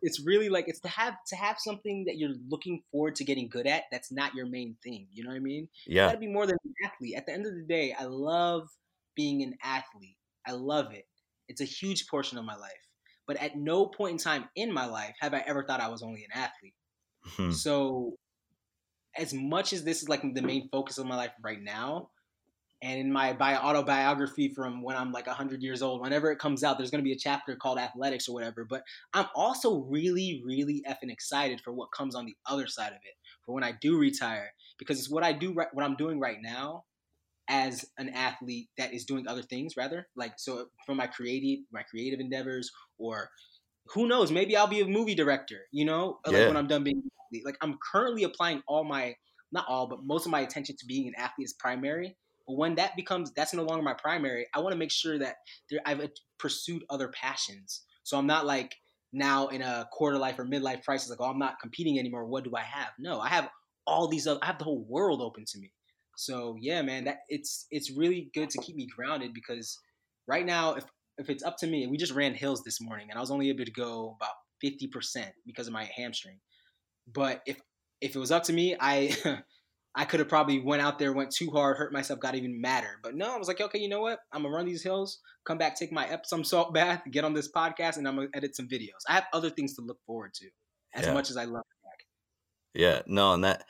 it's 0.00 0.24
really 0.24 0.48
like 0.48 0.68
it's 0.68 0.78
to 0.80 0.88
have 0.88 1.14
to 1.26 1.34
have 1.36 1.56
something 1.58 2.04
that 2.06 2.16
you're 2.18 2.34
looking 2.48 2.82
forward 2.92 3.16
to 3.16 3.24
getting 3.24 3.48
good 3.48 3.66
at 3.66 3.84
that's 3.90 4.12
not 4.12 4.32
your 4.34 4.46
main 4.46 4.76
thing 4.84 5.08
you 5.12 5.24
know 5.24 5.30
what 5.30 5.36
i 5.36 5.40
mean? 5.40 5.66
Yeah. 5.86 6.04
you 6.04 6.08
gotta 6.10 6.18
be 6.18 6.28
more 6.28 6.46
than 6.46 6.56
an 6.64 6.72
athlete. 6.84 7.16
At 7.16 7.26
the 7.26 7.32
end 7.32 7.46
of 7.46 7.54
the 7.54 7.64
day 7.64 7.96
i 7.98 8.04
love 8.04 8.68
being 9.16 9.42
an 9.42 9.54
athlete. 9.64 10.16
I 10.46 10.52
love 10.52 10.92
it. 10.92 11.06
It's 11.48 11.60
a 11.60 11.64
huge 11.64 12.06
portion 12.06 12.38
of 12.38 12.44
my 12.44 12.54
life 12.54 12.85
but 13.26 13.36
at 13.36 13.56
no 13.56 13.86
point 13.86 14.12
in 14.12 14.18
time 14.18 14.48
in 14.56 14.72
my 14.72 14.86
life 14.86 15.14
have 15.20 15.34
i 15.34 15.42
ever 15.46 15.64
thought 15.64 15.80
i 15.80 15.88
was 15.88 16.02
only 16.02 16.24
an 16.24 16.40
athlete 16.40 16.74
hmm. 17.24 17.50
so 17.50 18.16
as 19.16 19.32
much 19.32 19.72
as 19.72 19.84
this 19.84 20.02
is 20.02 20.08
like 20.08 20.22
the 20.34 20.42
main 20.42 20.68
focus 20.70 20.98
of 20.98 21.06
my 21.06 21.16
life 21.16 21.32
right 21.42 21.62
now 21.62 22.08
And 22.82 23.00
in 23.00 23.10
my 23.12 23.32
bio 23.32 23.56
autobiography 23.56 24.50
from 24.50 24.82
when 24.82 24.96
I'm 24.96 25.10
like 25.10 25.26
100 25.26 25.62
years 25.62 25.80
old, 25.82 26.02
whenever 26.02 26.30
it 26.30 26.38
comes 26.38 26.62
out, 26.62 26.76
there's 26.76 26.90
going 26.90 27.02
to 27.02 27.08
be 27.08 27.12
a 27.12 27.18
chapter 27.18 27.56
called 27.56 27.78
athletics 27.78 28.28
or 28.28 28.34
whatever. 28.34 28.66
But 28.68 28.82
I'm 29.14 29.26
also 29.34 29.78
really, 29.78 30.42
really 30.44 30.84
effing 30.86 31.10
excited 31.10 31.60
for 31.62 31.72
what 31.72 31.90
comes 31.90 32.14
on 32.14 32.26
the 32.26 32.36
other 32.46 32.66
side 32.66 32.92
of 32.92 32.98
it, 33.02 33.14
for 33.44 33.54
when 33.54 33.64
I 33.64 33.72
do 33.80 33.98
retire, 33.98 34.52
because 34.78 34.98
it's 34.98 35.10
what 35.10 35.24
I 35.24 35.32
do, 35.32 35.54
right, 35.54 35.68
what 35.72 35.84
I'm 35.84 35.96
doing 35.96 36.20
right 36.20 36.36
now 36.40 36.84
as 37.48 37.84
an 37.98 38.08
athlete 38.10 38.68
that 38.78 38.92
is 38.92 39.04
doing 39.04 39.26
other 39.28 39.42
things 39.42 39.76
rather. 39.76 40.06
Like 40.16 40.34
so 40.36 40.66
for 40.84 40.94
my 40.94 41.06
creative 41.06 41.64
my 41.72 41.82
creative 41.82 42.20
endeavors 42.20 42.70
or 42.98 43.30
who 43.88 44.08
knows 44.08 44.32
maybe 44.32 44.56
i'll 44.56 44.66
be 44.66 44.80
a 44.80 44.86
movie 44.86 45.14
director 45.14 45.60
you 45.70 45.84
know 45.84 46.18
like 46.26 46.46
when 46.48 46.56
i'm 46.56 46.66
done 46.66 46.82
being 46.82 47.02
like 47.44 47.56
i'm 47.62 47.78
currently 47.92 48.24
applying 48.24 48.62
all 48.66 48.84
my 48.84 49.14
not 49.52 49.66
all 49.68 49.86
but 49.86 50.04
most 50.04 50.26
of 50.26 50.32
my 50.32 50.40
attention 50.40 50.76
to 50.78 50.86
being 50.86 51.08
an 51.08 51.14
athlete 51.16 51.46
is 51.46 51.52
primary. 51.54 52.16
But 52.46 52.56
when 52.56 52.76
that 52.76 52.94
becomes 52.96 53.32
that's 53.34 53.54
no 53.54 53.62
longer 53.62 53.82
my 53.82 53.94
primary 53.94 54.46
i 54.54 54.60
want 54.60 54.72
to 54.72 54.78
make 54.78 54.92
sure 54.92 55.18
that 55.18 55.36
there, 55.70 55.80
i've 55.86 56.00
uh, 56.00 56.08
pursued 56.38 56.82
other 56.90 57.08
passions. 57.08 57.82
So 58.02 58.18
i'm 58.18 58.26
not 58.26 58.46
like 58.46 58.74
now 59.12 59.48
in 59.48 59.62
a 59.62 59.88
quarter 59.92 60.18
life 60.18 60.38
or 60.38 60.44
midlife 60.44 60.84
crisis 60.84 61.10
like 61.10 61.20
oh 61.20 61.30
i'm 61.30 61.38
not 61.38 61.60
competing 61.60 61.98
anymore. 61.98 62.24
What 62.24 62.44
do 62.44 62.52
i 62.56 62.62
have? 62.62 62.90
No 62.98 63.20
i 63.20 63.28
have 63.28 63.48
all 63.86 64.08
these 64.08 64.26
other 64.26 64.40
i 64.42 64.46
have 64.46 64.58
the 64.58 64.64
whole 64.64 64.84
world 64.88 65.20
open 65.20 65.44
to 65.46 65.58
me 65.58 65.70
so 66.16 66.56
yeah, 66.60 66.82
man, 66.82 67.04
that 67.04 67.18
it's 67.28 67.66
it's 67.70 67.92
really 67.92 68.30
good 68.34 68.50
to 68.50 68.58
keep 68.58 68.76
me 68.76 68.86
grounded 68.86 69.32
because 69.34 69.78
right 70.26 70.44
now, 70.46 70.74
if 70.74 70.84
if 71.18 71.30
it's 71.30 71.44
up 71.44 71.56
to 71.58 71.66
me, 71.66 71.86
we 71.86 71.96
just 71.96 72.12
ran 72.12 72.34
hills 72.34 72.62
this 72.64 72.80
morning 72.80 73.08
and 73.10 73.18
I 73.18 73.20
was 73.20 73.30
only 73.30 73.50
able 73.50 73.64
to 73.64 73.70
go 73.72 74.16
about 74.20 74.34
fifty 74.60 74.88
percent 74.88 75.32
because 75.46 75.66
of 75.66 75.72
my 75.74 75.84
hamstring. 75.96 76.40
But 77.06 77.42
if 77.46 77.60
if 78.00 78.16
it 78.16 78.18
was 78.18 78.32
up 78.32 78.44
to 78.44 78.52
me, 78.52 78.76
I 78.80 79.42
I 79.94 80.04
could 80.06 80.20
have 80.20 80.28
probably 80.28 80.60
went 80.60 80.82
out 80.82 80.98
there, 80.98 81.12
went 81.12 81.32
too 81.32 81.50
hard, 81.50 81.78
hurt 81.78 81.92
myself, 81.92 82.20
got 82.20 82.34
even 82.34 82.60
madder. 82.60 82.98
But 83.02 83.14
no, 83.14 83.34
I 83.34 83.38
was 83.38 83.48
like, 83.48 83.60
okay, 83.60 83.78
you 83.78 83.88
know 83.88 84.00
what? 84.00 84.20
I'm 84.32 84.42
gonna 84.42 84.54
run 84.54 84.66
these 84.66 84.82
hills, 84.82 85.20
come 85.46 85.58
back, 85.58 85.76
take 85.76 85.92
my 85.92 86.06
Epsom 86.08 86.44
salt 86.44 86.74
bath, 86.74 87.02
get 87.10 87.24
on 87.24 87.34
this 87.34 87.50
podcast, 87.52 87.98
and 87.98 88.08
I'm 88.08 88.16
gonna 88.16 88.28
edit 88.34 88.56
some 88.56 88.68
videos. 88.68 89.02
I 89.08 89.14
have 89.14 89.26
other 89.32 89.50
things 89.50 89.74
to 89.76 89.82
look 89.82 89.98
forward 90.06 90.34
to, 90.34 90.50
as 90.94 91.06
Yeah. 91.06 91.14
much 91.14 91.30
as 91.30 91.36
I 91.36 91.44
love. 91.44 91.62
Yeah, 92.74 93.02
no, 93.06 93.32
and 93.32 93.42
that 93.44 93.66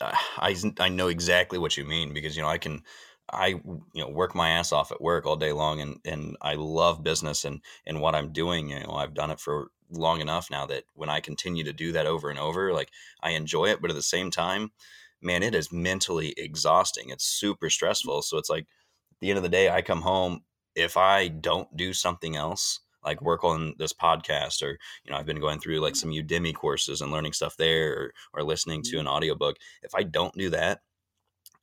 Uh, 0.00 0.16
I 0.38 0.56
I 0.80 0.88
know 0.88 1.08
exactly 1.08 1.58
what 1.58 1.76
you 1.76 1.84
mean 1.84 2.12
because 2.14 2.36
you 2.36 2.42
know 2.42 2.48
I 2.48 2.58
can 2.58 2.82
I 3.30 3.48
you 3.48 3.82
know 3.94 4.08
work 4.08 4.34
my 4.34 4.50
ass 4.50 4.72
off 4.72 4.90
at 4.92 5.00
work 5.00 5.26
all 5.26 5.36
day 5.36 5.52
long 5.52 5.80
and 5.80 5.98
and 6.04 6.36
I 6.40 6.54
love 6.54 7.02
business 7.02 7.44
and 7.44 7.60
and 7.86 8.00
what 8.00 8.14
I'm 8.14 8.32
doing 8.32 8.70
you 8.70 8.80
know 8.80 8.92
I've 8.92 9.14
done 9.14 9.30
it 9.30 9.40
for 9.40 9.68
long 9.90 10.20
enough 10.20 10.50
now 10.50 10.66
that 10.66 10.84
when 10.94 11.10
I 11.10 11.20
continue 11.20 11.64
to 11.64 11.72
do 11.72 11.92
that 11.92 12.06
over 12.06 12.30
and 12.30 12.38
over 12.38 12.72
like 12.72 12.90
I 13.22 13.30
enjoy 13.30 13.66
it 13.66 13.80
but 13.82 13.90
at 13.90 13.96
the 13.96 14.02
same 14.02 14.30
time 14.30 14.72
man 15.20 15.42
it 15.42 15.54
is 15.54 15.72
mentally 15.72 16.34
exhausting 16.36 17.10
it's 17.10 17.24
super 17.24 17.68
stressful 17.70 18.22
so 18.22 18.38
it's 18.38 18.50
like 18.50 18.64
at 18.64 19.20
the 19.20 19.30
end 19.30 19.36
of 19.36 19.42
the 19.42 19.48
day 19.50 19.68
I 19.70 19.82
come 19.82 20.02
home 20.02 20.42
if 20.74 20.96
I 20.96 21.28
don't 21.28 21.76
do 21.76 21.92
something 21.92 22.34
else 22.36 22.80
like 23.04 23.22
work 23.22 23.44
on 23.44 23.74
this 23.78 23.92
podcast 23.92 24.62
or 24.62 24.78
you 25.04 25.10
know 25.10 25.16
i've 25.16 25.26
been 25.26 25.40
going 25.40 25.58
through 25.58 25.80
like 25.80 25.94
mm-hmm. 25.94 26.12
some 26.12 26.26
udemy 26.26 26.54
courses 26.54 27.00
and 27.00 27.12
learning 27.12 27.32
stuff 27.32 27.56
there 27.56 27.92
or, 27.92 28.12
or 28.34 28.42
listening 28.42 28.82
to 28.82 28.92
mm-hmm. 28.92 29.00
an 29.00 29.08
audiobook. 29.08 29.56
If 29.82 29.94
i 29.94 30.02
don't 30.02 30.34
do 30.34 30.50
that 30.50 30.80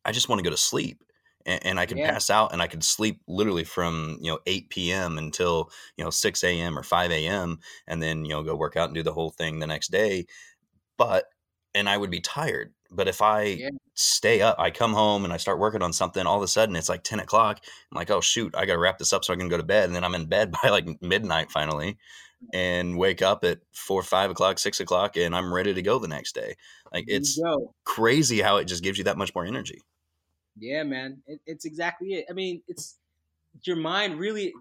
i 0.06 0.12
just 0.12 0.30
want 0.30 0.40
to 0.40 0.44
go 0.44 0.50
to 0.50 0.58
sleep 0.58 1.04
and, 1.46 1.66
and 1.66 1.80
i 1.80 1.86
can 1.86 1.98
Yeah. 1.98 2.12
pass 2.12 2.30
out 2.30 2.54
and 2.54 2.62
i 2.62 2.68
can 2.68 2.82
sleep 2.82 3.22
literally 3.28 3.64
from 3.64 4.18
you 4.22 4.32
know 4.32 4.40
8 4.46 4.70
p.m 4.70 5.18
until 5.18 5.70
you 5.98 6.04
know 6.04 6.10
6 6.10 6.44
a.m 6.44 6.78
or 6.78 6.84
5 6.84 7.12
a.m 7.12 7.60
and 7.88 8.02
then 8.02 8.26
you 8.26 8.32
know 8.32 8.44
go 8.44 8.56
work 8.56 8.76
out 8.76 8.90
and 8.90 8.96
do 8.96 9.04
the 9.04 9.14
whole 9.14 9.30
thing 9.30 9.60
the 9.60 9.68
next 9.68 9.92
day. 9.92 10.26
But 10.98 11.26
and 11.76 11.90
i 11.90 11.98
would 11.98 12.12
be 12.12 12.22
tired 12.22 12.74
but 12.92 13.08
if 13.08 13.22
i 13.22 13.44
Yeah. 13.44 13.70
stay 13.94 14.42
up 14.42 14.58
i 14.60 14.72
come 14.72 14.94
home 14.94 15.24
and 15.24 15.34
i 15.34 15.38
start 15.38 15.60
working 15.60 15.82
on 15.82 15.94
something 15.94 16.26
all 16.26 16.38
of 16.38 16.44
a 16.44 16.48
sudden 16.48 16.76
it's 16.76 16.90
like 16.90 17.04
10 17.04 17.20
o'clock 17.20 17.60
i'm 17.92 17.96
like 17.96 18.10
oh 18.10 18.22
shoot 18.22 18.56
i 18.56 18.66
gotta 18.66 18.80
wrap 18.80 18.98
this 18.98 19.14
up 19.14 19.24
so 19.24 19.34
i 19.34 19.36
can 19.36 19.50
go 19.50 19.58
to 19.58 19.64
bed 19.64 19.86
and 19.86 19.96
then 19.96 20.04
i'm 20.04 20.16
in 20.16 20.26
bed 20.26 20.52
by 20.64 20.70
like 20.70 21.02
midnight 21.02 21.52
finally 21.52 21.98
mm. 22.44 22.48
and 22.54 22.98
wake 22.98 23.22
up 23.22 23.44
at 23.44 23.60
four 23.74 24.04
five 24.04 24.32
o'clock 24.32 24.60
six 24.60 24.80
o'clock 24.80 25.18
and 25.18 25.36
i'm 25.36 25.54
ready 25.54 25.74
to 25.74 25.82
go 25.82 26.00
the 26.00 26.08
next 26.08 26.34
day 26.34 26.56
like 26.94 27.06
it's 27.08 27.40
crazy 27.84 28.42
how 28.42 28.58
it 28.58 28.66
just 28.66 28.84
gives 28.84 28.98
you 28.98 29.04
that 29.04 29.18
much 29.18 29.34
more 29.36 29.46
energy 29.46 29.82
Yeah, 30.60 30.84
man, 30.84 31.22
it, 31.26 31.40
it's 31.46 31.66
exactly 31.66 32.16
it. 32.16 32.26
I 32.30 32.34
mean, 32.34 32.62
it's 32.68 32.98
your 33.64 33.78
mind 33.78 34.20
really. 34.20 34.54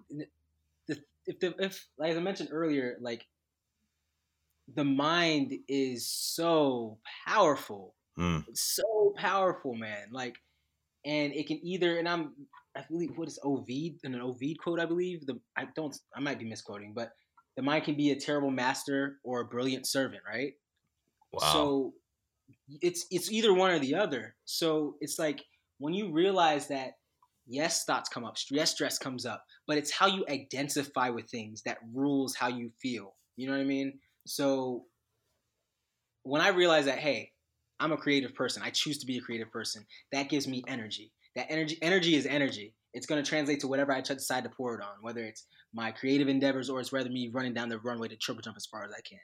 The, 0.86 0.98
if 1.26 1.40
the 1.40 1.54
if 1.58 1.86
like 1.98 2.16
I 2.16 2.20
mentioned 2.20 2.50
earlier, 2.52 2.96
like 3.00 3.26
the 4.74 4.84
mind 4.84 5.54
is 5.68 6.10
so 6.10 7.00
powerful, 7.26 7.96
Mm, 8.18 8.44
so 8.54 9.14
powerful, 9.16 9.74
man. 9.74 10.08
Like, 10.12 10.36
and 11.04 11.32
it 11.32 11.46
can 11.46 11.64
either 11.64 11.98
and 11.98 12.08
I'm 12.08 12.48
I 12.76 12.84
believe 12.88 13.16
what 13.18 13.28
is 13.28 13.38
Ovid 13.44 14.00
in 14.04 14.14
an 14.14 14.20
Ovid 14.20 14.58
quote 14.60 14.80
I 14.80 14.86
believe 14.86 15.26
the 15.26 15.40
I 15.56 15.68
don't 15.76 15.96
I 16.14 16.20
might 16.20 16.38
be 16.38 16.46
misquoting, 16.46 16.94
but 16.94 17.12
the 17.56 17.62
mind 17.62 17.84
can 17.84 17.96
be 17.96 18.10
a 18.10 18.20
terrible 18.20 18.50
master 18.50 19.20
or 19.24 19.40
a 19.40 19.46
brilliant 19.48 19.86
servant, 19.86 20.22
right? 20.26 20.54
wow 21.32 21.72
So 21.72 21.94
it's 22.68 23.06
it's 23.10 23.30
either 23.30 23.54
one 23.54 23.70
or 23.70 23.78
the 23.78 23.94
other. 23.94 24.36
So 24.44 24.96
it's 25.00 25.18
like 25.18 25.44
when 25.78 25.94
you 25.94 26.12
realize 26.12 26.68
that 26.68 26.94
yes, 27.46 27.84
thoughts 27.84 28.08
come 28.08 28.24
up, 28.24 28.36
yes, 28.50 28.72
stress 28.72 28.98
comes 28.98 29.26
up, 29.26 29.44
but 29.66 29.78
it's 29.78 29.90
how 29.90 30.06
you 30.06 30.24
identify 30.28 31.10
with 31.10 31.30
things 31.30 31.62
that 31.62 31.78
rules 31.94 32.34
how 32.36 32.48
you 32.48 32.72
feel. 32.80 33.16
You 33.36 33.48
know 33.48 33.54
what 33.54 33.62
I 33.62 33.64
mean? 33.64 34.00
So 34.28 34.84
when 36.22 36.42
I 36.42 36.48
realize 36.48 36.84
that, 36.84 36.98
hey, 36.98 37.32
I'm 37.80 37.92
a 37.92 37.96
creative 37.96 38.34
person, 38.34 38.62
I 38.62 38.70
choose 38.70 38.98
to 38.98 39.06
be 39.06 39.18
a 39.18 39.20
creative 39.20 39.50
person, 39.50 39.84
that 40.12 40.28
gives 40.28 40.46
me 40.46 40.62
energy. 40.66 41.12
That 41.36 41.46
energy 41.50 41.78
energy 41.82 42.16
is 42.16 42.26
energy. 42.26 42.74
It's 42.94 43.06
going 43.06 43.22
to 43.22 43.28
translate 43.28 43.60
to 43.60 43.68
whatever 43.68 43.92
I 43.92 44.00
decide 44.00 44.44
to 44.44 44.50
pour 44.50 44.74
it 44.74 44.82
on, 44.82 44.96
whether 45.02 45.22
it's 45.22 45.46
my 45.72 45.92
creative 45.92 46.28
endeavors 46.28 46.70
or 46.70 46.80
it's 46.80 46.92
rather 46.92 47.10
me 47.10 47.30
running 47.32 47.54
down 47.54 47.68
the 47.68 47.78
runway 47.78 48.08
to 48.08 48.16
triple 48.16 48.42
jump 48.42 48.56
as 48.56 48.66
far 48.66 48.84
as 48.84 48.92
I 48.92 49.00
can. 49.02 49.20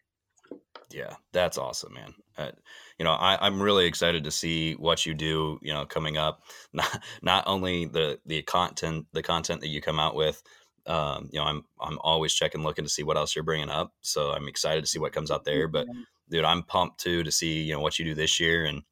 Yeah, 0.91 1.15
that's 1.33 1.59
awesome, 1.59 1.95
man. 1.95 2.15
Uh, 2.37 2.51
you 2.99 3.05
know, 3.05 3.13
I, 3.13 3.39
I'm 3.45 3.61
really 3.61 3.87
excited 3.87 4.23
to 4.25 4.31
see 4.31 4.75
what 4.75 5.05
you 5.05 5.15
do. 5.15 5.59
You 5.63 5.73
know, 5.73 5.85
coming 5.87 6.17
up, 6.17 6.45
not 6.73 7.03
not 7.23 7.45
only 7.47 7.87
the 7.87 8.21
the 8.27 8.43
content 8.43 9.07
the 9.13 9.23
content 9.23 9.61
that 9.61 9.69
you 9.69 9.81
come 9.81 9.99
out 9.99 10.15
with. 10.15 10.43
Um, 10.87 11.29
you 11.33 11.41
know, 11.41 11.47
I'm 11.47 11.65
I'm 11.81 11.99
always 12.01 12.35
checking, 12.35 12.63
looking 12.63 12.85
to 12.85 12.91
see 12.91 13.03
what 13.03 13.17
else 13.17 13.35
you're 13.35 13.45
bringing 13.45 13.71
up. 13.71 13.93
So 14.01 14.33
I'm 14.33 14.49
excited 14.49 14.83
to 14.83 14.91
see 14.91 14.99
what 14.99 15.13
comes 15.13 15.31
out 15.31 15.45
there. 15.45 15.69
But 15.69 15.87
dude, 16.29 16.45
I'm 16.45 16.63
pumped 16.63 17.01
too 17.01 17.23
to 17.23 17.33
see 17.33 17.63
you 17.63 17.73
know 17.75 17.81
what 17.81 17.99
you 17.99 18.05
do 18.05 18.15
this 18.15 18.41
year 18.41 18.65
and 18.65 18.83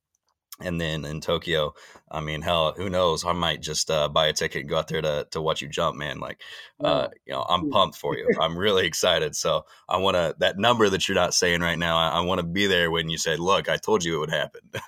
and 0.61 0.81
then 0.81 1.05
in 1.05 1.21
Tokyo. 1.21 1.75
I 2.11 2.21
mean, 2.21 2.43
hell, 2.43 2.75
who 2.77 2.91
knows? 2.91 3.25
I 3.25 3.33
might 3.33 3.63
just 3.63 3.91
uh, 3.91 4.09
buy 4.09 4.27
a 4.27 4.33
ticket 4.33 4.61
and 4.61 4.69
go 4.69 4.79
out 4.79 4.89
there 4.89 5.03
to 5.03 5.27
to 5.31 5.41
watch 5.41 5.63
you 5.63 5.69
jump, 5.69 5.97
man. 5.97 6.21
Like, 6.21 6.41
uh, 6.83 7.09
you 7.27 7.33
know, 7.33 7.45
I'm 7.49 7.71
pumped 7.71 7.97
for 7.97 8.17
you. 8.17 8.29
I'm 8.41 8.57
really 8.57 8.87
excited. 8.87 9.35
So 9.35 9.65
I 9.89 9.97
want 9.99 10.17
to 10.17 10.35
that 10.39 10.59
number 10.59 10.89
that 10.89 11.09
you're 11.09 11.15
not 11.15 11.35
saying 11.35 11.61
right 11.61 11.79
now. 11.79 11.97
I, 11.97 12.09
I 12.09 12.21
want 12.21 12.41
to 12.41 12.47
be 12.47 12.67
there 12.67 12.91
when 12.91 13.09
you 13.09 13.19
said, 13.19 13.41
"Look, 13.41 13.69
I 13.69 13.77
told 13.77 14.05
you 14.05 14.17
it 14.17 14.21
would 14.21 14.31
happen." 14.31 14.61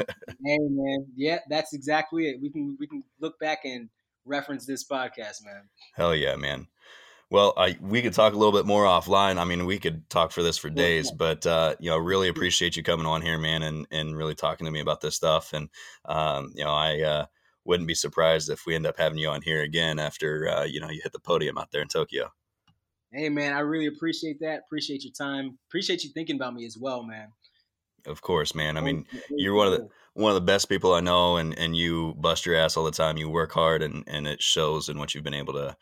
Hey 0.47 0.59
man, 0.61 1.07
yeah, 1.17 1.39
that's 1.49 1.73
exactly 1.73 2.29
it. 2.29 2.39
We 2.39 2.51
can 2.51 2.77
we 2.79 2.87
can 2.87 3.03
look 3.19 3.39
back 3.39 3.61
and 3.65 3.89
reference 4.25 4.67
this 4.67 4.87
podcast, 4.87 5.45
man. 5.45 5.69
Hell 5.95 6.15
yeah, 6.15 6.37
man. 6.37 6.69
Well, 7.31 7.55
I 7.57 7.77
we 7.81 8.03
could 8.03 8.13
talk 8.13 8.33
a 8.33 8.37
little 8.37 8.53
bit 8.53 8.67
more 8.67 8.85
offline. 8.85 9.39
I 9.39 9.45
mean, 9.45 9.67
we 9.67 9.79
could 9.79 10.09
talk 10.11 10.31
for 10.31 10.43
this 10.43 10.59
for 10.59 10.71
days, 10.71 11.11
but 11.11 11.47
uh, 11.47 11.75
you 11.81 11.91
know, 11.91 11.97
really 11.97 12.29
appreciate 12.29 12.77
you 12.77 12.83
coming 12.83 13.07
on 13.07 13.23
here, 13.23 13.39
man, 13.39 13.63
and 13.63 13.87
and 13.91 14.17
really 14.17 14.35
talking 14.35 14.67
to 14.67 14.71
me 14.71 14.81
about 14.81 15.01
this 15.01 15.17
stuff. 15.17 15.53
And 15.53 15.69
um, 16.05 16.53
you 16.55 16.65
know, 16.65 16.71
I 16.71 17.01
uh, 17.01 17.27
wouldn't 17.65 17.89
be 17.89 17.95
surprised 17.95 18.51
if 18.51 18.67
we 18.67 18.75
end 18.75 18.87
up 18.87 18.99
having 18.99 19.19
you 19.19 19.31
on 19.31 19.43
here 19.43 19.63
again 19.63 19.99
after 19.99 20.49
uh, 20.49 20.65
you 20.65 20.81
know 20.81 20.91
you 20.91 21.01
hit 21.03 21.13
the 21.13 21.19
podium 21.19 21.59
out 21.59 21.71
there 21.73 21.83
in 21.83 21.89
Tokyo. 21.89 22.31
Hey 23.11 23.29
man, 23.29 23.53
I 23.53 23.61
really 23.61 23.87
appreciate 23.87 24.41
that. 24.41 24.63
Appreciate 24.67 25.05
your 25.05 25.13
time. 25.13 25.59
Appreciate 25.69 26.05
you 26.05 26.11
thinking 26.11 26.37
about 26.37 26.55
me 26.55 26.67
as 26.67 26.77
well, 26.79 27.03
man. 27.03 27.29
Of 28.07 28.21
course, 28.21 28.55
man. 28.55 28.77
I 28.77 28.81
mean, 28.81 29.07
you're 29.31 29.55
one 29.55 29.69
of 29.69 29.73
the. 29.73 29.89
One 30.15 30.31
of 30.31 30.35
the 30.37 30.41
best 30.41 30.69
people 30.69 30.95
I 30.95 31.01
know, 31.01 31.37
and 31.37 31.57
and 31.59 31.77
you 31.77 32.15
bust 32.19 32.47
your 32.47 32.57
ass 32.57 32.77
all 32.77 32.85
the 32.85 32.91
time. 32.91 33.17
You 33.17 33.29
work 33.29 33.53
hard, 33.53 33.83
and 33.83 34.05
and 34.07 34.27
it 34.27 34.43
shows 34.43 34.89
in 34.89 34.99
what 34.99 35.15
you've 35.15 35.25
been 35.25 35.35
able 35.35 35.55
to 35.55 35.77